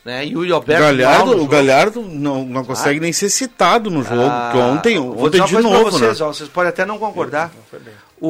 Né? 0.06 0.28
E 0.28 0.38
o 0.38 0.56
Alberto 0.56 0.84
Galhardo, 0.84 1.42
o 1.42 1.48
Galhardo 1.48 2.02
não, 2.04 2.46
não 2.46 2.64
consegue 2.64 3.00
ah, 3.00 3.02
nem 3.02 3.12
ser 3.12 3.28
citado 3.28 3.90
no 3.90 4.04
jogo. 4.04 4.22
Ah, 4.22 4.54
ontem, 4.56 5.00
ontem 5.00 5.44
de 5.44 5.58
novo, 5.58 5.90
vocês, 5.90 6.20
né? 6.20 6.26
ó, 6.28 6.32
vocês 6.32 6.48
podem 6.48 6.70
até 6.70 6.86
não 6.86 7.00
concordar. 7.00 7.52
O, 8.22 8.30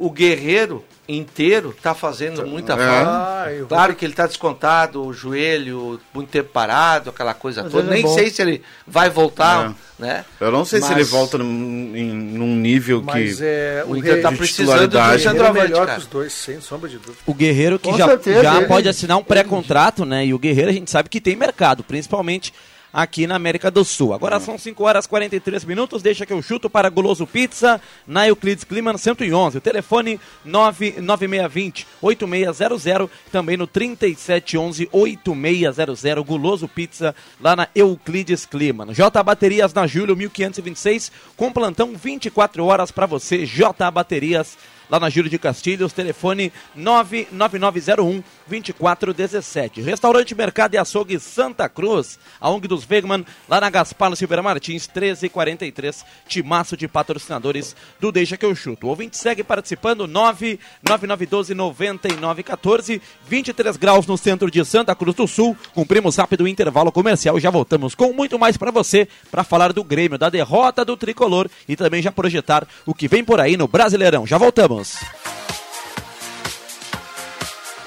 o, 0.00 0.06
o 0.06 0.10
Guerreiro 0.10 0.84
inteiro 1.08 1.74
está 1.76 1.94
fazendo 1.94 2.46
muita 2.46 2.74
é. 2.74 2.76
falta. 2.76 3.10
Ah, 3.10 3.46
claro 3.66 3.94
que 3.94 4.04
ele 4.04 4.12
está 4.12 4.26
descontado, 4.26 5.02
o 5.02 5.12
joelho 5.12 5.98
muito 6.12 6.28
tempo 6.28 6.50
parado, 6.50 7.08
aquela 7.08 7.32
coisa 7.32 7.62
Mas 7.62 7.72
toda. 7.72 7.90
Nem 7.90 8.04
é 8.04 8.08
sei 8.08 8.28
se 8.28 8.42
ele 8.42 8.62
vai 8.86 9.08
voltar, 9.08 9.70
é. 9.70 10.02
né? 10.02 10.24
Eu 10.38 10.52
não 10.52 10.66
sei 10.66 10.80
Mas... 10.80 10.88
se 10.88 10.94
ele 10.94 11.04
volta 11.04 11.38
num, 11.38 11.96
em, 11.96 12.12
num 12.12 12.54
nível 12.54 13.02
Mas, 13.02 13.38
que 13.38 13.44
é, 13.44 13.84
o 13.86 13.96
Inter 13.96 14.16
está 14.16 14.30
precisando 14.30 14.86
do 14.86 15.18
centroavante, 15.18 15.58
é 15.58 15.62
melhor 15.62 15.86
cara. 15.86 15.98
que 15.98 16.04
os 16.04 16.06
dois, 16.06 16.32
sem 16.32 16.60
sombra 16.60 16.88
de 16.90 16.98
dúvida. 16.98 17.18
O 17.24 17.32
Guerreiro 17.32 17.78
que 17.78 17.88
Com 17.88 17.96
já, 17.96 18.06
certeza, 18.06 18.42
já 18.42 18.66
pode 18.66 18.88
assinar 18.88 19.16
um 19.16 19.24
pré-contrato, 19.24 20.04
né? 20.04 20.26
E 20.26 20.34
o 20.34 20.38
Guerreiro 20.38 20.70
a 20.70 20.74
gente 20.74 20.90
sabe 20.90 21.08
que 21.08 21.20
tem 21.20 21.34
mercado, 21.34 21.82
principalmente 21.82 22.52
aqui 23.02 23.28
na 23.28 23.36
América 23.36 23.70
do 23.70 23.84
Sul. 23.84 24.12
Agora 24.12 24.40
são 24.40 24.58
5 24.58 24.82
horas 24.82 25.04
e 25.04 25.08
43 25.08 25.64
minutos, 25.64 26.02
deixa 26.02 26.26
que 26.26 26.32
eu 26.32 26.42
chuto 26.42 26.68
para 26.68 26.88
Goloso 26.88 27.28
Pizza, 27.28 27.80
na 28.04 28.26
Euclides 28.26 28.64
Clima 28.64 28.96
111. 28.98 29.58
O 29.58 29.60
telefone 29.60 30.18
99620 30.44 31.86
8600, 32.02 33.08
também 33.30 33.56
no 33.56 33.68
3711 33.68 34.88
8600, 34.90 36.24
Guloso 36.26 36.66
Pizza, 36.66 37.14
lá 37.40 37.54
na 37.54 37.68
Euclides 37.72 38.44
Clima. 38.44 38.92
J 38.92 39.22
Baterias 39.22 39.72
na 39.72 39.86
Júlio 39.86 40.16
1526, 40.16 41.12
com 41.36 41.52
plantão 41.52 41.94
24 41.94 42.64
horas 42.64 42.90
para 42.90 43.06
você, 43.06 43.46
J 43.46 43.88
Baterias 43.92 44.58
lá 44.90 44.98
na 44.98 45.10
Júlio 45.10 45.30
de 45.30 45.38
Castilhos, 45.38 45.92
telefone 45.92 46.52
99901 46.74 48.22
2417. 48.48 49.80
Restaurante 49.82 50.34
Mercado 50.34 50.74
e 50.74 50.78
Açougue 50.78 51.20
Santa 51.20 51.68
Cruz, 51.68 52.18
a 52.40 52.48
ONG 52.48 52.66
dos 52.66 52.88
Wegman, 52.88 53.24
lá 53.48 53.60
na 53.60 53.70
Gaspar 53.70 54.14
Silveira 54.16 54.42
Martins, 54.42 54.88
1343, 54.88 56.04
timaço 56.26 56.76
de 56.76 56.88
patrocinadores 56.88 57.76
do 58.00 58.10
Deixa 58.10 58.36
que 58.36 58.46
eu 58.46 58.54
chuto. 58.54 58.86
O 58.86 58.90
ouvinte 58.90 59.16
segue 59.16 59.44
participando, 59.44 60.06
99912 60.06 61.54
9914, 61.54 63.02
23 63.26 63.76
graus 63.76 64.06
no 64.06 64.16
centro 64.16 64.50
de 64.50 64.64
Santa 64.64 64.94
Cruz 64.94 65.14
do 65.14 65.26
Sul. 65.26 65.56
Cumprimos 65.74 66.16
rápido 66.16 66.44
o 66.44 66.48
intervalo 66.48 66.90
comercial 66.90 67.36
e 67.36 67.40
já 67.40 67.50
voltamos 67.50 67.94
com 67.94 68.12
muito 68.12 68.38
mais 68.38 68.56
para 68.56 68.70
você, 68.70 69.08
para 69.30 69.44
falar 69.44 69.72
do 69.72 69.84
Grêmio, 69.84 70.18
da 70.18 70.30
derrota 70.30 70.84
do 70.84 70.96
tricolor 70.96 71.48
e 71.68 71.76
também 71.76 72.00
já 72.00 72.10
projetar 72.10 72.66
o 72.86 72.94
que 72.94 73.08
vem 73.08 73.24
por 73.24 73.40
aí 73.40 73.56
no 73.56 73.68
Brasileirão. 73.68 74.26
Já 74.26 74.38
voltamos. 74.38 74.77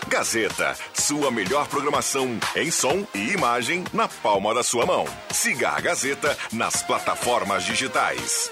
Gazeta, 0.08 0.76
sua 0.94 1.32
melhor 1.32 1.68
programação 1.68 2.38
em 2.56 2.70
som 2.70 3.08
e 3.16 3.32
imagem 3.32 3.86
na 3.94 4.08
palma 4.08 4.54
da 4.54 4.62
sua 4.62 4.86
mão. 4.86 5.06
Siga 5.32 5.70
a 5.70 5.80
Gazeta 5.80 6.38
nas 6.52 6.84
plataformas 6.84 7.64
digitais. 7.64 8.52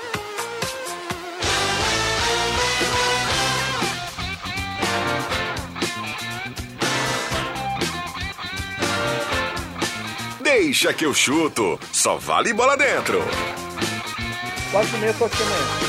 Deixa 10.42 10.94
que 10.94 11.06
eu 11.06 11.14
chuto, 11.14 11.80
só 11.92 12.18
vale 12.18 12.54
bola 12.54 12.78
dentro. 12.78 13.22
Quase 14.72 14.98
meia 14.98 15.14
também. 15.14 15.89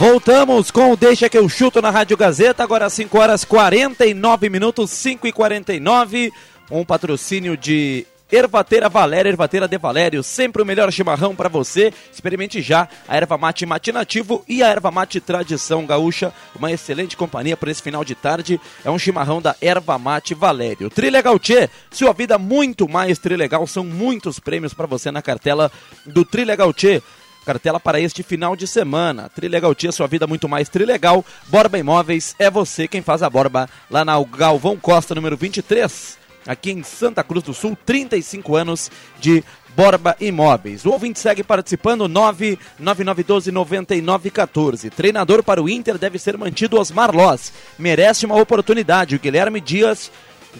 Voltamos 0.00 0.70
com 0.70 0.92
o 0.92 0.96
Deixa 0.96 1.28
que 1.28 1.36
eu 1.36 1.46
chuto 1.46 1.82
na 1.82 1.90
Rádio 1.90 2.16
Gazeta, 2.16 2.62
agora 2.62 2.88
5 2.88 3.18
horas 3.18 3.44
49 3.44 4.48
minutos, 4.48 4.90
5 4.92 5.26
e 5.26 5.30
49 5.30 6.32
Um 6.70 6.86
patrocínio 6.86 7.54
de 7.54 8.06
Ervateira 8.32 8.88
Valéria, 8.88 9.28
Ervateira 9.28 9.68
de 9.68 9.76
Valério, 9.76 10.22
sempre 10.22 10.62
o 10.62 10.64
melhor 10.64 10.90
chimarrão 10.90 11.36
para 11.36 11.50
você. 11.50 11.92
Experimente 12.10 12.62
já 12.62 12.88
a 13.06 13.14
erva 13.14 13.36
mate 13.36 13.66
matinativo 13.66 14.42
e 14.48 14.62
a 14.62 14.68
erva 14.68 14.90
mate 14.90 15.20
tradição 15.20 15.84
gaúcha, 15.84 16.32
uma 16.56 16.72
excelente 16.72 17.14
companhia 17.14 17.54
para 17.54 17.70
esse 17.70 17.82
final 17.82 18.02
de 18.02 18.14
tarde. 18.14 18.58
É 18.82 18.90
um 18.90 18.98
chimarrão 18.98 19.42
da 19.42 19.54
erva 19.60 19.98
mate 19.98 20.32
Valério. 20.32 20.88
Trilegal 20.88 21.38
Tchê, 21.38 21.68
sua 21.90 22.14
vida 22.14 22.38
muito 22.38 22.88
mais 22.88 23.18
trilegal, 23.18 23.66
são 23.66 23.84
muitos 23.84 24.40
prêmios 24.40 24.72
para 24.72 24.86
você 24.86 25.10
na 25.10 25.20
cartela 25.20 25.70
do 26.06 26.24
Trilegal 26.24 26.72
Tchê. 26.72 27.02
Cartela 27.44 27.80
para 27.80 28.00
este 28.00 28.22
final 28.22 28.54
de 28.54 28.66
semana. 28.66 29.28
Trilegal 29.28 29.74
Tia, 29.74 29.92
sua 29.92 30.06
vida 30.06 30.26
muito 30.26 30.48
mais 30.48 30.68
trilegal. 30.68 31.24
Borba 31.48 31.78
Imóveis, 31.78 32.34
é 32.38 32.50
você 32.50 32.86
quem 32.86 33.02
faz 33.02 33.22
a 33.22 33.30
borba 33.30 33.68
lá 33.90 34.04
na 34.04 34.22
Galvão 34.22 34.76
Costa, 34.76 35.14
número 35.14 35.36
23, 35.36 36.18
aqui 36.46 36.70
em 36.70 36.82
Santa 36.82 37.24
Cruz 37.24 37.44
do 37.44 37.54
Sul. 37.54 37.76
35 37.84 38.56
anos 38.56 38.90
de 39.18 39.42
Borba 39.74 40.16
Imóveis. 40.20 40.84
O 40.84 40.90
ouvinte 40.90 41.18
segue 41.18 41.42
participando, 41.42 42.06
99912-9914. 42.08 44.90
Treinador 44.90 45.42
para 45.42 45.62
o 45.62 45.68
Inter 45.68 45.96
deve 45.96 46.18
ser 46.18 46.36
mantido 46.36 46.78
Osmar 46.78 47.14
Loz. 47.14 47.52
Merece 47.78 48.26
uma 48.26 48.38
oportunidade. 48.40 49.16
O 49.16 49.20
Guilherme 49.20 49.60
Dias, 49.60 50.10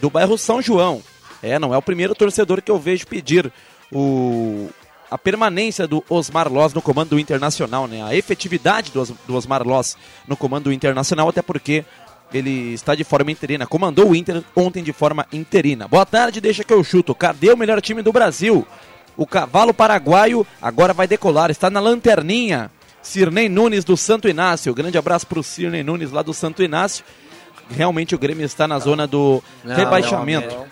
do 0.00 0.08
bairro 0.08 0.38
São 0.38 0.62
João. 0.62 1.02
É, 1.42 1.58
não 1.58 1.74
é 1.74 1.78
o 1.78 1.82
primeiro 1.82 2.14
torcedor 2.14 2.62
que 2.62 2.70
eu 2.70 2.78
vejo 2.78 3.06
pedir 3.06 3.52
o, 3.90 4.68
a 5.10 5.18
permanência 5.18 5.86
do 5.86 6.04
Osmar 6.08 6.50
Loz 6.50 6.72
no 6.72 6.80
comando 6.80 7.10
do 7.10 7.18
Internacional, 7.18 7.86
né? 7.88 8.02
A 8.02 8.14
efetividade 8.14 8.92
do, 8.92 9.00
Os, 9.00 9.12
do 9.26 9.34
Osmar 9.34 9.66
Loz 9.66 9.96
no 10.26 10.36
comando 10.36 10.64
do 10.64 10.72
Internacional, 10.72 11.28
até 11.28 11.42
porque 11.42 11.84
ele 12.32 12.72
está 12.72 12.94
de 12.94 13.02
forma 13.02 13.32
interina, 13.32 13.66
comandou 13.66 14.10
o 14.10 14.14
Inter 14.14 14.42
ontem 14.54 14.84
de 14.84 14.92
forma 14.92 15.26
interina. 15.32 15.88
Boa 15.88 16.06
tarde, 16.06 16.40
deixa 16.40 16.62
que 16.62 16.72
eu 16.72 16.84
chuto. 16.84 17.14
Cadê 17.14 17.50
o 17.50 17.56
melhor 17.56 17.80
time 17.80 18.02
do 18.02 18.12
Brasil? 18.12 18.64
O 19.16 19.26
cavalo 19.26 19.74
paraguaio 19.74 20.46
agora 20.62 20.94
vai 20.94 21.08
decolar, 21.08 21.50
está 21.50 21.68
na 21.68 21.80
lanterninha. 21.80 22.70
Cirnei 23.02 23.48
Nunes 23.48 23.84
do 23.84 23.96
Santo 23.96 24.28
Inácio. 24.28 24.72
Grande 24.74 24.96
abraço 24.96 25.26
para 25.26 25.40
o 25.40 25.42
Cirnei 25.42 25.82
Nunes 25.82 26.12
lá 26.12 26.22
do 26.22 26.32
Santo 26.32 26.62
Inácio. 26.62 27.04
Realmente 27.70 28.14
o 28.14 28.18
Grêmio 28.18 28.44
está 28.44 28.68
na 28.68 28.78
zona 28.78 29.06
do 29.06 29.42
não, 29.64 29.74
rebaixamento. 29.74 30.48
Não, 30.48 30.60
não, 30.60 30.66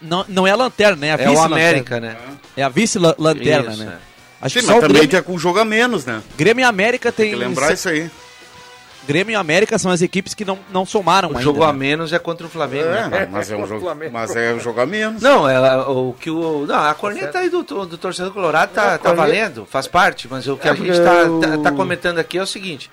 não, 0.00 0.46
é 0.46 0.50
a 0.50 0.56
lanterna, 0.56 0.96
né? 0.96 1.08
É 1.08 1.14
a 1.14 1.22
é 1.22 1.30
o 1.30 1.40
América, 1.40 2.00
né? 2.00 2.16
É 2.56 2.62
a 2.62 2.68
vice-lanterna, 2.68 3.76
né? 3.76 3.98
Acho 4.40 4.54
Sim, 4.54 4.60
que 4.60 4.66
só 4.66 4.72
mas 4.72 4.80
também 4.80 5.02
Grêmio... 5.02 5.10
tem 5.10 5.22
com 5.22 5.38
jogo 5.38 5.60
a 5.60 5.64
menos, 5.64 6.04
né? 6.04 6.20
Grêmio 6.36 6.62
e 6.62 6.64
América 6.64 7.12
tem. 7.12 7.30
Tem 7.30 7.38
que 7.38 7.44
lembrar 7.44 7.72
isso 7.72 7.88
aí. 7.88 8.10
Grêmio 9.06 9.32
e 9.32 9.36
América 9.36 9.78
são 9.78 9.90
as 9.90 10.00
equipes 10.00 10.32
que 10.32 10.44
não, 10.44 10.58
não 10.72 10.86
somaram 10.86 11.28
o 11.28 11.32
ainda. 11.32 11.40
O 11.40 11.42
jogo 11.42 11.60
né? 11.60 11.66
a 11.66 11.72
menos 11.72 12.12
é 12.12 12.18
contra 12.18 12.46
o 12.46 12.50
Flamengo. 12.50 12.88
É, 12.88 13.08
né? 13.08 13.28
mas, 13.30 13.50
é 13.50 13.56
um 13.56 13.66
jogo, 13.68 13.86
mas 14.12 14.36
é 14.36 14.52
um 14.54 14.60
jogo 14.60 14.80
a 14.80 14.86
menos. 14.86 15.22
Não, 15.22 15.48
é, 15.48 15.76
o 15.86 16.14
que 16.18 16.30
o. 16.30 16.66
Não, 16.66 16.76
a 16.76 16.94
corneta 16.94 17.38
aí 17.38 17.48
do, 17.48 17.62
do 17.62 17.98
torcedor 17.98 18.32
colorado 18.32 18.72
tá, 18.72 18.98
tá 18.98 19.12
valendo, 19.12 19.66
faz 19.66 19.86
parte, 19.86 20.28
mas 20.28 20.46
o 20.46 20.56
que 20.56 20.68
a 20.68 20.72
é, 20.72 20.76
gente 20.76 20.90
está 20.90 21.24
tá, 21.40 21.58
tá 21.58 21.72
comentando 21.72 22.18
aqui 22.18 22.38
é 22.38 22.42
o 22.42 22.46
seguinte. 22.46 22.90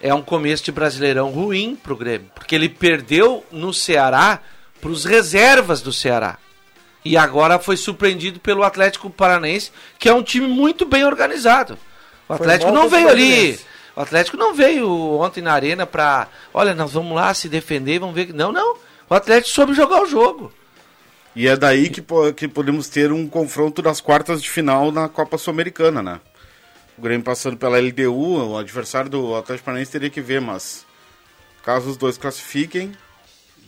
É 0.00 0.12
um 0.12 0.22
começo 0.22 0.62
de 0.64 0.72
brasileirão 0.72 1.30
ruim 1.30 1.74
pro 1.74 1.96
Grêmio. 1.96 2.30
Porque 2.34 2.54
ele 2.54 2.68
perdeu 2.68 3.44
no 3.50 3.72
Ceará 3.72 4.40
para 4.80 4.90
os 4.90 5.04
reservas 5.04 5.80
do 5.80 5.92
Ceará. 5.92 6.38
E 7.04 7.16
agora 7.16 7.58
foi 7.58 7.76
surpreendido 7.76 8.40
pelo 8.40 8.62
Atlético 8.62 9.08
Paranaense, 9.08 9.70
que 9.98 10.08
é 10.08 10.14
um 10.14 10.22
time 10.22 10.46
muito 10.46 10.84
bem 10.84 11.04
organizado. 11.04 11.78
O 12.28 12.32
Atlético 12.32 12.72
não 12.72 12.88
veio 12.88 13.08
ali 13.08 13.58
o 13.96 14.02
Atlético 14.02 14.36
não 14.36 14.52
veio 14.52 14.86
ontem 15.18 15.40
na 15.40 15.54
arena 15.54 15.86
para, 15.86 16.28
olha, 16.52 16.74
nós 16.74 16.92
vamos 16.92 17.16
lá 17.16 17.32
se 17.32 17.48
defender, 17.48 17.98
vamos 17.98 18.14
ver. 18.14 18.30
Não, 18.34 18.52
não. 18.52 18.76
O 19.08 19.14
Atlético 19.14 19.54
soube 19.54 19.72
jogar 19.72 20.02
o 20.02 20.06
jogo. 20.06 20.52
E 21.34 21.48
é 21.48 21.56
daí 21.56 21.88
que, 21.88 22.04
que 22.36 22.46
podemos 22.46 22.90
ter 22.90 23.10
um 23.10 23.26
confronto 23.26 23.80
das 23.80 23.98
quartas 23.98 24.42
de 24.42 24.50
final 24.50 24.92
na 24.92 25.08
Copa 25.08 25.38
Sul-Americana, 25.38 26.02
né? 26.02 26.20
O 26.98 27.00
Grêmio 27.00 27.24
passando 27.24 27.56
pela 27.56 27.78
LDU, 27.78 28.50
o 28.50 28.58
adversário 28.58 29.08
do 29.08 29.34
Atlético 29.34 29.64
Paranaense 29.64 29.92
teria 29.92 30.10
que 30.10 30.20
ver, 30.20 30.42
mas 30.42 30.84
caso 31.64 31.88
os 31.88 31.96
dois 31.96 32.18
classifiquem, 32.18 32.92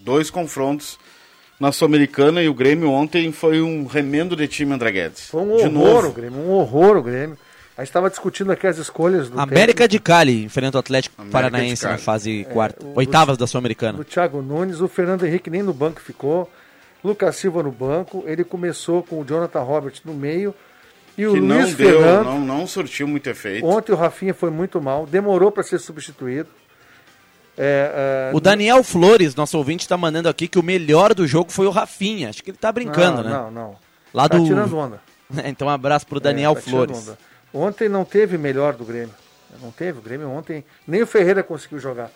dois 0.08 0.30
confrontos 0.30 0.98
na 1.60 1.70
Sul-Americana 1.70 2.42
e 2.42 2.48
o 2.48 2.54
Grêmio 2.54 2.90
ontem 2.90 3.30
foi 3.30 3.60
um 3.60 3.84
remendo 3.84 4.34
de 4.34 4.48
time 4.48 4.72
André 4.72 4.90
Guedes. 4.90 5.28
Foi 5.28 5.42
um 5.42 5.56
de 5.56 5.64
horror 5.64 5.70
novo. 5.70 6.08
o 6.08 6.12
Grêmio, 6.12 6.38
um 6.38 6.50
horror 6.52 6.96
o 6.96 7.02
Grêmio. 7.02 7.36
A 7.76 7.82
gente 7.82 7.90
estava 7.90 8.08
discutindo 8.08 8.50
aqui 8.50 8.66
as 8.66 8.78
escolhas 8.78 9.28
do. 9.28 9.38
América 9.38 9.84
tempo. 9.84 9.90
de 9.90 9.98
Cali 10.00 10.44
enfrenta 10.44 10.78
o 10.78 10.80
Atlético 10.80 11.14
América 11.20 11.32
Paranaense 11.32 11.84
na 11.84 11.98
fase 11.98 12.40
é, 12.40 12.44
quarta, 12.44 12.84
oitavas 12.94 13.36
do, 13.36 13.40
da 13.40 13.46
Sul-Americana. 13.46 14.00
O 14.00 14.04
Thiago 14.04 14.40
Nunes, 14.40 14.80
o 14.80 14.88
Fernando 14.88 15.26
Henrique 15.26 15.50
nem 15.50 15.62
no 15.62 15.74
banco 15.74 16.00
ficou, 16.00 16.50
Lucas 17.04 17.36
Silva 17.36 17.62
no 17.62 17.70
banco. 17.70 18.24
Ele 18.26 18.44
começou 18.44 19.02
com 19.02 19.20
o 19.20 19.24
Jonathan 19.24 19.60
Roberts 19.60 20.00
no 20.04 20.14
meio. 20.14 20.54
E 21.18 21.26
o 21.26 21.34
que 21.34 21.40
Luiz 21.40 21.48
não 21.48 21.74
deu, 21.74 22.00
Fernando. 22.00 22.24
Não, 22.24 22.40
não 22.40 22.66
surtiu 22.66 23.06
muito 23.06 23.28
efeito. 23.28 23.66
Ontem 23.66 23.92
o 23.92 23.96
Rafinha 23.96 24.32
foi 24.32 24.50
muito 24.50 24.80
mal, 24.80 25.06
demorou 25.06 25.52
para 25.52 25.62
ser 25.62 25.78
substituído. 25.78 26.48
É, 27.60 28.30
é, 28.32 28.36
o 28.36 28.38
Daniel 28.38 28.84
Flores, 28.84 29.34
nosso 29.34 29.58
ouvinte, 29.58 29.80
está 29.80 29.96
mandando 29.96 30.28
aqui 30.28 30.46
que 30.46 30.60
o 30.60 30.62
melhor 30.62 31.12
do 31.12 31.26
jogo 31.26 31.50
foi 31.50 31.66
o 31.66 31.70
Rafinha. 31.70 32.28
Acho 32.28 32.42
que 32.42 32.50
ele 32.50 32.56
está 32.56 32.70
brincando, 32.70 33.24
não, 33.24 33.24
né? 33.24 33.30
Não, 33.30 33.50
não. 33.50 33.76
Lá 34.14 34.28
tá 34.28 34.38
do... 34.38 34.44
tirando 34.44 34.78
onda. 34.78 35.00
então 35.44 35.66
um 35.66 35.70
abraço 35.70 36.06
para 36.06 36.18
o 36.18 36.20
Daniel 36.20 36.52
é, 36.52 36.54
tá 36.54 36.60
Flores. 36.60 37.10
Ontem 37.52 37.88
não 37.88 38.04
teve 38.04 38.38
melhor 38.38 38.74
do 38.74 38.84
Grêmio. 38.84 39.14
Não 39.60 39.72
teve. 39.72 39.98
O 39.98 40.02
Grêmio 40.02 40.30
ontem. 40.30 40.64
Nem 40.86 41.02
o 41.02 41.06
Ferreira 41.06 41.42
conseguiu 41.42 41.80
jogar. 41.80 42.10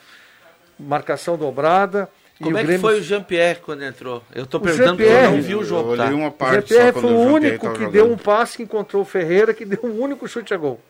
Marcação 0.79 1.37
dobrada. 1.37 2.09
Como 2.41 2.57
é 2.57 2.63
Grêmio... 2.63 2.81
que 2.81 2.81
foi 2.81 3.01
o 3.01 3.03
Jean-Pierre 3.03 3.61
quando 3.61 3.83
entrou? 3.83 4.23
Eu 4.35 4.45
estou 4.45 4.61
perguntando 4.61 4.97
porque 4.97 5.11
eu 5.11 5.31
não 5.31 5.43
vi 5.43 5.55
o 5.55 5.65
jogo. 5.65 5.97
Tá? 5.97 6.07
Uma 6.07 6.31
parte 6.31 6.73
o 6.73 6.77
Jean-Pierre 6.77 7.01
foi 7.01 7.13
o, 7.13 7.19
único 7.19 7.73
que 7.73 7.87
deu 7.89 8.11
um 8.11 8.17
passe 8.17 8.59
que 8.59 8.63
encontrou 8.63 9.03
o 9.03 9.05
Ferreira, 9.05 9.53
que 9.53 9.65
deu 9.65 9.81
um 9.83 10.01
único 10.01 10.29
chute 10.29 10.55
a 10.55 10.57
gol. 10.57 10.81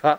Tá? 0.00 0.18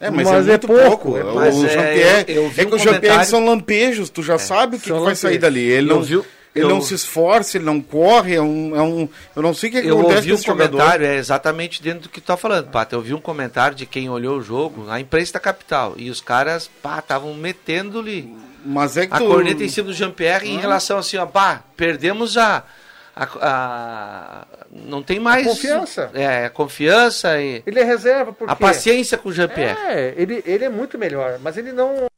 É, 0.00 0.10
mas, 0.10 0.26
mas 0.26 0.48
é, 0.48 0.54
é 0.54 0.58
pouco. 0.58 1.12
pouco. 1.12 1.18
É, 1.18 1.24
o 1.24 1.68
Jean-Pierre. 1.68 2.24
É 2.56 2.64
que 2.64 2.74
o 2.74 2.78
Jean-Pierre 2.78 3.26
são 3.26 3.44
lampejos, 3.44 4.08
tu 4.08 4.22
já 4.22 4.34
é, 4.34 4.38
sabe 4.38 4.76
o 4.76 4.80
que, 4.80 4.90
que 4.90 4.98
vai 4.98 5.14
sair 5.14 5.38
dali. 5.38 5.60
Ele 5.60 5.88
não, 5.88 6.02
viu. 6.02 6.24
Ele 6.54 6.64
eu... 6.64 6.68
não 6.68 6.80
se 6.80 6.94
esforça, 6.94 7.58
ele 7.58 7.64
não 7.64 7.80
corre, 7.80 8.34
é 8.34 8.42
um. 8.42 8.74
É 8.74 8.82
um 8.82 9.08
eu 9.36 9.42
não 9.42 9.54
sei 9.54 9.68
o 9.68 9.72
que, 9.72 9.78
eu 9.78 10.00
acontece 10.00 10.32
ouvi 10.32 10.32
um 10.32 10.42
comentário, 10.42 11.06
é 11.06 11.16
exatamente 11.16 11.82
dentro 11.82 12.02
do 12.02 12.08
que 12.08 12.20
tu 12.20 12.24
tá 12.24 12.36
falando, 12.36 12.68
Pato. 12.68 12.96
Eu 12.96 13.00
vi 13.00 13.14
um 13.14 13.20
comentário 13.20 13.76
de 13.76 13.86
quem 13.86 14.10
olhou 14.10 14.38
o 14.38 14.42
jogo, 14.42 14.86
a 14.88 14.98
imprensa 14.98 15.34
da 15.34 15.40
capital. 15.40 15.94
E 15.96 16.10
os 16.10 16.20
caras, 16.20 16.68
pá, 16.82 16.98
estavam 16.98 17.34
metendo-lhe 17.34 18.34
Mas 18.64 18.96
é 18.96 19.06
que 19.06 19.14
a 19.14 19.18
tu... 19.18 19.26
corneta 19.26 19.62
em 19.62 19.68
cima 19.68 19.88
do 19.88 19.94
Jean-Pierre 19.94 20.48
em 20.48 20.58
relação 20.58 20.98
assim, 20.98 21.18
ó, 21.18 21.26
pá, 21.26 21.62
perdemos 21.76 22.36
a. 22.36 22.64
A, 23.20 23.26
a, 23.42 24.46
não 24.70 25.02
tem 25.02 25.20
mais. 25.20 25.46
A 25.46 25.50
confiança. 25.50 26.10
É, 26.14 26.46
a 26.46 26.50
confiança 26.50 27.38
e. 27.38 27.62
Ele 27.66 27.78
é 27.78 27.84
reserva 27.84 28.32
porque. 28.32 28.50
A 28.50 28.56
paciência 28.56 29.18
com 29.18 29.28
o 29.28 29.32
Jean-Pierre. 29.32 29.78
É, 29.78 30.14
ele, 30.16 30.42
ele 30.46 30.64
é 30.64 30.70
muito 30.70 30.96
melhor, 30.96 31.38
mas 31.38 31.58
ele 31.58 31.70
não 31.70 32.08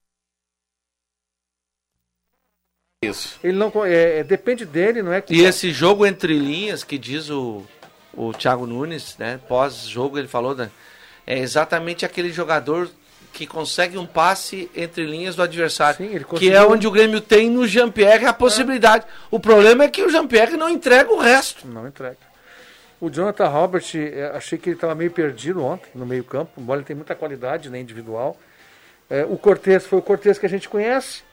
Isso. 3.02 3.40
Ele 3.42 3.58
não 3.58 3.72
é, 3.84 4.20
é, 4.20 4.24
depende 4.24 4.64
dele, 4.64 5.02
não 5.02 5.12
é? 5.12 5.20
Que... 5.20 5.34
E 5.34 5.40
esse 5.40 5.72
jogo 5.72 6.06
entre 6.06 6.38
linhas 6.38 6.84
que 6.84 6.96
diz 6.96 7.28
o, 7.30 7.64
o 8.14 8.32
Thiago 8.32 8.64
Nunes, 8.64 9.16
né? 9.18 9.40
Pós-jogo 9.48 10.16
ele 10.16 10.28
falou, 10.28 10.54
né? 10.54 10.70
É 11.26 11.36
exatamente 11.36 12.04
aquele 12.06 12.32
jogador 12.32 12.88
que 13.32 13.46
consegue 13.46 13.96
um 13.96 14.06
passe 14.06 14.70
entre 14.76 15.04
linhas 15.04 15.34
do 15.34 15.42
adversário. 15.42 15.96
Sim, 15.96 16.20
conseguiu... 16.20 16.50
Que 16.50 16.54
é 16.54 16.62
onde 16.62 16.86
o 16.86 16.90
Grêmio 16.90 17.20
tem 17.20 17.48
no 17.48 17.66
Jean-Pierre 17.66 18.26
a 18.26 18.32
possibilidade. 18.32 19.04
É. 19.04 19.08
O 19.30 19.40
problema 19.40 19.84
é 19.84 19.88
que 19.88 20.02
o 20.02 20.10
Jean-Pierre 20.10 20.56
não 20.56 20.68
entrega 20.68 21.12
o 21.12 21.18
resto. 21.18 21.66
Não 21.66 21.88
entrega. 21.88 22.18
O 23.00 23.10
Jonathan 23.10 23.48
Robert, 23.48 23.84
é, 23.94 24.30
achei 24.34 24.58
que 24.58 24.68
ele 24.68 24.76
estava 24.76 24.94
meio 24.94 25.10
perdido 25.10 25.64
ontem 25.64 25.88
no 25.94 26.06
meio-campo, 26.06 26.52
embora 26.56 26.78
ele 26.78 26.86
tenha 26.86 26.96
muita 26.96 27.14
qualidade 27.14 27.68
né, 27.68 27.80
individual. 27.80 28.38
É, 29.10 29.24
o 29.24 29.36
Cortez 29.36 29.86
foi 29.86 29.98
o 29.98 30.02
Cortez 30.02 30.38
que 30.38 30.46
a 30.46 30.48
gente 30.48 30.68
conhece. 30.68 31.24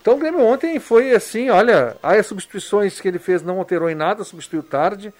Então 0.00 0.14
o 0.14 0.18
Grêmio 0.18 0.40
ontem 0.40 0.78
foi 0.78 1.12
assim, 1.12 1.50
olha, 1.50 1.96
as 2.02 2.26
substituições 2.26 3.00
que 3.00 3.08
ele 3.08 3.18
fez 3.18 3.42
não 3.42 3.58
alterou 3.58 3.90
em 3.90 3.94
nada, 3.94 4.22
substituiu 4.22 4.62
tarde. 4.62 5.12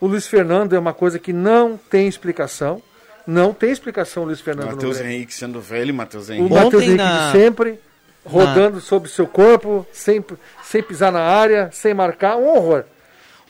O 0.00 0.06
Luiz 0.06 0.26
Fernando 0.26 0.74
é 0.74 0.78
uma 0.78 0.92
coisa 0.92 1.18
que 1.18 1.32
não 1.32 1.76
tem 1.76 2.08
explicação. 2.08 2.82
Não 3.30 3.54
tem 3.54 3.70
explicação, 3.70 4.24
Luiz 4.24 4.40
Fernando. 4.40 4.72
Matheus 4.72 5.00
Henrique 5.00 5.32
sendo 5.32 5.60
velho, 5.60 5.94
Matheus 5.94 6.30
Henrique. 6.30 6.52
O 6.52 6.54
Matheus 6.54 6.82
Henrique 6.82 6.96
na... 6.96 7.32
sempre 7.32 7.78
rodando 8.24 8.76
na... 8.76 8.80
sobre 8.80 9.08
seu 9.08 9.26
corpo, 9.26 9.86
sem, 9.92 10.24
sem 10.62 10.82
pisar 10.82 11.12
na 11.12 11.20
área, 11.20 11.70
sem 11.72 11.94
marcar, 11.94 12.36
um 12.36 12.48
horror. 12.48 12.84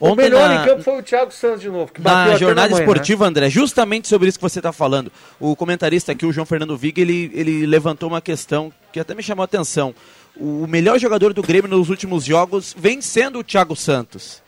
Ontem 0.00 0.12
o 0.12 0.16
melhor 0.16 0.48
na... 0.48 0.62
em 0.62 0.64
campo 0.66 0.82
foi 0.82 0.98
o 0.98 1.02
Thiago 1.02 1.30
Santos 1.30 1.60
de 1.60 1.68
novo. 1.68 1.92
Que 1.92 2.00
na 2.00 2.36
jornada 2.36 2.70
mãe, 2.70 2.80
esportiva, 2.80 3.24
né? 3.24 3.28
André, 3.30 3.50
justamente 3.50 4.08
sobre 4.08 4.28
isso 4.28 4.38
que 4.38 4.42
você 4.42 4.58
está 4.58 4.72
falando. 4.72 5.10
O 5.38 5.54
comentarista 5.54 6.12
aqui, 6.12 6.24
o 6.24 6.32
João 6.32 6.46
Fernando 6.46 6.76
Viga, 6.76 7.00
ele, 7.00 7.30
ele 7.34 7.66
levantou 7.66 8.08
uma 8.08 8.20
questão 8.20 8.72
que 8.92 9.00
até 9.00 9.14
me 9.14 9.22
chamou 9.22 9.42
a 9.42 9.44
atenção 9.44 9.94
o 10.36 10.66
melhor 10.66 10.98
jogador 10.98 11.32
do 11.32 11.42
Grêmio 11.42 11.68
nos 11.68 11.90
últimos 11.90 12.24
jogos 12.24 12.74
vem 12.76 13.00
sendo 13.00 13.38
o 13.38 13.44
Thiago 13.44 13.76
Santos. 13.76 14.42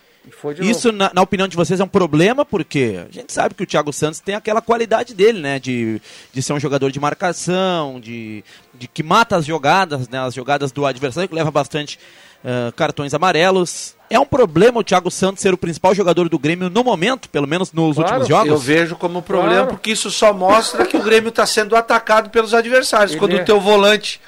Isso, 0.61 0.93
na, 0.93 1.11
na, 1.13 1.23
opinião 1.23 1.49
de 1.49 1.57
vocês, 1.57 1.81
é 1.81 1.85
um 1.85 1.89
problema, 1.89 2.45
porque 2.45 3.01
a 3.09 3.13
gente 3.13 3.33
sabe 3.33 3.55
que 3.55 3.63
o 3.65 3.67
Thiago 3.67 3.93
Santos 3.93 4.21
tem 4.21 4.37
aquela 4.37 4.63
qualidade 4.63 5.15
dele, 5.15 5.41
né? 5.41 5.59
De, 5.59 6.01
de 6.33 6.43
ser 6.43 6.53
um 6.53 6.61
jogador 6.61 6.93
de 6.93 7.01
marcação, 7.01 7.99
de, 7.99 8.45
de 8.73 8.87
que 8.87 9.03
mata 9.03 9.37
as 9.37 9.45
jogadas, 9.45 10.09
né? 10.09 10.21
As 10.21 10.33
jogadas 10.33 10.71
do 10.71 10.87
adversário, 10.87 11.29
que 11.29 11.35
leva 11.35 11.51
bastante 11.51 11.99
uh, 12.45 12.73
cartões 12.73 13.13
amarelos. 13.15 13.97
É 14.09 14.19
um 14.19 14.27
problema 14.27 14.79
o 14.79 14.85
Thiago 14.85 15.11
Santos 15.11 15.43
ser 15.43 15.55
o 15.55 15.59
principal 15.59 15.95
jogador 15.95 16.29
do 16.29 16.39
Grêmio 16.39 16.71
no 16.71 16.85
momento, 16.85 17.29
pelo 17.29 17.49
menos 17.49 17.73
nos 17.73 17.97
claro, 17.97 18.11
últimos 18.11 18.29
jogos? 18.29 18.49
Eu 18.49 18.59
vejo 18.59 18.97
como 18.97 19.23
problema, 19.23 19.55
claro. 19.55 19.69
porque 19.69 19.91
isso 19.91 20.11
só 20.11 20.33
mostra 20.33 20.87
que 20.87 20.97
o 20.97 21.03
Grêmio 21.03 21.31
está 21.31 21.47
sendo 21.47 21.75
atacado 21.75 22.31
pelos 22.31 22.55
adversários. 22.55 23.13
Ele 23.13 23.19
quando 23.19 23.37
é. 23.37 23.43
o 23.43 23.45
teu 23.45 23.61
volante 23.61 24.21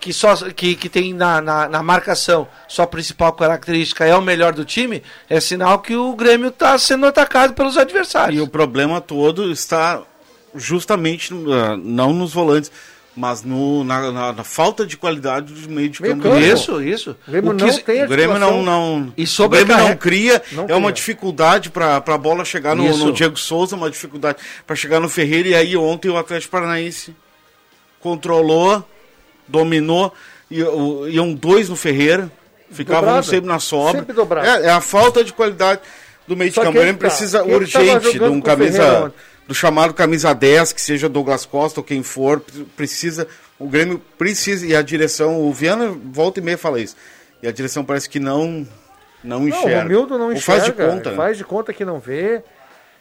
que, 0.00 0.12
só, 0.12 0.36
que, 0.50 0.74
que 0.74 0.88
tem 0.88 1.12
na, 1.12 1.40
na, 1.40 1.68
na, 1.68 1.82
marcação 1.82 2.46
sua 2.68 2.86
principal 2.86 3.32
característica 3.32 4.04
é 4.04 4.14
o 4.14 4.22
melhor 4.22 4.52
do 4.52 4.64
time, 4.64 5.02
é 5.28 5.40
sinal 5.40 5.80
que 5.80 5.96
o 5.96 6.14
Grêmio 6.14 6.48
está 6.48 6.78
sendo 6.78 7.06
atacado 7.06 7.54
pelos 7.54 7.76
adversários. 7.76 8.38
E 8.38 8.42
o 8.42 8.48
problema 8.48 9.00
todo 9.00 9.50
está 9.50 10.02
justamente 10.54 11.32
uh, 11.34 11.76
não 11.76 12.12
nos 12.12 12.32
volantes, 12.32 12.70
mas 13.16 13.42
no, 13.42 13.82
na, 13.82 14.12
na, 14.12 14.32
na, 14.32 14.44
falta 14.44 14.86
de 14.86 14.96
qualidade 14.96 15.52
do 15.52 15.70
meio 15.70 15.88
de 15.88 16.00
campo. 16.00 16.22
campo. 16.22 16.36
Isso, 16.36 16.82
isso. 16.82 17.16
O 17.26 17.30
Grêmio, 17.30 17.50
o 17.50 17.54
não, 17.54 17.78
tem 17.78 18.04
o 18.04 18.08
Grêmio 18.08 18.38
não, 18.38 18.62
não, 18.62 19.12
e 19.16 19.24
o 19.24 19.48
Grêmio 19.48 19.76
não 19.76 19.96
cria, 19.96 20.42
não 20.52 20.64
é 20.64 20.66
cria. 20.66 20.76
uma 20.76 20.92
dificuldade 20.92 21.70
para 21.70 21.96
a 21.96 22.18
bola 22.18 22.44
chegar 22.44 22.76
no, 22.76 22.96
no, 22.96 23.12
Diego 23.12 23.38
Souza, 23.38 23.74
uma 23.74 23.90
dificuldade 23.90 24.38
para 24.66 24.76
chegar 24.76 25.00
no 25.00 25.08
Ferreira, 25.08 25.48
e 25.48 25.54
aí 25.54 25.76
ontem 25.76 26.10
o 26.10 26.18
Atlético 26.18 26.52
Paranaense 26.52 27.16
controlou 28.00 28.86
dominou, 29.48 30.12
iam 30.50 31.34
dois 31.34 31.68
no 31.68 31.76
Ferreira, 31.76 32.30
ficavam 32.70 33.22
sempre 33.22 33.48
na 33.48 33.58
sobra. 33.58 34.00
Sempre 34.00 34.14
dobrado. 34.14 34.46
É, 34.46 34.66
é, 34.66 34.70
a 34.70 34.80
falta 34.80 35.22
de 35.22 35.32
qualidade 35.32 35.80
do 36.26 36.36
meio 36.36 36.52
Só 36.52 36.62
de 36.62 36.66
campo. 36.66 36.78
Ele 36.78 36.92
tá, 36.92 36.98
precisa 36.98 37.44
urgente 37.44 38.18
de 38.18 38.24
um 38.24 38.40
camisa 38.40 39.12
do 39.46 39.54
chamado 39.54 39.94
camisa 39.94 40.34
10, 40.34 40.72
que 40.72 40.80
seja 40.80 41.08
Douglas 41.08 41.46
Costa 41.46 41.80
ou 41.80 41.84
quem 41.84 42.02
for, 42.02 42.42
precisa 42.76 43.28
O 43.58 43.68
Grêmio 43.68 44.02
precisa, 44.18 44.66
e 44.66 44.74
a 44.74 44.82
direção, 44.82 45.40
o 45.40 45.52
Viana 45.52 45.96
volta 46.04 46.40
e 46.40 46.42
meia 46.42 46.58
fala 46.58 46.80
isso. 46.80 46.96
E 47.42 47.46
a 47.46 47.52
direção 47.52 47.84
parece 47.84 48.08
que 48.08 48.18
não 48.18 48.66
não 49.22 49.48
enxerga. 49.48 49.68
Não, 49.68 49.76
o 49.76 49.82
Romildo 49.82 50.18
não 50.18 50.32
enxerga. 50.32 50.64
Faz 50.64 50.64
de 50.64 50.72
conta. 50.72 51.10
Né? 51.10 51.16
Faz 51.16 51.38
de 51.38 51.44
conta 51.44 51.72
que 51.72 51.84
não 51.84 51.98
vê 51.98 52.42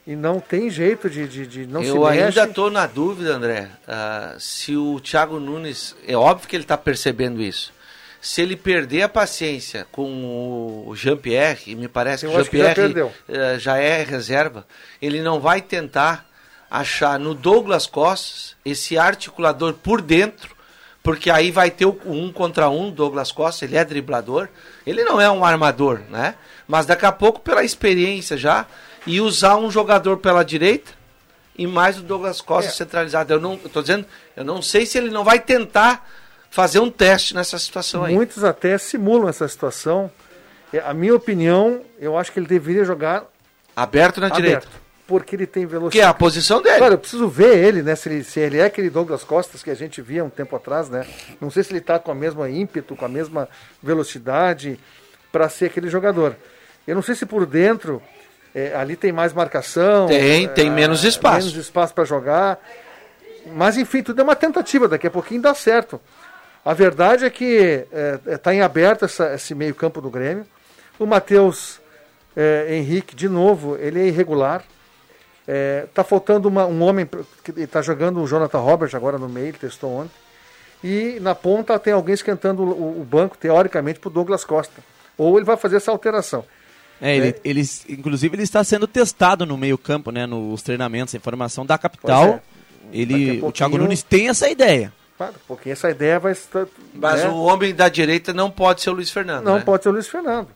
e 0.07 0.15
não 0.15 0.39
tem 0.39 0.69
jeito 0.69 1.09
de, 1.09 1.27
de, 1.27 1.47
de 1.47 1.65
não 1.65 1.81
Eu. 1.81 1.95
Eu 1.95 2.05
ainda 2.05 2.43
estou 2.43 2.69
na 2.69 2.85
dúvida, 2.85 3.35
André, 3.35 3.69
uh, 3.87 4.39
se 4.39 4.75
o 4.75 4.99
Thiago 4.99 5.39
Nunes, 5.39 5.95
é 6.07 6.15
óbvio 6.15 6.47
que 6.47 6.55
ele 6.55 6.63
está 6.63 6.77
percebendo 6.77 7.41
isso. 7.41 7.73
Se 8.21 8.41
ele 8.41 8.55
perder 8.55 9.03
a 9.03 9.09
paciência 9.09 9.85
com 9.91 10.83
o 10.87 10.95
Jean-Pierre, 10.95 11.75
me 11.75 11.87
parece 11.87 12.25
que 12.25 12.31
o 12.31 12.43
Jean-Pierre 12.43 12.93
já, 12.93 13.05
uh, 13.05 13.59
já 13.59 13.77
é 13.77 14.03
reserva, 14.03 14.65
ele 15.01 15.21
não 15.21 15.39
vai 15.39 15.61
tentar 15.61 16.25
achar 16.69 17.19
no 17.19 17.33
Douglas 17.33 17.87
Costas 17.87 18.55
esse 18.65 18.97
articulador 18.97 19.73
por 19.73 20.01
dentro, 20.01 20.55
porque 21.01 21.29
aí 21.29 21.51
vai 21.51 21.69
ter 21.69 21.85
o 21.85 21.99
um 22.05 22.31
contra 22.31 22.67
um, 22.69 22.89
Douglas 22.89 23.31
Costa, 23.31 23.63
ele 23.63 23.77
é 23.77 23.85
driblador, 23.85 24.49
ele 24.85 25.03
não 25.03 25.21
é 25.21 25.29
um 25.29 25.45
armador, 25.45 26.01
né? 26.09 26.35
Mas 26.67 26.87
daqui 26.87 27.05
a 27.05 27.11
pouco, 27.11 27.39
pela 27.41 27.63
experiência 27.63 28.35
já, 28.35 28.65
e 29.05 29.21
usar 29.21 29.57
um 29.57 29.69
jogador 29.69 30.17
pela 30.17 30.43
direita 30.43 30.91
e 31.57 31.65
mais 31.65 31.97
o 31.97 32.01
Douglas 32.01 32.41
Costa 32.41 32.69
é. 32.69 32.73
centralizado. 32.73 33.33
Eu 33.33 33.39
não 33.39 33.55
estou 33.55 33.81
dizendo, 33.81 34.05
eu 34.35 34.43
não 34.43 34.61
sei 34.61 34.85
se 34.85 34.97
ele 34.97 35.09
não 35.09 35.23
vai 35.23 35.39
tentar 35.39 36.07
fazer 36.49 36.79
um 36.79 36.89
teste 36.89 37.33
nessa 37.33 37.57
situação 37.57 38.03
aí. 38.03 38.13
Muitos 38.13 38.43
até 38.43 38.77
simulam 38.77 39.29
essa 39.29 39.47
situação. 39.47 40.11
É, 40.71 40.79
a 40.79 40.93
minha 40.93 41.15
opinião, 41.15 41.81
eu 41.99 42.17
acho 42.17 42.31
que 42.31 42.39
ele 42.39 42.47
deveria 42.47 42.83
jogar 42.83 43.25
aberto 43.75 44.19
na 44.19 44.27
aberto, 44.27 44.41
direita. 44.41 44.67
Porque 45.07 45.35
ele 45.35 45.45
tem 45.45 45.65
velocidade. 45.65 45.91
Que 45.91 46.01
é 46.01 46.05
a 46.05 46.13
posição 46.13 46.61
dele. 46.61 46.77
Claro, 46.77 46.93
eu 46.95 46.97
preciso 46.97 47.27
ver 47.27 47.57
ele, 47.57 47.83
né? 47.83 47.95
Se 47.95 48.09
ele, 48.09 48.23
se 48.23 48.39
ele 48.39 48.57
é 48.57 48.65
aquele 48.65 48.89
Douglas 48.89 49.23
Costas 49.23 49.61
que 49.61 49.69
a 49.69 49.75
gente 49.75 50.01
via 50.01 50.23
um 50.23 50.29
tempo 50.29 50.55
atrás, 50.55 50.89
né? 50.89 51.05
Não 51.39 51.51
sei 51.51 51.63
se 51.63 51.71
ele 51.71 51.79
está 51.79 51.99
com 51.99 52.11
a 52.11 52.15
mesma 52.15 52.49
ímpeto, 52.49 52.95
com 52.95 53.05
a 53.05 53.09
mesma 53.09 53.47
velocidade 53.81 54.79
para 55.31 55.47
ser 55.47 55.65
aquele 55.65 55.89
jogador. 55.89 56.35
Eu 56.87 56.95
não 56.95 57.01
sei 57.01 57.15
se 57.15 57.25
por 57.25 57.45
dentro 57.45 58.01
é, 58.55 58.73
ali 58.73 58.95
tem 58.95 59.11
mais 59.11 59.33
marcação. 59.33 60.07
Tem, 60.07 60.47
tem 60.47 60.67
é, 60.67 60.69
menos 60.69 61.03
espaço. 61.03 61.47
Menos 61.47 61.55
espaço 61.57 61.93
para 61.93 62.05
jogar. 62.05 62.57
Mas 63.53 63.75
enfim, 63.77 64.01
tudo 64.01 64.21
é 64.21 64.23
uma 64.23 64.35
tentativa, 64.35 64.87
daqui 64.87 65.05
a 65.05 65.11
pouquinho 65.11 65.41
dá 65.41 65.53
certo. 65.53 65.99
A 66.63 66.73
verdade 66.73 67.25
é 67.25 67.29
que 67.29 67.85
está 68.25 68.51
é, 68.51 68.55
é, 68.55 68.57
em 68.57 68.61
aberto 68.61 69.03
essa, 69.03 69.33
esse 69.33 69.53
meio-campo 69.53 69.99
do 69.99 70.09
Grêmio. 70.09 70.47
O 70.97 71.05
Matheus 71.05 71.81
é, 72.33 72.67
Henrique, 72.69 73.13
de 73.13 73.27
novo, 73.27 73.75
ele 73.75 73.99
é 73.99 74.07
irregular. 74.07 74.63
Está 75.87 76.03
faltando 76.03 76.47
uma, 76.47 76.65
um 76.65 76.81
homem 76.81 77.07
que 77.43 77.51
está 77.61 77.79
jogando 77.81 78.19
o 78.19 78.25
Jonathan 78.25 78.57
Roberts 78.57 78.95
agora 78.95 79.19
no 79.19 79.29
meio, 79.29 79.49
ele 79.49 79.57
testou 79.59 79.91
ontem. 79.91 80.15
E 80.83 81.19
na 81.19 81.35
ponta 81.35 81.77
tem 81.77 81.93
alguém 81.93 82.15
esquentando 82.15 82.63
o, 82.63 83.01
o 83.01 83.03
banco, 83.03 83.37
teoricamente, 83.37 83.99
para 83.99 84.07
o 84.07 84.11
Douglas 84.11 84.43
Costa. 84.43 84.81
Ou 85.15 85.37
ele 85.37 85.45
vai 85.45 85.55
fazer 85.55 85.75
essa 85.75 85.91
alteração. 85.91 86.45
É, 87.01 87.15
ele, 87.15 87.27
é. 87.29 87.35
ele, 87.43 87.61
inclusive 87.89 88.35
ele 88.35 88.43
está 88.43 88.63
sendo 88.63 88.87
testado 88.87 89.45
no 89.45 89.57
meio 89.57 89.77
campo, 89.77 90.11
né, 90.11 90.25
nos 90.25 90.61
treinamentos, 90.61 91.13
a 91.13 91.17
informação 91.17 91.65
da 91.65 91.77
capital. 91.77 92.25
É. 92.25 92.41
Ele, 92.93 93.41
o 93.41 93.51
Thiago 93.51 93.77
Nunes 93.77 94.03
tem 94.03 94.29
essa 94.29 94.49
ideia. 94.49 94.93
Porque 95.47 95.69
essa 95.69 95.89
ideia 95.89 96.19
vai 96.19 96.33
estar. 96.33 96.67
Mas 96.93 97.23
né? 97.23 97.29
o 97.29 97.43
homem 97.43 97.73
da 97.73 97.87
direita 97.87 98.33
não 98.33 98.51
pode 98.51 98.81
ser 98.81 98.89
o 98.89 98.93
Luiz 98.93 99.09
Fernando. 99.09 99.45
Não 99.45 99.55
né? 99.55 99.61
pode 99.61 99.83
ser 99.83 99.89
o 99.89 99.91
Luiz 99.93 100.07
Fernando. 100.07 100.49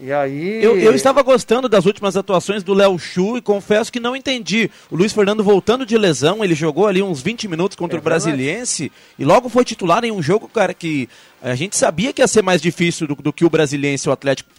E 0.00 0.12
aí. 0.12 0.62
Eu, 0.62 0.78
eu 0.78 0.94
estava 0.94 1.20
gostando 1.22 1.68
das 1.68 1.84
últimas 1.84 2.16
atuações 2.16 2.62
do 2.62 2.72
Léo 2.72 2.96
Chu 2.96 3.36
e 3.36 3.42
confesso 3.42 3.92
que 3.92 3.98
não 3.98 4.14
entendi. 4.14 4.70
O 4.88 4.96
Luiz 4.96 5.12
Fernando 5.12 5.42
voltando 5.42 5.84
de 5.84 5.98
lesão, 5.98 6.44
ele 6.44 6.54
jogou 6.54 6.86
ali 6.86 7.02
uns 7.02 7.20
20 7.20 7.48
minutos 7.48 7.76
contra 7.76 7.98
é 7.98 8.00
o 8.00 8.02
Brasiliense 8.02 8.92
e 9.18 9.24
logo 9.24 9.48
foi 9.48 9.64
titular 9.64 10.04
em 10.04 10.12
um 10.12 10.22
jogo, 10.22 10.48
cara, 10.48 10.72
que 10.72 11.08
a 11.42 11.56
gente 11.56 11.76
sabia 11.76 12.12
que 12.12 12.22
ia 12.22 12.28
ser 12.28 12.42
mais 12.42 12.62
difícil 12.62 13.08
do, 13.08 13.16
do 13.16 13.32
que 13.32 13.44
o 13.44 13.50
Brasiliense, 13.50 14.08
o 14.08 14.12
Atlético 14.12 14.50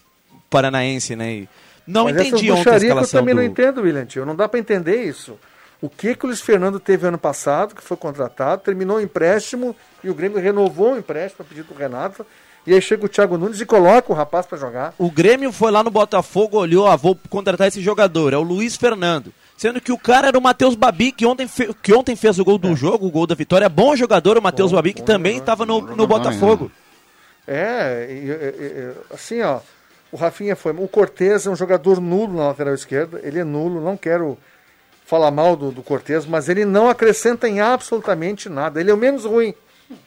Paranaense, 0.50 1.14
né? 1.14 1.32
E 1.32 1.48
não 1.86 2.04
Mas 2.04 2.16
entendi 2.16 2.50
ontem 2.50 2.70
a 2.70 2.76
escalação 2.76 3.20
eu 3.20 3.22
também 3.22 3.34
do... 3.34 3.40
não 3.40 3.44
entendo, 3.44 3.82
William 3.82 4.04
Tio. 4.04 4.26
Não 4.26 4.36
dá 4.36 4.48
para 4.48 4.60
entender 4.60 5.04
isso. 5.04 5.38
O 5.80 5.88
que 5.88 6.14
que 6.14 6.24
o 6.24 6.28
Luiz 6.28 6.40
Fernando 6.40 6.78
teve 6.78 7.06
ano 7.06 7.16
passado, 7.16 7.74
que 7.74 7.82
foi 7.82 7.96
contratado, 7.96 8.62
terminou 8.62 8.98
o 8.98 9.00
empréstimo 9.00 9.74
e 10.04 10.10
o 10.10 10.14
Grêmio 10.14 10.38
renovou 10.38 10.92
o 10.92 10.98
empréstimo 10.98 11.44
a 11.44 11.48
pedido 11.48 11.72
do 11.72 11.78
Renato. 11.78 12.26
E 12.66 12.74
aí 12.74 12.82
chega 12.82 13.06
o 13.06 13.08
Thiago 13.08 13.38
Nunes 13.38 13.60
e 13.60 13.64
coloca 13.64 14.12
o 14.12 14.14
rapaz 14.14 14.44
para 14.44 14.58
jogar. 14.58 14.94
O 14.98 15.10
Grêmio 15.10 15.50
foi 15.50 15.70
lá 15.70 15.82
no 15.82 15.90
Botafogo, 15.90 16.58
olhou, 16.58 16.86
ah, 16.86 16.96
vou 16.96 17.18
contratar 17.30 17.68
esse 17.68 17.80
jogador, 17.80 18.34
é 18.34 18.36
o 18.36 18.42
Luiz 18.42 18.76
Fernando. 18.76 19.32
Sendo 19.56 19.80
que 19.80 19.90
o 19.90 19.98
cara 19.98 20.28
era 20.28 20.38
o 20.38 20.42
Matheus 20.42 20.74
Babi, 20.74 21.10
que 21.12 21.24
ontem, 21.24 21.48
fe... 21.48 21.74
que 21.82 21.92
ontem 21.94 22.14
fez 22.14 22.38
o 22.38 22.44
gol 22.44 22.58
do 22.58 22.72
é. 22.72 22.76
jogo, 22.76 23.06
o 23.06 23.10
gol 23.10 23.26
da 23.26 23.34
vitória. 23.34 23.68
Bom 23.68 23.96
jogador 23.96 24.36
o 24.36 24.42
Matheus 24.42 24.72
Babi, 24.72 24.92
que 24.92 25.02
também 25.02 25.38
estava 25.38 25.64
no, 25.64 25.80
no 25.80 26.06
Botafogo. 26.06 26.70
É, 27.48 28.06
e, 28.10 28.14
e, 28.14 28.30
e, 28.30 29.14
assim, 29.14 29.40
ó, 29.40 29.60
o 30.12 30.16
Rafinha 30.16 30.56
foi. 30.56 30.72
O 30.72 30.88
Cortez 30.88 31.46
é 31.46 31.50
um 31.50 31.56
jogador 31.56 32.00
nulo 32.00 32.36
na 32.36 32.48
lateral 32.48 32.74
esquerda. 32.74 33.20
Ele 33.22 33.38
é 33.38 33.44
nulo, 33.44 33.80
não 33.80 33.96
quero 33.96 34.36
falar 35.06 35.30
mal 35.30 35.56
do, 35.56 35.70
do 35.70 35.82
Cortez, 35.82 36.26
mas 36.26 36.48
ele 36.48 36.64
não 36.64 36.88
acrescenta 36.88 37.48
em 37.48 37.60
absolutamente 37.60 38.48
nada. 38.48 38.80
Ele 38.80 38.90
é 38.90 38.94
o 38.94 38.96
menos 38.96 39.24
ruim 39.24 39.54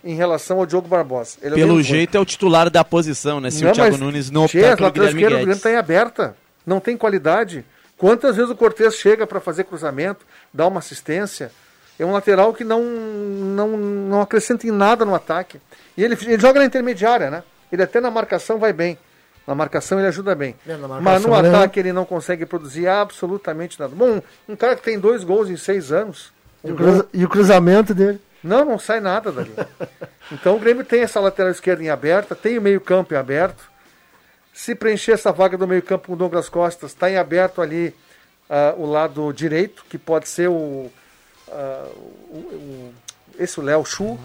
em 0.03 0.15
relação 0.15 0.59
ao 0.59 0.65
Diogo 0.65 0.87
Barbosa. 0.87 1.37
É 1.41 1.49
Pelo 1.49 1.81
jeito 1.81 2.11
ruim. 2.13 2.19
é 2.19 2.21
o 2.21 2.25
titular 2.25 2.69
da 2.69 2.83
posição, 2.83 3.39
né? 3.39 3.51
Se 3.51 3.63
não, 3.63 3.71
o 3.71 3.73
Thiago 3.73 3.97
Nunes 3.97 4.31
não 4.31 4.45
optar 4.45 4.75
pelo 4.77 4.87
lateral 4.87 5.07
esquerda 5.09 5.29
do 5.29 5.35
Grêmio 5.35 5.53
está 5.53 5.71
em 5.71 5.75
aberta. 5.75 6.35
Não 6.65 6.79
tem 6.79 6.95
qualidade. 6.95 7.65
Quantas 7.97 8.35
vezes 8.35 8.51
o 8.51 8.55
Cortez 8.55 8.95
chega 8.95 9.27
para 9.27 9.39
fazer 9.39 9.65
cruzamento, 9.65 10.25
dá 10.53 10.67
uma 10.67 10.79
assistência? 10.79 11.51
É 11.99 12.05
um 12.05 12.11
lateral 12.11 12.53
que 12.53 12.63
não, 12.63 12.81
não, 12.83 13.77
não 13.77 14.21
acrescenta 14.21 14.65
em 14.65 14.71
nada 14.71 15.05
no 15.05 15.13
ataque. 15.13 15.59
E 15.95 16.03
ele, 16.03 16.17
ele 16.21 16.39
joga 16.39 16.59
na 16.59 16.65
intermediária, 16.65 17.29
né? 17.29 17.43
Ele 17.71 17.83
até 17.83 17.99
na 17.99 18.09
marcação 18.09 18.57
vai 18.57 18.73
bem. 18.73 18.97
Na 19.45 19.53
marcação 19.53 19.99
ele 19.99 20.07
ajuda 20.07 20.33
bem. 20.33 20.55
É, 20.67 20.75
Mas 21.01 21.25
no 21.25 21.33
ataque 21.33 21.79
ele 21.79 21.91
não 21.91 22.05
consegue 22.05 22.45
produzir 22.45 22.87
absolutamente 22.87 23.79
nada. 23.79 23.93
Bom, 23.93 24.21
um 24.47 24.55
cara 24.55 24.75
que 24.75 24.81
tem 24.81 24.97
dois 24.97 25.23
gols 25.23 25.49
em 25.49 25.57
seis 25.57 25.91
anos. 25.91 26.31
Um 26.63 26.69
e, 26.69 26.71
o 26.71 26.75
cruza... 26.75 27.07
e 27.13 27.25
o 27.25 27.29
cruzamento 27.29 27.93
dele? 27.93 28.21
Não, 28.43 28.63
não 28.63 28.79
sai 28.79 28.99
nada 28.99 29.31
dali. 29.31 29.53
então 30.31 30.55
o 30.55 30.59
Grêmio 30.59 30.85
tem 30.85 31.01
essa 31.01 31.19
lateral 31.19 31.51
esquerda 31.51 31.83
em 31.83 31.89
aberta, 31.89 32.35
tem 32.35 32.57
o 32.57 32.61
meio-campo 32.61 33.13
em 33.13 33.17
aberto. 33.17 33.71
Se 34.53 34.75
preencher 34.75 35.13
essa 35.13 35.31
vaga 35.31 35.57
do 35.57 35.67
meio-campo 35.67 36.07
com 36.07 36.13
o 36.13 36.17
Douglas 36.17 36.47
Costas, 36.47 36.91
está 36.91 37.09
em 37.09 37.17
aberto 37.17 37.61
ali 37.61 37.93
uh, 38.49 38.81
o 38.81 38.85
lado 38.85 39.33
direito, 39.33 39.83
que 39.89 39.97
pode 39.97 40.29
ser 40.29 40.47
o. 40.47 40.53
Uh, 40.53 40.91
o, 42.29 42.37
o 42.37 42.93
esse 43.39 43.59
o 43.59 43.63
Léo 43.63 43.83
Chu 43.83 44.19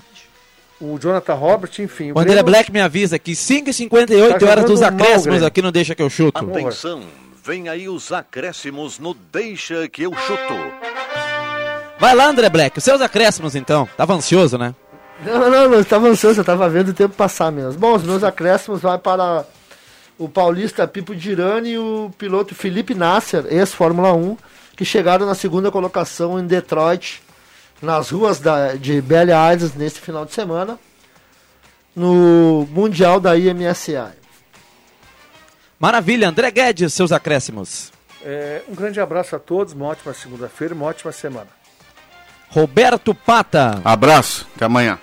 o 0.80 0.98
Jonathan 0.98 1.34
Robert, 1.34 1.70
enfim. 1.78 2.12
O, 2.12 2.18
André 2.18 2.42
Black 2.42 2.70
me 2.70 2.80
avisa 2.80 3.18
que 3.18 3.32
5h58 3.32 4.38
tá 4.38 4.46
horas 4.46 4.64
dos 4.64 4.82
acréscimos 4.82 5.42
aqui 5.42 5.60
no 5.60 5.72
Deixa 5.72 5.94
que 5.94 6.02
eu 6.02 6.10
chuto. 6.10 6.38
Atenção, 6.38 7.02
vem 7.44 7.68
aí 7.68 7.88
os 7.88 8.12
acréscimos 8.12 8.98
no 8.98 9.14
Deixa 9.14 9.88
que 9.88 10.02
eu 10.02 10.12
chuto. 10.14 10.54
Vai 11.98 12.14
lá, 12.14 12.26
André 12.26 12.48
Black, 12.48 12.78
os 12.78 12.84
seus 12.84 13.00
acréscimos 13.00 13.56
então. 13.56 13.88
Tava 13.96 14.14
ansioso, 14.14 14.56
né? 14.56 14.74
Não, 15.24 15.50
não, 15.50 15.68
não, 15.68 15.80
estava 15.80 16.06
ansioso, 16.06 16.38
eu 16.38 16.42
estava 16.42 16.68
vendo 16.68 16.90
o 16.90 16.94
tempo 16.94 17.14
passar 17.14 17.50
mesmo. 17.50 17.80
Bom, 17.80 17.94
os 17.94 18.04
meus 18.04 18.22
acréscimos 18.22 18.80
vai 18.80 18.98
para 18.98 19.44
o 20.16 20.28
paulista 20.28 20.86
Pipo 20.86 21.12
Girani 21.12 21.70
e 21.70 21.78
o 21.78 22.12
piloto 22.16 22.54
Felipe 22.54 22.94
Nasser, 22.94 23.44
ex-Fórmula 23.48 24.12
1, 24.12 24.36
que 24.76 24.84
chegaram 24.84 25.26
na 25.26 25.34
segunda 25.34 25.72
colocação 25.72 26.38
em 26.38 26.46
Detroit 26.46 27.20
nas 27.80 28.10
ruas 28.10 28.40
da, 28.40 28.74
de 28.74 29.00
Belly 29.00 29.32
Isles 29.54 29.74
neste 29.74 30.00
final 30.00 30.24
de 30.24 30.32
semana, 30.32 30.78
no 31.94 32.66
Mundial 32.70 33.20
da 33.20 33.36
IMSA. 33.36 34.16
Maravilha, 35.78 36.28
André 36.28 36.50
Guedes, 36.50 36.92
seus 36.92 37.12
acréscimos. 37.12 37.92
É, 38.24 38.62
um 38.68 38.74
grande 38.74 39.00
abraço 39.00 39.36
a 39.36 39.38
todos, 39.38 39.72
uma 39.72 39.86
ótima 39.86 40.12
segunda-feira, 40.12 40.74
uma 40.74 40.86
ótima 40.86 41.12
semana. 41.12 41.46
Roberto 42.50 43.14
Pata. 43.14 43.80
Abraço, 43.84 44.46
até 44.56 44.64
amanhã. 44.64 44.98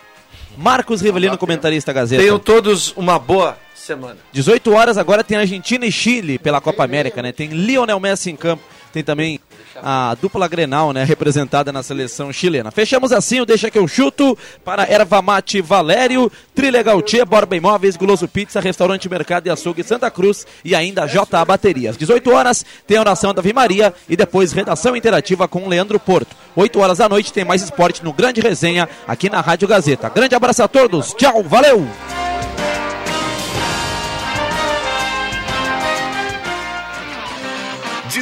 Marcos 0.58 1.02
Rivelino, 1.02 1.38
comentarista 1.38 1.94
Gazeta. 1.94 2.22
Tenham 2.22 2.40
todos 2.40 2.94
uma 2.96 3.20
boa 3.20 3.58
semana. 3.74 4.18
18 4.32 4.74
horas 4.74 4.98
agora 4.98 5.24
tem 5.24 5.38
Argentina 5.38 5.86
e 5.86 5.92
Chile 5.92 6.40
pela 6.40 6.60
Copa 6.60 6.84
América, 6.84 7.22
né? 7.22 7.32
Tem 7.32 7.50
Lionel 7.50 8.00
Messi 8.00 8.32
em 8.32 8.36
campo, 8.36 8.64
tem 8.92 9.04
também 9.04 9.40
a 9.82 10.16
dupla 10.20 10.48
Grenal, 10.48 10.94
né, 10.94 11.04
representada 11.04 11.72
na 11.72 11.84
seleção 11.84 12.32
chilena. 12.32 12.72
Fechamos 12.72 13.12
assim 13.12 13.42
o 13.42 13.46
Deixa 13.46 13.70
que 13.70 13.78
eu 13.78 13.88
chuto 13.88 14.38
para 14.64 14.90
Erva 14.90 15.22
Mate 15.22 15.62
Valério, 15.62 16.32
Trilegal 16.54 17.02
Tia, 17.02 17.26
Borba 17.26 17.56
Imóveis, 17.56 17.96
Guloso 17.96 18.28
Pizza, 18.28 18.60
Restaurante 18.60 19.10
Mercado 19.10 19.48
e 19.48 19.50
Açougue 19.50 19.84
Santa 19.84 20.10
Cruz 20.10 20.46
e 20.64 20.76
ainda 20.76 21.06
JA 21.06 21.46
Baterias. 21.46 21.98
18 21.98 22.32
horas 22.32 22.66
tem 22.88 22.98
a 22.98 23.02
oração 23.02 23.34
da 23.34 23.42
Maria 23.54 23.94
e 24.10 24.18
depois 24.18 24.52
redação 24.52 24.96
interativa 24.96 25.48
com 25.48 25.70
Leandro 25.70 26.00
Porto. 26.00 26.36
8 26.56 26.80
horas 26.80 26.98
da 26.98 27.08
noite 27.08 27.32
tem 27.32 27.46
mais 27.46 27.62
esporte 27.62 28.04
no 28.04 28.14
Grande 28.14 28.42
Resenha 28.42 28.90
aqui 29.08 29.30
na 29.30 29.42
Rádio 29.42 29.68
Gazeta. 29.68 30.10
Grande 30.10 30.36
abraço 30.36 30.64
a 30.64 30.68
todos, 30.68 31.14
tchau, 31.14 31.44
valeu! 31.44 31.86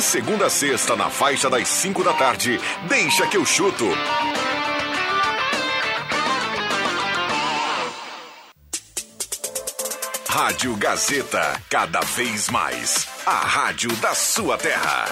segunda 0.04 0.48
a 0.48 0.50
sexta, 0.50 0.96
na 0.96 1.10
faixa 1.10 1.50
das 1.50 1.68
5 1.68 2.04
da 2.04 2.14
tarde. 2.14 2.60
Deixa 2.88 3.26
que 3.28 3.38
eu 3.38 3.46
chuto. 3.46 3.86
Rádio 10.30 10.76
Gazeta, 10.76 11.62
cada 11.70 12.02
vez 12.02 12.50
mais. 12.50 13.08
A 13.26 13.46
rádio 13.46 13.92
da 13.98 14.14
sua 14.14 14.58
terra. 14.58 15.06